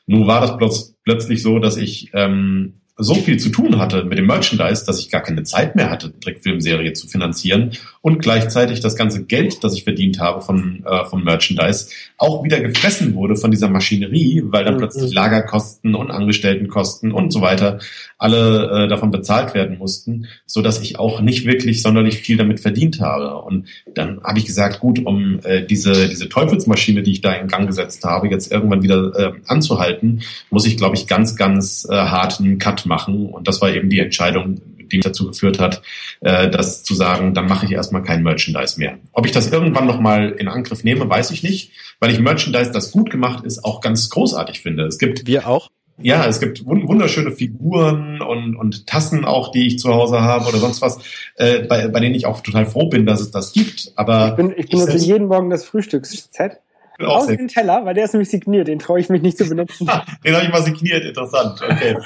Nun 0.08 0.28
war 0.28 0.42
das 0.42 0.58
plötz 0.58 0.96
plötzlich 1.04 1.42
so, 1.42 1.60
dass 1.60 1.78
ich 1.78 2.12
ähm, 2.14 2.79
so 3.00 3.16
viel 3.16 3.38
zu 3.38 3.50
tun 3.50 3.80
hatte 3.80 4.04
mit 4.04 4.18
dem 4.18 4.28
Merchandise, 4.28 4.86
dass 4.86 5.00
ich 5.00 5.10
gar 5.10 5.22
keine 5.22 5.44
Zeit 5.44 5.76
mehr 5.76 5.90
hatte, 5.90 6.10
die 6.10 6.20
Trickfilmserie 6.20 6.94
zu 6.94 7.08
finanzieren 7.08 7.72
und 8.02 8.20
gleichzeitig 8.20 8.82
das 8.82 8.96
ganze 8.96 9.24
Geld, 9.26 9.64
das 9.64 9.74
ich 9.74 9.86
verdient 9.86 10.20
habe 10.20 10.42
von, 10.42 10.84
äh, 10.86 11.06
vom 11.06 11.24
Merchandise, 11.24 11.88
auch 12.18 12.44
wieder 12.44 12.60
gefressen 12.60 13.16
wurde 13.16 13.38
von 13.38 13.52
dieser 13.52 13.70
Maschinerie, 13.70 14.44
weil 14.46 14.66
dann 14.66 14.76
Mhm. 14.76 14.80
plötzlich 14.80 15.14
Lagerkosten 15.14 15.96
und 15.96 16.12
Angestelltenkosten 16.12 17.12
und 17.12 17.32
so 17.32 17.42
weiter 17.42 17.80
alle 18.18 18.86
äh, 18.86 18.88
davon 18.90 19.12
bezahlt 19.12 19.54
werden 19.54 19.78
mussten, 19.78 20.28
so 20.46 20.62
dass 20.62 20.82
ich 20.82 21.00
auch 21.00 21.22
nicht 21.22 21.46
wirklich 21.46 21.82
sonderlich 21.82 22.18
viel 22.18 22.36
damit 22.36 22.60
verdient 22.60 23.00
habe. 23.00 23.38
Und 23.42 23.68
dann 23.96 24.22
habe 24.24 24.40
ich 24.40 24.46
gesagt, 24.46 24.82
gut, 24.82 25.06
um 25.06 25.40
äh, 25.44 25.66
diese 25.66 26.10
diese 26.10 26.28
Teufelsmaschine, 26.28 27.02
die 27.02 27.14
ich 27.14 27.22
da 27.22 27.32
in 27.32 27.48
Gang 27.48 27.66
gesetzt 27.66 28.04
habe, 28.04 28.28
jetzt 28.28 28.52
irgendwann 28.52 28.84
wieder 28.84 29.14
äh, 29.16 29.32
anzuhalten, 29.48 30.22
muss 30.50 30.66
ich, 30.66 30.76
glaube 30.76 30.96
ich, 30.98 31.08
ganz 31.08 31.38
ganz 31.38 31.88
äh, 31.90 31.94
hart 31.96 32.40
einen 32.42 32.58
Cut 32.58 32.86
machen. 32.90 33.28
Und 33.30 33.48
das 33.48 33.62
war 33.62 33.72
eben 33.72 33.90
die 33.90 34.00
Entscheidung, 34.02 34.60
die 34.92 34.98
mich 34.98 35.06
dazu 35.06 35.28
geführt 35.28 35.60
hat, 35.60 35.82
äh, 36.22 36.50
das 36.50 36.84
zu 36.84 36.96
sagen, 36.96 37.34
dann 37.36 37.48
mache 37.48 37.66
ich 37.66 37.72
erstmal 37.72 38.04
kein 38.04 38.24
Merchandise 38.24 38.78
mehr. 38.80 38.98
Ob 39.14 39.26
ich 39.26 39.32
das 39.32 39.52
irgendwann 39.52 39.86
noch 39.88 40.00
mal 40.00 40.32
in 40.32 40.48
Angriff 40.48 40.84
nehme, 40.84 41.08
weiß 41.08 41.30
ich 41.32 41.44
nicht, 41.44 41.72
weil 42.00 42.12
ich 42.12 42.20
Merchandise, 42.20 42.72
das 42.72 42.92
gut 42.92 43.10
gemacht 43.12 43.46
ist, 43.46 43.64
auch 43.64 43.82
ganz 43.82 44.10
großartig 44.10 44.62
finde. 44.62 44.86
Es 44.86 44.98
gibt 44.98 45.28
Wir 45.28 45.48
auch. 45.48 45.70
ja, 46.02 46.26
es 46.26 46.40
gibt 46.40 46.66
wun- 46.66 46.88
wunderschöne 46.88 47.32
Figuren 47.32 48.22
und, 48.22 48.56
und 48.56 48.88
Tassen 48.88 49.26
auch, 49.26 49.52
die 49.52 49.68
ich 49.68 49.78
zu 49.78 49.94
Hause 49.94 50.22
habe 50.22 50.48
oder 50.50 50.58
sonst 50.58 50.82
was, 50.82 50.98
äh, 51.36 51.60
bei, 51.60 51.88
bei 51.88 52.00
denen 52.00 52.16
ich 52.16 52.26
auch 52.26 52.42
total 52.42 52.66
froh 52.66 52.88
bin, 52.90 53.06
dass 53.06 53.22
es 53.22 53.30
das 53.32 53.54
gibt. 53.54 53.92
Aber 53.96 54.30
Ich, 54.30 54.36
bin, 54.38 54.54
ich 54.58 54.70
benutze 54.70 54.92
selbst 54.92 55.06
jeden 55.06 55.28
Morgen 55.28 55.50
das 55.52 55.66
Frühstücksset. 55.66 56.58
Bin 57.00 57.08
auch 57.08 57.18
Aus 57.18 57.28
sehr, 57.28 57.38
dem 57.38 57.48
Teller, 57.48 57.86
weil 57.86 57.96
der 57.96 58.06
ist 58.06 58.14
nämlich 58.14 58.30
signiert, 58.30 58.68
den 58.68 58.78
traue 58.78 59.00
ich 59.00 59.10
mich 59.10 59.22
nicht 59.22 59.38
zu 59.38 59.48
benutzen. 59.48 59.88
den 60.24 60.36
habe 60.36 60.46
ich 60.46 60.52
mal 60.52 60.62
signiert, 60.62 61.04
interessant. 61.04 61.60
Okay. 61.64 61.98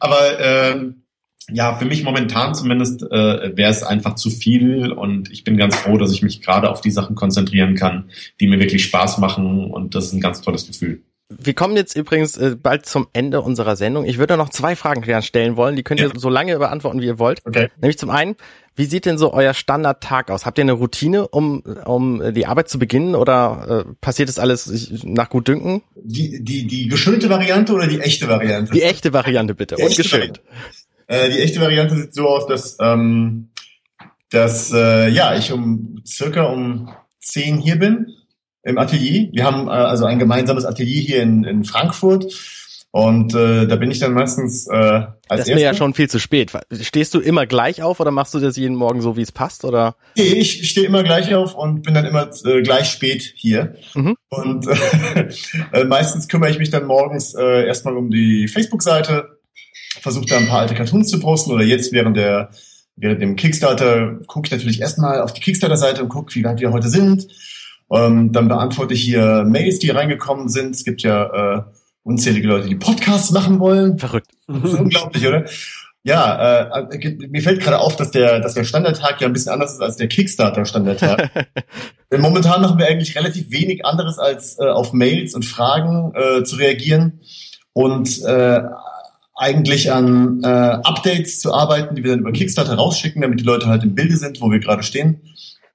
Aber 0.00 0.40
ähm, 0.40 1.02
ja, 1.50 1.76
für 1.76 1.84
mich 1.84 2.02
momentan 2.02 2.54
zumindest 2.54 3.02
äh, 3.02 3.56
wäre 3.56 3.70
es 3.70 3.82
einfach 3.82 4.16
zu 4.16 4.30
viel 4.30 4.92
und 4.92 5.30
ich 5.30 5.44
bin 5.44 5.56
ganz 5.56 5.76
froh, 5.76 5.96
dass 5.96 6.12
ich 6.12 6.22
mich 6.22 6.42
gerade 6.42 6.70
auf 6.70 6.80
die 6.80 6.90
Sachen 6.90 7.14
konzentrieren 7.14 7.74
kann, 7.74 8.10
die 8.40 8.48
mir 8.48 8.58
wirklich 8.58 8.84
Spaß 8.84 9.18
machen 9.18 9.70
und 9.70 9.94
das 9.94 10.06
ist 10.06 10.12
ein 10.14 10.20
ganz 10.20 10.40
tolles 10.40 10.66
Gefühl. 10.66 11.02
Wir 11.30 11.52
kommen 11.54 11.76
jetzt 11.76 11.94
übrigens 11.94 12.38
äh, 12.38 12.56
bald 12.56 12.86
zum 12.86 13.08
Ende 13.12 13.42
unserer 13.42 13.76
Sendung. 13.76 14.06
Ich 14.06 14.16
würde 14.16 14.38
noch 14.38 14.48
zwei 14.48 14.74
Fragen 14.76 15.02
gerne 15.02 15.22
stellen 15.22 15.56
wollen. 15.56 15.76
Die 15.76 15.82
könnt 15.82 16.00
ihr 16.00 16.06
Ja. 16.08 16.12
so 16.18 16.30
lange 16.30 16.58
beantworten, 16.58 17.02
wie 17.02 17.06
ihr 17.06 17.18
wollt. 17.18 17.42
Okay. 17.44 17.68
Nämlich 17.82 17.98
zum 17.98 18.08
einen, 18.08 18.34
wie 18.76 18.86
sieht 18.86 19.04
denn 19.04 19.18
so 19.18 19.34
euer 19.34 19.52
Standardtag 19.52 20.30
aus? 20.30 20.46
Habt 20.46 20.56
ihr 20.56 20.62
eine 20.62 20.72
Routine, 20.72 21.28
um, 21.28 21.60
um 21.84 22.32
die 22.32 22.46
Arbeit 22.46 22.70
zu 22.70 22.78
beginnen 22.78 23.14
oder 23.14 23.84
äh, 23.86 23.92
passiert 24.00 24.30
das 24.30 24.38
alles 24.38 24.90
nach 25.04 25.28
Gutdünken? 25.28 25.82
Die, 25.96 26.42
die, 26.42 26.66
die 26.66 26.88
geschönte 26.88 27.28
Variante 27.28 27.74
oder 27.74 27.88
die 27.88 28.00
echte 28.00 28.26
Variante? 28.26 28.72
Die 28.72 28.82
echte 28.82 29.12
Variante 29.12 29.54
bitte, 29.54 29.74
Die 29.74 29.82
echte 29.82 30.02
ungeschönt. 30.02 30.40
Äh, 31.08 31.28
die 31.30 31.40
echte 31.40 31.60
Variante 31.60 31.94
sieht 31.96 32.14
so 32.14 32.26
aus, 32.26 32.46
dass, 32.46 32.78
ähm, 32.80 33.50
dass 34.30 34.72
äh, 34.72 35.10
ja, 35.10 35.36
ich 35.36 35.52
um 35.52 36.02
circa 36.06 36.44
um 36.44 36.90
10 37.20 37.58
hier 37.58 37.78
bin 37.78 38.14
im 38.68 38.78
Atelier. 38.78 39.28
Wir 39.32 39.44
haben 39.44 39.68
äh, 39.68 39.70
also 39.70 40.04
ein 40.04 40.18
gemeinsames 40.18 40.64
Atelier 40.64 41.00
hier 41.00 41.22
in, 41.22 41.44
in 41.44 41.64
Frankfurt. 41.64 42.26
Und 42.90 43.34
äh, 43.34 43.66
da 43.66 43.76
bin 43.76 43.90
ich 43.90 43.98
dann 43.98 44.14
meistens 44.14 44.66
äh, 44.66 44.72
als 44.74 45.12
Das 45.28 45.48
ist 45.48 45.54
mir 45.54 45.60
ja 45.60 45.74
schon 45.74 45.92
viel 45.92 46.08
zu 46.08 46.18
spät. 46.18 46.52
Stehst 46.72 47.12
du 47.12 47.20
immer 47.20 47.46
gleich 47.46 47.82
auf 47.82 48.00
oder 48.00 48.10
machst 48.10 48.32
du 48.32 48.40
das 48.40 48.56
jeden 48.56 48.76
Morgen 48.76 49.02
so, 49.02 49.16
wie 49.16 49.22
es 49.22 49.30
passt? 49.30 49.64
Oder? 49.64 49.96
Nee, 50.16 50.22
ich 50.22 50.68
stehe 50.70 50.86
immer 50.86 51.02
gleich 51.02 51.34
auf 51.34 51.54
und 51.54 51.82
bin 51.82 51.94
dann 51.94 52.06
immer 52.06 52.30
äh, 52.44 52.62
gleich 52.62 52.88
spät 52.88 53.34
hier. 53.36 53.74
Mhm. 53.94 54.16
Und 54.30 54.66
äh, 54.66 55.28
äh, 55.72 55.84
meistens 55.84 56.28
kümmere 56.28 56.50
ich 56.50 56.58
mich 56.58 56.70
dann 56.70 56.86
morgens 56.86 57.34
äh, 57.34 57.66
erstmal 57.66 57.96
um 57.96 58.10
die 58.10 58.48
Facebook-Seite, 58.48 59.38
versuche 60.00 60.26
da 60.26 60.38
ein 60.38 60.48
paar 60.48 60.60
alte 60.60 60.74
Cartoons 60.74 61.08
zu 61.08 61.20
posten 61.20 61.52
oder 61.52 61.64
jetzt 61.64 61.92
während 61.92 62.16
der 62.16 62.50
während 62.96 63.22
dem 63.22 63.36
Kickstarter 63.36 64.18
gucke 64.26 64.46
ich 64.46 64.50
natürlich 64.50 64.80
erstmal 64.80 65.20
auf 65.20 65.32
die 65.32 65.40
Kickstarter-Seite 65.40 66.02
und 66.02 66.08
gucke, 66.08 66.34
wie 66.34 66.42
weit 66.42 66.60
wir 66.60 66.72
heute 66.72 66.88
sind. 66.88 67.28
Ähm, 67.90 68.32
dann 68.32 68.48
beantworte 68.48 68.94
ich 68.94 69.02
hier 69.02 69.44
Mails, 69.44 69.78
die 69.78 69.90
reingekommen 69.90 70.48
sind. 70.48 70.74
Es 70.74 70.84
gibt 70.84 71.02
ja 71.02 71.56
äh, 71.56 71.62
unzählige 72.02 72.48
Leute, 72.48 72.68
die 72.68 72.76
Podcasts 72.76 73.30
machen 73.30 73.60
wollen. 73.60 73.98
Verrückt. 73.98 74.30
Das 74.46 74.72
ist 74.72 74.78
unglaublich, 74.78 75.26
oder? 75.26 75.44
Ja, 76.04 76.70
äh, 76.70 77.28
mir 77.28 77.42
fällt 77.42 77.60
gerade 77.60 77.80
auf, 77.80 77.96
dass 77.96 78.10
der, 78.10 78.40
dass 78.40 78.54
der 78.54 78.64
Standardtag 78.64 79.20
ja 79.20 79.26
ein 79.26 79.32
bisschen 79.32 79.52
anders 79.52 79.74
ist 79.74 79.82
als 79.82 79.96
der 79.96 80.08
Kickstarter-Standardtag. 80.08 81.30
Denn 82.12 82.20
momentan 82.20 82.62
machen 82.62 82.78
wir 82.78 82.86
eigentlich 82.86 83.16
relativ 83.16 83.50
wenig 83.50 83.84
anderes, 83.84 84.18
als 84.18 84.58
äh, 84.58 84.66
auf 84.66 84.92
Mails 84.92 85.34
und 85.34 85.44
Fragen 85.44 86.12
äh, 86.14 86.44
zu 86.44 86.56
reagieren 86.56 87.20
und 87.72 88.22
äh, 88.24 88.60
eigentlich 89.34 89.92
an 89.92 90.40
äh, 90.42 90.46
Updates 90.46 91.40
zu 91.40 91.52
arbeiten, 91.52 91.94
die 91.94 92.04
wir 92.04 92.12
dann 92.12 92.20
über 92.20 92.32
Kickstarter 92.32 92.74
rausschicken, 92.74 93.20
damit 93.22 93.40
die 93.40 93.44
Leute 93.44 93.66
halt 93.66 93.82
im 93.82 93.94
Bilde 93.94 94.16
sind, 94.16 94.40
wo 94.40 94.50
wir 94.50 94.60
gerade 94.60 94.82
stehen. 94.82 95.20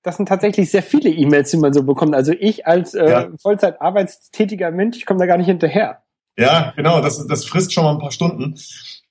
Das 0.04 0.18
sind 0.18 0.28
tatsächlich 0.28 0.70
sehr 0.70 0.84
viele 0.84 1.10
E-Mails, 1.10 1.52
die 1.52 1.58
man 1.58 1.74
so 1.74 1.84
bekommt. 1.84 2.13
Also 2.13 2.34
ich 2.38 2.68
als 2.68 2.94
äh, 2.94 3.10
Ja. 3.10 3.28
Vollzeit 3.42 3.82
arbeitstätiger 3.82 4.70
Mensch, 4.72 4.98
ich 4.98 5.06
komme 5.06 5.20
da 5.20 5.26
gar 5.26 5.38
nicht 5.38 5.48
hinterher. 5.48 6.04
Ja, 6.38 6.74
genau, 6.76 7.02
das, 7.02 7.26
das 7.28 7.46
frisst 7.46 7.74
schon 7.74 7.84
mal 7.86 7.94
ein 7.94 8.00
paar 8.00 8.12
Stunden. 8.12 8.56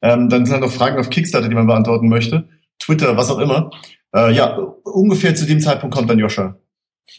Ähm, 0.02 0.28
dann 0.28 0.44
sind 0.44 0.54
halt 0.54 0.64
noch 0.64 0.72
Fragen 0.72 0.98
auf 0.98 1.08
Kickstarter, 1.08 1.48
die 1.48 1.54
man 1.54 1.66
beantworten 1.66 2.08
möchte. 2.08 2.48
Twitter, 2.78 3.16
was 3.16 3.30
auch 3.30 3.38
immer. 3.38 3.70
Äh, 4.14 4.32
ja, 4.32 4.56
ungefähr 4.84 5.34
zu 5.34 5.46
dem 5.46 5.60
Zeitpunkt 5.60 5.94
kommt 5.94 6.10
dann 6.10 6.18
Joscha. 6.18 6.56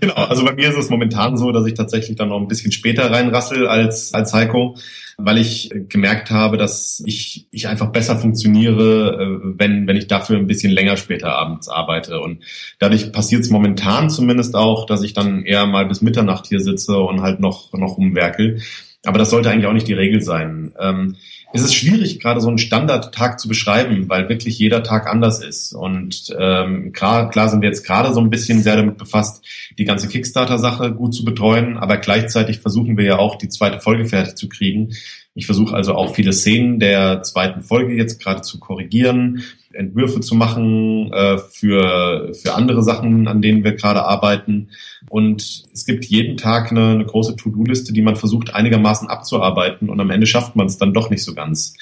genau, 0.00 0.14
also 0.14 0.44
bei 0.44 0.52
mir 0.52 0.68
ist 0.68 0.76
es 0.76 0.90
momentan 0.90 1.36
so, 1.36 1.50
dass 1.50 1.66
ich 1.66 1.74
tatsächlich 1.74 2.16
dann 2.16 2.28
noch 2.28 2.40
ein 2.40 2.48
bisschen 2.48 2.72
später 2.72 3.10
reinrassel 3.10 3.66
als, 3.66 4.12
als 4.12 4.34
Heiko, 4.34 4.76
weil 5.16 5.38
ich 5.38 5.70
gemerkt 5.88 6.30
habe, 6.30 6.58
dass 6.58 7.02
ich, 7.06 7.46
ich 7.50 7.68
einfach 7.68 7.90
besser 7.90 8.18
funktioniere, 8.18 9.18
äh, 9.18 9.58
wenn, 9.58 9.86
wenn 9.86 9.96
ich 9.96 10.08
dafür 10.08 10.36
ein 10.36 10.46
bisschen 10.46 10.72
länger 10.72 10.96
später 10.96 11.32
abends 11.32 11.68
arbeite. 11.68 12.20
Und 12.20 12.44
dadurch 12.78 13.12
passiert 13.12 13.42
es 13.42 13.50
momentan 13.50 14.10
zumindest 14.10 14.54
auch, 14.54 14.84
dass 14.84 15.02
ich 15.02 15.14
dann 15.14 15.44
eher 15.44 15.66
mal 15.66 15.86
bis 15.86 16.02
Mitternacht 16.02 16.46
hier 16.46 16.60
sitze 16.60 16.98
und 16.98 17.22
halt 17.22 17.40
noch, 17.40 17.72
noch 17.72 17.96
rumwerkel. 17.96 18.60
Aber 19.04 19.18
das 19.18 19.30
sollte 19.30 19.50
eigentlich 19.50 19.66
auch 19.66 19.72
nicht 19.72 19.88
die 19.88 19.94
Regel 19.94 20.20
sein. 20.20 20.74
Ähm, 20.78 21.16
es 21.52 21.62
ist 21.62 21.74
schwierig, 21.74 22.20
gerade 22.20 22.40
so 22.40 22.48
einen 22.48 22.58
Standardtag 22.58 23.40
zu 23.40 23.48
beschreiben, 23.48 24.08
weil 24.08 24.28
wirklich 24.28 24.58
jeder 24.58 24.82
Tag 24.82 25.08
anders 25.08 25.42
ist. 25.42 25.72
Und 25.72 26.34
ähm, 26.38 26.92
klar, 26.92 27.30
klar 27.30 27.48
sind 27.48 27.60
wir 27.60 27.68
jetzt 27.68 27.84
gerade 27.84 28.14
so 28.14 28.20
ein 28.20 28.30
bisschen 28.30 28.62
sehr 28.62 28.76
damit 28.76 28.98
befasst, 28.98 29.44
die 29.78 29.84
ganze 29.84 30.08
Kickstarter-Sache 30.08 30.92
gut 30.92 31.14
zu 31.14 31.24
betreuen, 31.24 31.76
aber 31.76 31.96
gleichzeitig 31.96 32.60
versuchen 32.60 32.96
wir 32.96 33.04
ja 33.04 33.18
auch, 33.18 33.36
die 33.36 33.48
zweite 33.48 33.80
Folge 33.80 34.04
fertig 34.04 34.36
zu 34.36 34.48
kriegen. 34.48 34.94
Ich 35.34 35.46
versuche 35.46 35.74
also 35.74 35.94
auch 35.94 36.14
viele 36.14 36.32
Szenen 36.32 36.80
der 36.80 37.22
zweiten 37.22 37.62
Folge 37.62 37.94
jetzt 37.94 38.20
gerade 38.20 38.42
zu 38.42 38.58
korrigieren, 38.58 39.42
Entwürfe 39.72 40.20
zu 40.20 40.34
machen 40.34 41.12
äh, 41.12 41.38
für, 41.38 42.32
für 42.34 42.54
andere 42.54 42.82
Sachen, 42.82 43.28
an 43.28 43.40
denen 43.40 43.62
wir 43.62 43.72
gerade 43.72 44.02
arbeiten. 44.04 44.70
Und 45.08 45.64
es 45.72 45.86
gibt 45.86 46.04
jeden 46.04 46.36
Tag 46.36 46.72
eine, 46.72 46.90
eine 46.90 47.06
große 47.06 47.36
To-Do-Liste, 47.36 47.92
die 47.92 48.02
man 48.02 48.16
versucht 48.16 48.54
einigermaßen 48.54 49.08
abzuarbeiten 49.08 49.88
und 49.88 50.00
am 50.00 50.10
Ende 50.10 50.26
schafft 50.26 50.56
man 50.56 50.66
es 50.66 50.78
dann 50.78 50.92
doch 50.92 51.10
nicht 51.10 51.22
so 51.22 51.34
ganz. 51.34 51.74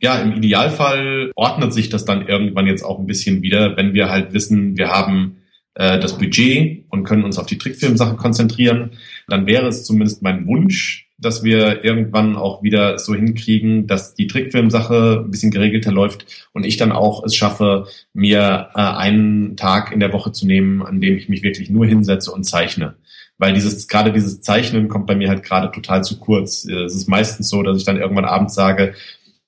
Ja, 0.00 0.18
im 0.18 0.32
Idealfall 0.32 1.32
ordnet 1.34 1.72
sich 1.72 1.88
das 1.88 2.04
dann 2.04 2.26
irgendwann 2.26 2.66
jetzt 2.66 2.84
auch 2.84 2.98
ein 2.98 3.06
bisschen 3.06 3.42
wieder, 3.42 3.76
wenn 3.76 3.94
wir 3.94 4.10
halt 4.10 4.32
wissen, 4.32 4.76
wir 4.76 4.90
haben 4.90 5.38
äh, 5.74 5.98
das 5.98 6.18
Budget 6.18 6.84
und 6.90 7.04
können 7.04 7.24
uns 7.24 7.38
auf 7.38 7.46
die 7.46 7.58
Trickfilmsache 7.58 8.16
konzentrieren. 8.16 8.92
Dann 9.28 9.46
wäre 9.46 9.66
es 9.66 9.84
zumindest 9.84 10.22
mein 10.22 10.46
Wunsch, 10.46 11.03
dass 11.24 11.42
wir 11.42 11.84
irgendwann 11.84 12.36
auch 12.36 12.62
wieder 12.62 12.98
so 12.98 13.14
hinkriegen, 13.14 13.86
dass 13.86 14.14
die 14.14 14.26
Trickfilmsache 14.26 15.22
ein 15.24 15.30
bisschen 15.30 15.50
geregelter 15.50 15.92
läuft 15.92 16.26
und 16.52 16.64
ich 16.64 16.76
dann 16.76 16.92
auch 16.92 17.24
es 17.24 17.34
schaffe, 17.34 17.86
mir 18.12 18.70
äh, 18.74 18.80
einen 18.80 19.56
Tag 19.56 19.92
in 19.92 20.00
der 20.00 20.12
Woche 20.12 20.32
zu 20.32 20.46
nehmen, 20.46 20.82
an 20.82 21.00
dem 21.00 21.16
ich 21.16 21.28
mich 21.28 21.42
wirklich 21.42 21.70
nur 21.70 21.86
hinsetze 21.86 22.30
und 22.30 22.44
zeichne. 22.44 22.96
Weil 23.38 23.52
dieses, 23.52 23.88
gerade 23.88 24.12
dieses 24.12 24.40
Zeichnen 24.40 24.88
kommt 24.88 25.06
bei 25.06 25.16
mir 25.16 25.28
halt 25.28 25.42
gerade 25.42 25.70
total 25.72 26.04
zu 26.04 26.18
kurz. 26.18 26.64
Es 26.64 26.94
ist 26.94 27.08
meistens 27.08 27.48
so, 27.48 27.62
dass 27.62 27.76
ich 27.76 27.84
dann 27.84 27.96
irgendwann 27.96 28.24
abends 28.24 28.54
sage, 28.54 28.94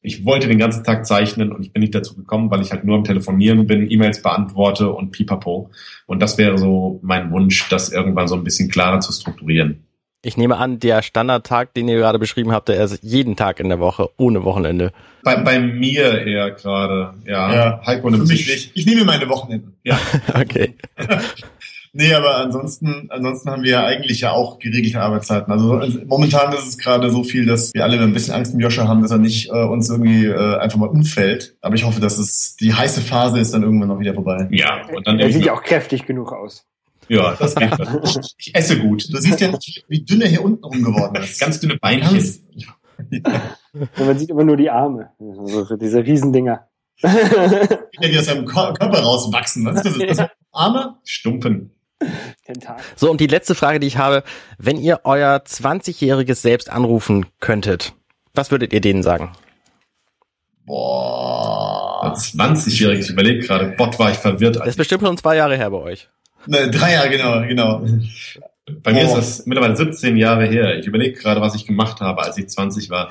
ich 0.03 0.25
wollte 0.25 0.47
den 0.47 0.59
ganzen 0.59 0.85
Tag 0.85 1.05
zeichnen 1.05 1.53
und 1.53 1.63
ich 1.63 1.73
bin 1.73 1.81
nicht 1.81 1.95
dazu 1.95 2.15
gekommen, 2.15 2.51
weil 2.51 2.63
ich 2.63 2.71
halt 2.71 2.85
nur 2.85 2.97
am 2.97 3.05
Telefonieren 3.05 3.67
bin, 3.67 3.91
E-Mails 3.91 4.23
beantworte 4.23 4.93
und 4.93 5.11
pipapo. 5.11 5.71
Und 6.07 6.21
das 6.21 6.39
wäre 6.39 6.59
so 6.59 7.01
mein 7.03 7.33
Wunsch, 7.33 7.69
das 7.71 7.91
irgendwann 7.91 8.29
so 8.29 8.37
ein 8.37 8.45
bisschen 8.45 8.69
klarer 8.69 9.01
zu 9.01 9.13
strukturieren. 9.13 9.86
Ich 10.27 10.37
nehme 10.37 10.57
an, 10.57 10.81
der 10.81 11.03
Standardtag, 11.03 11.73
den 11.75 11.87
ihr 11.87 11.99
gerade 11.99 12.19
beschrieben 12.19 12.51
habt, 12.51 12.69
der 12.69 12.83
ist 12.83 12.99
jeden 13.01 13.37
Tag 13.37 13.61
in 13.61 13.69
der 13.69 13.79
Woche, 13.79 14.11
ohne 14.17 14.43
Wochenende. 14.43 14.91
Bei, 15.23 15.37
bei 15.37 15.61
mir 15.61 16.27
eher 16.27 16.51
gerade, 16.51 17.15
ja. 17.25 17.55
ja. 17.55 17.81
Heiko 17.87 18.11
nimmt 18.11 18.27
sich 18.27 18.49
nicht. 18.49 18.73
Ich 18.75 18.87
nehme 18.87 19.05
meine 19.05 19.29
Wochenenden. 19.29 19.77
Ja. 19.85 19.97
okay. 20.35 20.75
nee, 21.93 22.13
aber 22.13 22.39
ansonsten, 22.39 23.07
ansonsten 23.11 23.51
haben 23.51 23.63
wir 23.63 23.71
ja 23.71 23.87
eigentlich 23.87 24.23
ja 24.23 24.33
auch 24.33 24.59
geregelte 24.59 25.01
Arbeitszeiten. 25.01 25.53
Also, 25.53 25.75
also 25.75 26.01
momentan 26.07 26.53
ist 26.55 26.67
es 26.67 26.77
gerade 26.77 27.09
so 27.11 27.23
viel, 27.23 27.47
dass 27.47 27.73
wir 27.73 27.85
alle 27.85 28.01
ein 28.01 28.13
bisschen 28.13 28.35
Angst 28.35 28.53
um 28.53 28.59
Joscha 28.59 28.89
haben, 28.89 29.03
dass 29.03 29.13
er 29.13 29.19
nicht 29.19 29.51
äh, 29.51 29.53
uns 29.53 29.89
irgendwie 29.89 30.27
äh, 30.27 30.57
einfach 30.57 30.79
mal 30.79 30.89
umfällt. 30.89 31.55
Aber 31.61 31.77
ich 31.77 31.85
hoffe, 31.85 32.01
dass 32.01 32.19
es 32.19 32.57
die 32.57 32.75
heiße 32.75 33.01
Phase 33.01 33.39
ist 33.39 33.55
dann 33.55 33.63
irgendwann 33.63 33.91
noch 33.91 34.01
wieder 34.01 34.15
vorbei. 34.15 34.49
Ja, 34.51 34.89
und 34.93 35.07
dann 35.07 35.21
er 35.21 35.31
sieht 35.31 35.45
ja 35.45 35.53
auch 35.53 35.63
kräftig 35.63 36.05
genug 36.05 36.33
aus. 36.33 36.67
Ja, 37.09 37.35
das 37.39 37.55
geht. 37.55 37.73
Ich 38.39 38.55
esse 38.55 38.79
gut. 38.79 39.13
Du 39.13 39.19
siehst 39.19 39.41
ja 39.41 39.51
nicht, 39.51 39.85
wie 39.89 40.05
dünn 40.05 40.21
er 40.23 40.29
hier 40.29 40.45
unten 40.45 40.65
rum 40.65 40.83
geworden 40.83 41.23
ist. 41.23 41.41
Ganz 41.41 41.61
dünne 41.61 41.77
Beinchen. 41.77 42.21
Ja. 42.53 42.75
man 43.99 44.19
sieht 44.19 44.31
immer 44.31 44.45
nur 44.45 44.57
die 44.57 44.71
Arme. 44.71 45.11
Also 45.19 45.77
diese 45.77 46.05
Riesendinger. 46.05 46.69
die 47.03 48.19
aus 48.19 48.25
seinem 48.25 48.47
Körper 48.47 49.01
rauswachsen. 49.01 49.67
Was 49.67 49.85
ist 49.85 50.01
das? 50.01 50.17
das 50.17 50.29
Arme? 50.51 50.97
Stumpen. 51.05 51.73
So, 52.95 53.11
und 53.11 53.21
die 53.21 53.27
letzte 53.27 53.55
Frage, 53.55 53.81
die 53.81 53.87
ich 53.87 53.99
habe. 53.99 54.23
Wenn 54.59 54.79
ihr 54.79 55.01
euer 55.05 55.37
20-jähriges 55.37 56.37
Selbst 56.37 56.71
anrufen 56.71 57.27
könntet, 57.41 57.95
was 58.35 58.51
würdet 58.51 58.73
ihr 58.73 58.81
denen 58.81 59.03
sagen? 59.03 59.33
Boah. 60.67 62.15
20-jähriges, 62.15 63.05
ich 63.05 63.11
überlege 63.11 63.47
gerade, 63.47 63.71
Bot 63.77 63.99
war 63.99 64.11
ich 64.11 64.19
verwirrt. 64.19 64.57
Das 64.57 64.69
ist 64.69 64.77
bestimmt 64.77 65.03
schon 65.03 65.17
zwei 65.17 65.37
Jahre 65.37 65.57
her 65.57 65.71
bei 65.71 65.79
euch. 65.79 66.09
Ne, 66.47 66.71
drei 66.71 66.93
Jahre, 66.93 67.11
genau, 67.11 67.41
genau. 67.47 67.87
Bei 68.83 68.93
mir 68.93 69.05
ist 69.05 69.15
das 69.15 69.47
mittlerweile 69.47 69.77
17 69.77 70.17
Jahre 70.17 70.47
her. 70.47 70.79
Ich 70.79 70.87
überlege 70.87 71.19
gerade, 71.19 71.41
was 71.41 71.55
ich 71.55 71.67
gemacht 71.67 72.01
habe, 72.01 72.23
als 72.23 72.37
ich 72.37 72.49
20 72.49 72.91
war. 72.91 73.11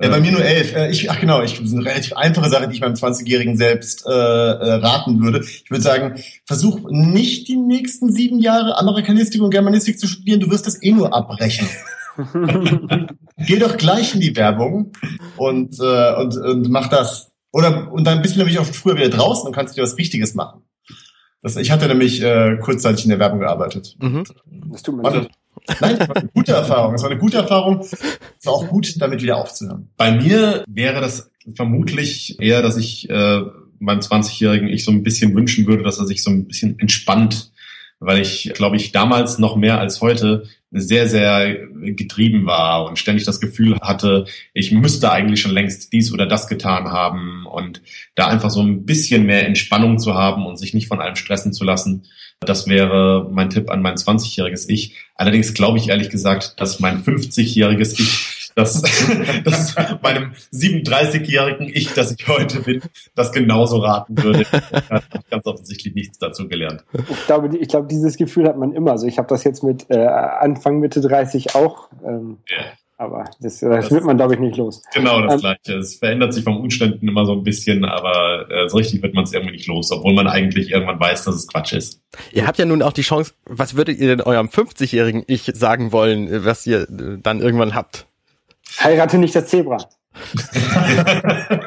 Ja, 0.00 0.08
bei 0.08 0.20
mir 0.20 0.32
nur 0.32 0.44
elf. 0.44 0.74
Äh, 0.74 0.90
ich, 0.90 1.10
ach 1.10 1.20
genau, 1.20 1.42
ich, 1.42 1.52
das 1.52 1.68
ist 1.68 1.74
eine 1.74 1.84
relativ 1.84 2.14
einfache 2.14 2.50
Sache, 2.50 2.66
die 2.66 2.74
ich 2.74 2.80
meinem 2.80 2.94
20-Jährigen 2.94 3.56
selbst 3.56 4.04
äh, 4.06 4.10
äh, 4.10 4.72
raten 4.74 5.22
würde. 5.22 5.40
Ich 5.40 5.70
würde 5.70 5.82
sagen, 5.82 6.20
versuch 6.46 6.80
nicht 6.90 7.46
die 7.48 7.56
nächsten 7.56 8.12
sieben 8.12 8.40
Jahre 8.40 8.76
Amerikanistik 8.76 9.40
und 9.40 9.50
Germanistik 9.50 9.98
zu 9.98 10.08
studieren, 10.08 10.40
du 10.40 10.50
wirst 10.50 10.66
das 10.66 10.82
eh 10.82 10.92
nur 10.92 11.14
abbrechen. 11.14 11.68
Geh 13.38 13.58
doch 13.58 13.76
gleich 13.76 14.14
in 14.14 14.20
die 14.20 14.36
Werbung 14.36 14.92
und, 15.36 15.78
äh, 15.80 16.14
und, 16.16 16.36
und 16.36 16.68
mach 16.70 16.88
das. 16.88 17.30
Oder 17.52 17.92
und 17.92 18.04
dann 18.04 18.20
bist 18.20 18.34
du 18.34 18.38
nämlich 18.38 18.58
auch 18.58 18.66
früher 18.66 18.96
wieder 18.96 19.10
draußen 19.10 19.46
und 19.46 19.54
kannst 19.54 19.76
dir 19.76 19.82
was 19.82 19.96
Richtiges 19.96 20.34
machen. 20.34 20.62
Das, 21.44 21.56
ich 21.56 21.70
hatte 21.70 21.86
nämlich 21.88 22.22
äh, 22.22 22.56
kurzzeitig 22.56 23.04
in 23.04 23.10
der 23.10 23.18
Werbung 23.18 23.40
gearbeitet. 23.40 23.96
Mhm. 24.00 24.24
Das 24.72 24.82
tut 24.82 24.96
mir 24.96 25.02
leid. 25.02 25.28
Nein, 25.78 25.98
das 25.98 26.08
war 26.08 26.16
eine 26.16 26.28
gute 26.34 26.52
Erfahrung. 26.52 26.92
Das 26.92 27.02
war 27.02 27.10
eine 27.10 27.20
gute 27.20 27.36
Erfahrung. 27.36 27.80
Es 27.80 28.46
war 28.46 28.54
auch 28.54 28.68
gut, 28.68 29.00
damit 29.00 29.20
wieder 29.22 29.36
aufzuhören. 29.36 29.90
Bei 29.98 30.10
mir 30.10 30.64
wäre 30.66 31.02
das 31.02 31.30
vermutlich 31.54 32.40
eher, 32.40 32.62
dass 32.62 32.78
ich 32.78 33.10
äh, 33.10 33.42
meinem 33.78 34.00
20-Jährigen 34.00 34.68
ich 34.68 34.86
so 34.86 34.90
ein 34.90 35.02
bisschen 35.02 35.34
wünschen 35.34 35.66
würde, 35.66 35.82
dass 35.82 35.98
er 35.98 36.06
sich 36.06 36.22
so 36.22 36.30
ein 36.30 36.46
bisschen 36.46 36.78
entspannt, 36.78 37.52
weil 38.04 38.20
ich, 38.20 38.52
glaube 38.54 38.76
ich, 38.76 38.92
damals 38.92 39.38
noch 39.38 39.56
mehr 39.56 39.80
als 39.80 40.00
heute 40.00 40.44
sehr, 40.70 41.08
sehr 41.08 41.56
getrieben 41.80 42.46
war 42.46 42.86
und 42.86 42.98
ständig 42.98 43.24
das 43.24 43.40
Gefühl 43.40 43.78
hatte, 43.80 44.26
ich 44.52 44.72
müsste 44.72 45.12
eigentlich 45.12 45.40
schon 45.40 45.52
längst 45.52 45.92
dies 45.92 46.12
oder 46.12 46.26
das 46.26 46.48
getan 46.48 46.90
haben 46.90 47.46
und 47.46 47.80
da 48.16 48.26
einfach 48.26 48.50
so 48.50 48.60
ein 48.60 48.84
bisschen 48.84 49.24
mehr 49.24 49.46
Entspannung 49.46 49.98
zu 49.98 50.14
haben 50.14 50.44
und 50.46 50.56
sich 50.56 50.74
nicht 50.74 50.88
von 50.88 51.00
allem 51.00 51.14
stressen 51.14 51.52
zu 51.52 51.64
lassen. 51.64 52.06
Das 52.40 52.66
wäre 52.66 53.30
mein 53.32 53.50
Tipp 53.50 53.70
an 53.70 53.82
mein 53.82 53.94
20-jähriges 53.94 54.68
Ich. 54.68 54.96
Allerdings 55.14 55.54
glaube 55.54 55.78
ich 55.78 55.88
ehrlich 55.88 56.10
gesagt, 56.10 56.54
dass 56.58 56.80
mein 56.80 57.04
50-jähriges 57.04 58.00
Ich 58.00 58.33
dass, 58.54 58.82
dass 59.44 59.74
meinem 60.02 60.32
37-jährigen 60.52 61.68
Ich, 61.72 61.92
das 61.94 62.12
ich 62.12 62.28
heute 62.28 62.60
bin, 62.60 62.82
das 63.14 63.32
genauso 63.32 63.78
raten 63.78 64.22
würde. 64.22 64.44
Ich 64.74 64.90
habe 64.90 65.24
ganz 65.30 65.46
offensichtlich 65.46 65.94
nichts 65.94 66.18
dazu 66.18 66.48
gelernt. 66.48 66.84
Ich 67.08 67.26
glaube, 67.26 67.56
ich 67.56 67.68
glaube, 67.68 67.86
dieses 67.88 68.16
Gefühl 68.16 68.46
hat 68.46 68.56
man 68.56 68.72
immer. 68.72 68.92
Also 68.92 69.06
ich 69.06 69.18
habe 69.18 69.28
das 69.28 69.44
jetzt 69.44 69.62
mit 69.62 69.86
äh, 69.88 70.06
Anfang 70.06 70.78
Mitte 70.78 71.00
30 71.00 71.54
auch. 71.54 71.88
Ähm, 72.04 72.38
yeah. 72.50 72.64
Aber 72.96 73.24
das, 73.40 73.58
das, 73.58 73.70
das 73.70 73.90
wird 73.90 74.04
man, 74.04 74.16
glaube 74.16 74.34
ich, 74.34 74.40
nicht 74.40 74.56
los. 74.56 74.82
Genau 74.94 75.20
das 75.20 75.34
ähm, 75.34 75.40
Gleiche. 75.40 75.78
Es 75.78 75.96
verändert 75.96 76.32
sich 76.32 76.44
vom 76.44 76.56
Umständen 76.58 77.08
immer 77.08 77.26
so 77.26 77.32
ein 77.32 77.42
bisschen, 77.42 77.84
aber 77.84 78.48
äh, 78.50 78.68
so 78.68 78.76
richtig 78.76 79.02
wird 79.02 79.14
man 79.14 79.24
es 79.24 79.32
irgendwie 79.32 79.52
nicht 79.52 79.66
los, 79.66 79.90
obwohl 79.90 80.14
man 80.14 80.28
eigentlich 80.28 80.70
irgendwann 80.70 81.00
weiß, 81.00 81.24
dass 81.24 81.34
es 81.34 81.48
Quatsch 81.48 81.72
ist. 81.72 82.00
Ihr 82.32 82.46
habt 82.46 82.58
ja 82.58 82.64
nun 82.64 82.82
auch 82.82 82.92
die 82.92 83.02
Chance, 83.02 83.32
was 83.46 83.76
würdet 83.76 83.98
ihr 83.98 84.08
denn 84.08 84.20
eurem 84.20 84.46
50-jährigen 84.46 85.24
Ich 85.26 85.50
sagen 85.54 85.90
wollen, 85.90 86.44
was 86.44 86.66
ihr 86.66 86.82
äh, 86.82 87.18
dann 87.20 87.40
irgendwann 87.40 87.74
habt? 87.74 88.06
Heirate 88.82 89.18
nicht 89.18 89.34
das 89.34 89.46
Zebra. 89.46 89.78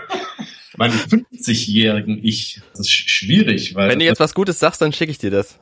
Mein 0.78 0.92
50-jährigen 0.92 2.20
Ich, 2.24 2.62
das 2.72 2.82
ist 2.82 2.92
schwierig, 2.92 3.74
weil. 3.76 3.90
Wenn 3.90 4.00
du 4.00 4.06
jetzt 4.06 4.20
was 4.20 4.34
Gutes 4.36 4.60
sagst, 4.60 4.82
dann 4.82 4.94
schicke 4.94 5.12
ich 5.12 5.18
dir 5.18 5.32
das. 5.32 5.58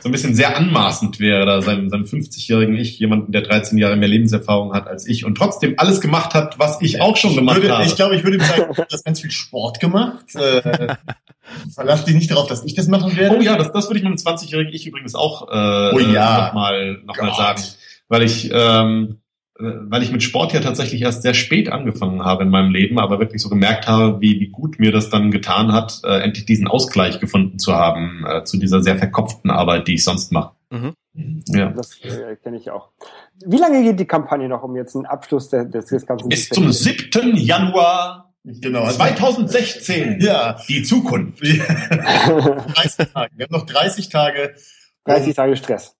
So 0.00 0.08
ein 0.08 0.12
bisschen 0.12 0.36
sehr 0.36 0.56
anmaßend 0.56 1.18
wäre 1.18 1.44
da 1.44 1.60
seinem, 1.60 1.88
seinem 1.88 2.04
50-jährigen 2.04 2.76
Ich, 2.76 2.98
jemanden, 3.00 3.32
der 3.32 3.42
13 3.42 3.78
Jahre 3.78 3.96
mehr 3.96 4.08
Lebenserfahrung 4.08 4.72
hat 4.72 4.86
als 4.86 5.08
ich 5.08 5.24
und 5.24 5.34
trotzdem 5.34 5.74
alles 5.76 6.00
gemacht 6.00 6.34
hat, 6.34 6.58
was 6.58 6.80
ich 6.82 7.00
auch 7.00 7.16
schon 7.16 7.34
gemacht 7.34 7.56
würde, 7.56 7.72
habe. 7.74 7.84
Ich 7.84 7.96
glaube, 7.96 8.14
ich 8.14 8.22
würde 8.22 8.36
ihm 8.36 8.44
sagen, 8.44 8.72
du 8.76 8.84
hast 8.92 9.04
ganz 9.04 9.20
viel 9.20 9.32
Sport 9.32 9.80
gemacht. 9.80 10.34
Äh, 10.36 10.94
verlass 11.74 12.04
dich 12.04 12.14
nicht 12.14 12.30
darauf, 12.30 12.46
dass 12.46 12.64
ich 12.64 12.74
das 12.74 12.86
machen 12.86 13.16
werde. 13.16 13.36
Oh 13.36 13.40
ja, 13.40 13.56
das, 13.56 13.72
das 13.72 13.88
würde 13.88 13.98
ich 13.98 14.04
meinem 14.04 14.14
20-jährigen 14.14 14.72
Ich 14.72 14.86
übrigens 14.86 15.16
auch 15.16 15.48
äh, 15.48 15.94
oh 15.94 15.98
ja. 15.98 16.46
nochmal 16.46 16.98
noch 17.04 17.16
mal 17.16 17.34
sagen. 17.34 17.62
Weil 18.06 18.22
ich 18.22 18.50
ähm, 18.52 19.18
weil 19.58 20.02
ich 20.02 20.12
mit 20.12 20.22
Sport 20.22 20.52
ja 20.52 20.60
tatsächlich 20.60 21.02
erst 21.02 21.22
sehr 21.22 21.34
spät 21.34 21.70
angefangen 21.70 22.24
habe 22.24 22.44
in 22.44 22.50
meinem 22.50 22.70
Leben, 22.70 22.98
aber 22.98 23.18
wirklich 23.18 23.42
so 23.42 23.48
gemerkt 23.48 23.88
habe, 23.88 24.20
wie, 24.20 24.38
wie 24.40 24.48
gut 24.48 24.78
mir 24.78 24.92
das 24.92 25.10
dann 25.10 25.30
getan 25.30 25.72
hat, 25.72 26.00
äh, 26.04 26.20
endlich 26.20 26.46
diesen 26.46 26.68
Ausgleich 26.68 27.18
gefunden 27.18 27.58
zu 27.58 27.74
haben 27.74 28.24
äh, 28.26 28.44
zu 28.44 28.56
dieser 28.56 28.82
sehr 28.82 28.96
verkopften 28.98 29.50
Arbeit, 29.50 29.88
die 29.88 29.94
ich 29.94 30.04
sonst 30.04 30.30
mache. 30.32 30.52
Mhm. 30.70 30.94
Ja. 31.48 31.70
Das 31.70 31.98
äh, 32.04 32.36
kenne 32.36 32.58
ich 32.58 32.70
auch. 32.70 32.90
Wie 33.44 33.58
lange 33.58 33.82
geht 33.82 33.98
die 33.98 34.06
Kampagne 34.06 34.48
noch 34.48 34.62
um 34.62 34.76
jetzt 34.76 34.94
einen 34.94 35.06
Abschluss 35.06 35.48
des, 35.48 35.86
des 35.86 36.06
ganzen? 36.06 36.28
Bis 36.28 36.48
zum 36.48 36.70
7. 36.70 37.36
Januar 37.36 38.24
Genau. 38.44 38.88
2016. 38.88 40.20
Ja. 40.20 40.58
Die 40.68 40.82
Zukunft. 40.82 41.42
30 41.42 43.12
Tage. 43.12 43.32
Wir 43.36 43.44
haben 43.44 43.52
noch 43.52 43.66
30 43.66 44.08
Tage 44.08 44.54
30 45.04 45.34
Tage 45.34 45.56
Stress. 45.56 45.97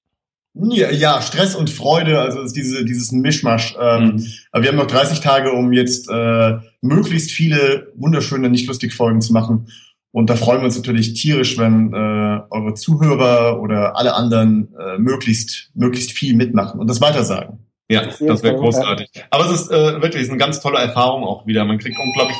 Ja, 0.54 0.90
ja, 0.90 1.22
Stress 1.22 1.54
und 1.54 1.70
Freude, 1.70 2.20
also 2.20 2.40
ist 2.40 2.56
diese, 2.56 2.84
dieses 2.84 3.12
Mischmasch. 3.12 3.76
Ähm, 3.80 4.04
Mhm. 4.16 4.26
aber 4.50 4.62
wir 4.64 4.70
haben 4.70 4.76
noch 4.78 4.86
30 4.86 5.20
Tage, 5.20 5.52
um 5.52 5.72
jetzt 5.72 6.08
äh, 6.10 6.56
möglichst 6.80 7.30
viele 7.30 7.92
wunderschöne 7.96 8.50
Nicht-Lustig-Folgen 8.50 9.20
zu 9.20 9.32
machen. 9.32 9.68
Und 10.10 10.30
da 10.30 10.36
freuen 10.36 10.60
wir 10.60 10.64
uns 10.64 10.76
natürlich 10.76 11.12
tierisch, 11.14 11.58
wenn 11.58 11.92
äh, 11.92 12.40
eure 12.50 12.74
Zuhörer 12.74 13.60
oder 13.60 13.96
alle 13.96 14.14
anderen 14.14 14.74
äh, 14.80 14.98
möglichst, 14.98 15.70
möglichst 15.74 16.12
viel 16.12 16.34
mitmachen 16.34 16.80
und 16.80 16.88
das 16.88 17.00
weitersagen. 17.00 17.60
Ja, 17.90 18.02
das 18.06 18.42
wäre 18.42 18.56
großartig. 18.56 19.08
Aber 19.30 19.46
es 19.46 19.60
ist 19.62 19.70
äh, 19.70 19.94
wirklich 20.02 20.16
es 20.16 20.22
ist 20.24 20.30
eine 20.30 20.38
ganz 20.38 20.60
tolle 20.60 20.78
Erfahrung 20.78 21.24
auch 21.24 21.46
wieder. 21.46 21.64
Man 21.64 21.78
kriegt 21.78 21.96
unglaublich 21.98 22.36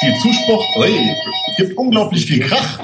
viel 0.00 0.14
Zuspruch. 0.22 0.64
Ui, 0.78 0.88
Es 1.52 1.56
gibt 1.56 1.78
unglaublich 1.78 2.26
viel 2.26 2.40
Krach. 2.40 2.78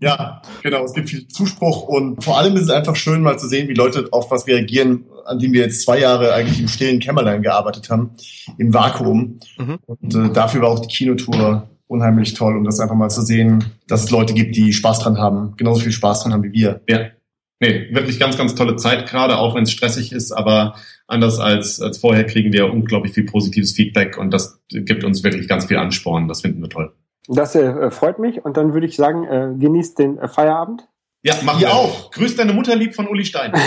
Ja, 0.00 0.42
genau, 0.62 0.84
es 0.84 0.92
gibt 0.92 1.10
viel 1.10 1.26
Zuspruch 1.28 1.82
und 1.82 2.22
vor 2.22 2.38
allem 2.38 2.56
ist 2.56 2.64
es 2.64 2.70
einfach 2.70 2.96
schön, 2.96 3.22
mal 3.22 3.38
zu 3.38 3.48
sehen, 3.48 3.68
wie 3.68 3.74
Leute 3.74 4.08
auf 4.12 4.30
was 4.30 4.46
reagieren, 4.46 5.04
an 5.26 5.38
dem 5.38 5.52
wir 5.52 5.62
jetzt 5.62 5.82
zwei 5.82 5.98
Jahre 5.98 6.32
eigentlich 6.32 6.60
im 6.60 6.68
stillen 6.68 7.00
Kämmerlein 7.00 7.42
gearbeitet 7.42 7.90
haben, 7.90 8.10
im 8.58 8.72
Vakuum. 8.72 9.40
Mhm. 9.58 9.78
Und 9.86 10.14
äh, 10.14 10.32
dafür 10.32 10.62
war 10.62 10.70
auch 10.70 10.80
die 10.80 10.88
Kinotour 10.88 11.68
unheimlich 11.86 12.34
toll, 12.34 12.56
um 12.56 12.64
das 12.64 12.78
einfach 12.78 12.94
mal 12.94 13.10
zu 13.10 13.22
sehen, 13.22 13.64
dass 13.88 14.04
es 14.04 14.10
Leute 14.10 14.32
gibt, 14.32 14.54
die 14.54 14.72
Spaß 14.72 15.00
dran 15.00 15.18
haben, 15.18 15.54
genauso 15.56 15.80
viel 15.80 15.92
Spaß 15.92 16.22
dran 16.22 16.32
haben 16.32 16.44
wie 16.44 16.52
wir. 16.52 16.80
Ja. 16.88 17.06
Nee, 17.62 17.88
wirklich 17.92 18.18
ganz, 18.18 18.38
ganz 18.38 18.54
tolle 18.54 18.76
Zeit 18.76 19.06
gerade, 19.08 19.36
auch 19.36 19.54
wenn 19.54 19.64
es 19.64 19.72
stressig 19.72 20.12
ist, 20.12 20.32
aber 20.32 20.76
anders 21.06 21.40
als, 21.40 21.80
als 21.80 21.98
vorher 21.98 22.24
kriegen 22.24 22.52
wir 22.52 22.72
unglaublich 22.72 23.12
viel 23.12 23.24
positives 23.24 23.72
Feedback 23.72 24.16
und 24.16 24.30
das 24.32 24.62
gibt 24.70 25.04
uns 25.04 25.22
wirklich 25.24 25.46
ganz 25.46 25.66
viel 25.66 25.76
Ansporn. 25.76 26.28
Das 26.28 26.40
finden 26.40 26.62
wir 26.62 26.70
toll. 26.70 26.94
Das 27.28 27.54
äh, 27.54 27.90
freut 27.90 28.18
mich 28.18 28.44
und 28.44 28.56
dann 28.56 28.74
würde 28.74 28.86
ich 28.86 28.96
sagen, 28.96 29.24
äh, 29.24 29.54
genießt 29.58 29.98
den 29.98 30.18
äh, 30.18 30.28
Feierabend. 30.28 30.88
Ja, 31.22 31.34
Ihr 31.34 31.60
wir 31.60 31.72
auch. 31.72 32.10
Grüß 32.12 32.36
deine 32.36 32.54
Mutter 32.54 32.74
lieb 32.74 32.94
von 32.94 33.06
Uli 33.06 33.24
Stein. 33.26 33.52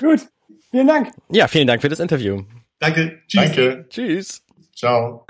Gut, 0.00 0.20
vielen 0.70 0.86
Dank. 0.86 1.10
Ja, 1.30 1.48
vielen 1.48 1.66
Dank 1.66 1.82
für 1.82 1.90
das 1.90 2.00
Interview. 2.00 2.42
Danke. 2.78 3.20
Tschüss. 3.28 3.42
Danke. 3.42 3.86
Tschüss. 3.90 4.42
Ciao. 4.74 5.26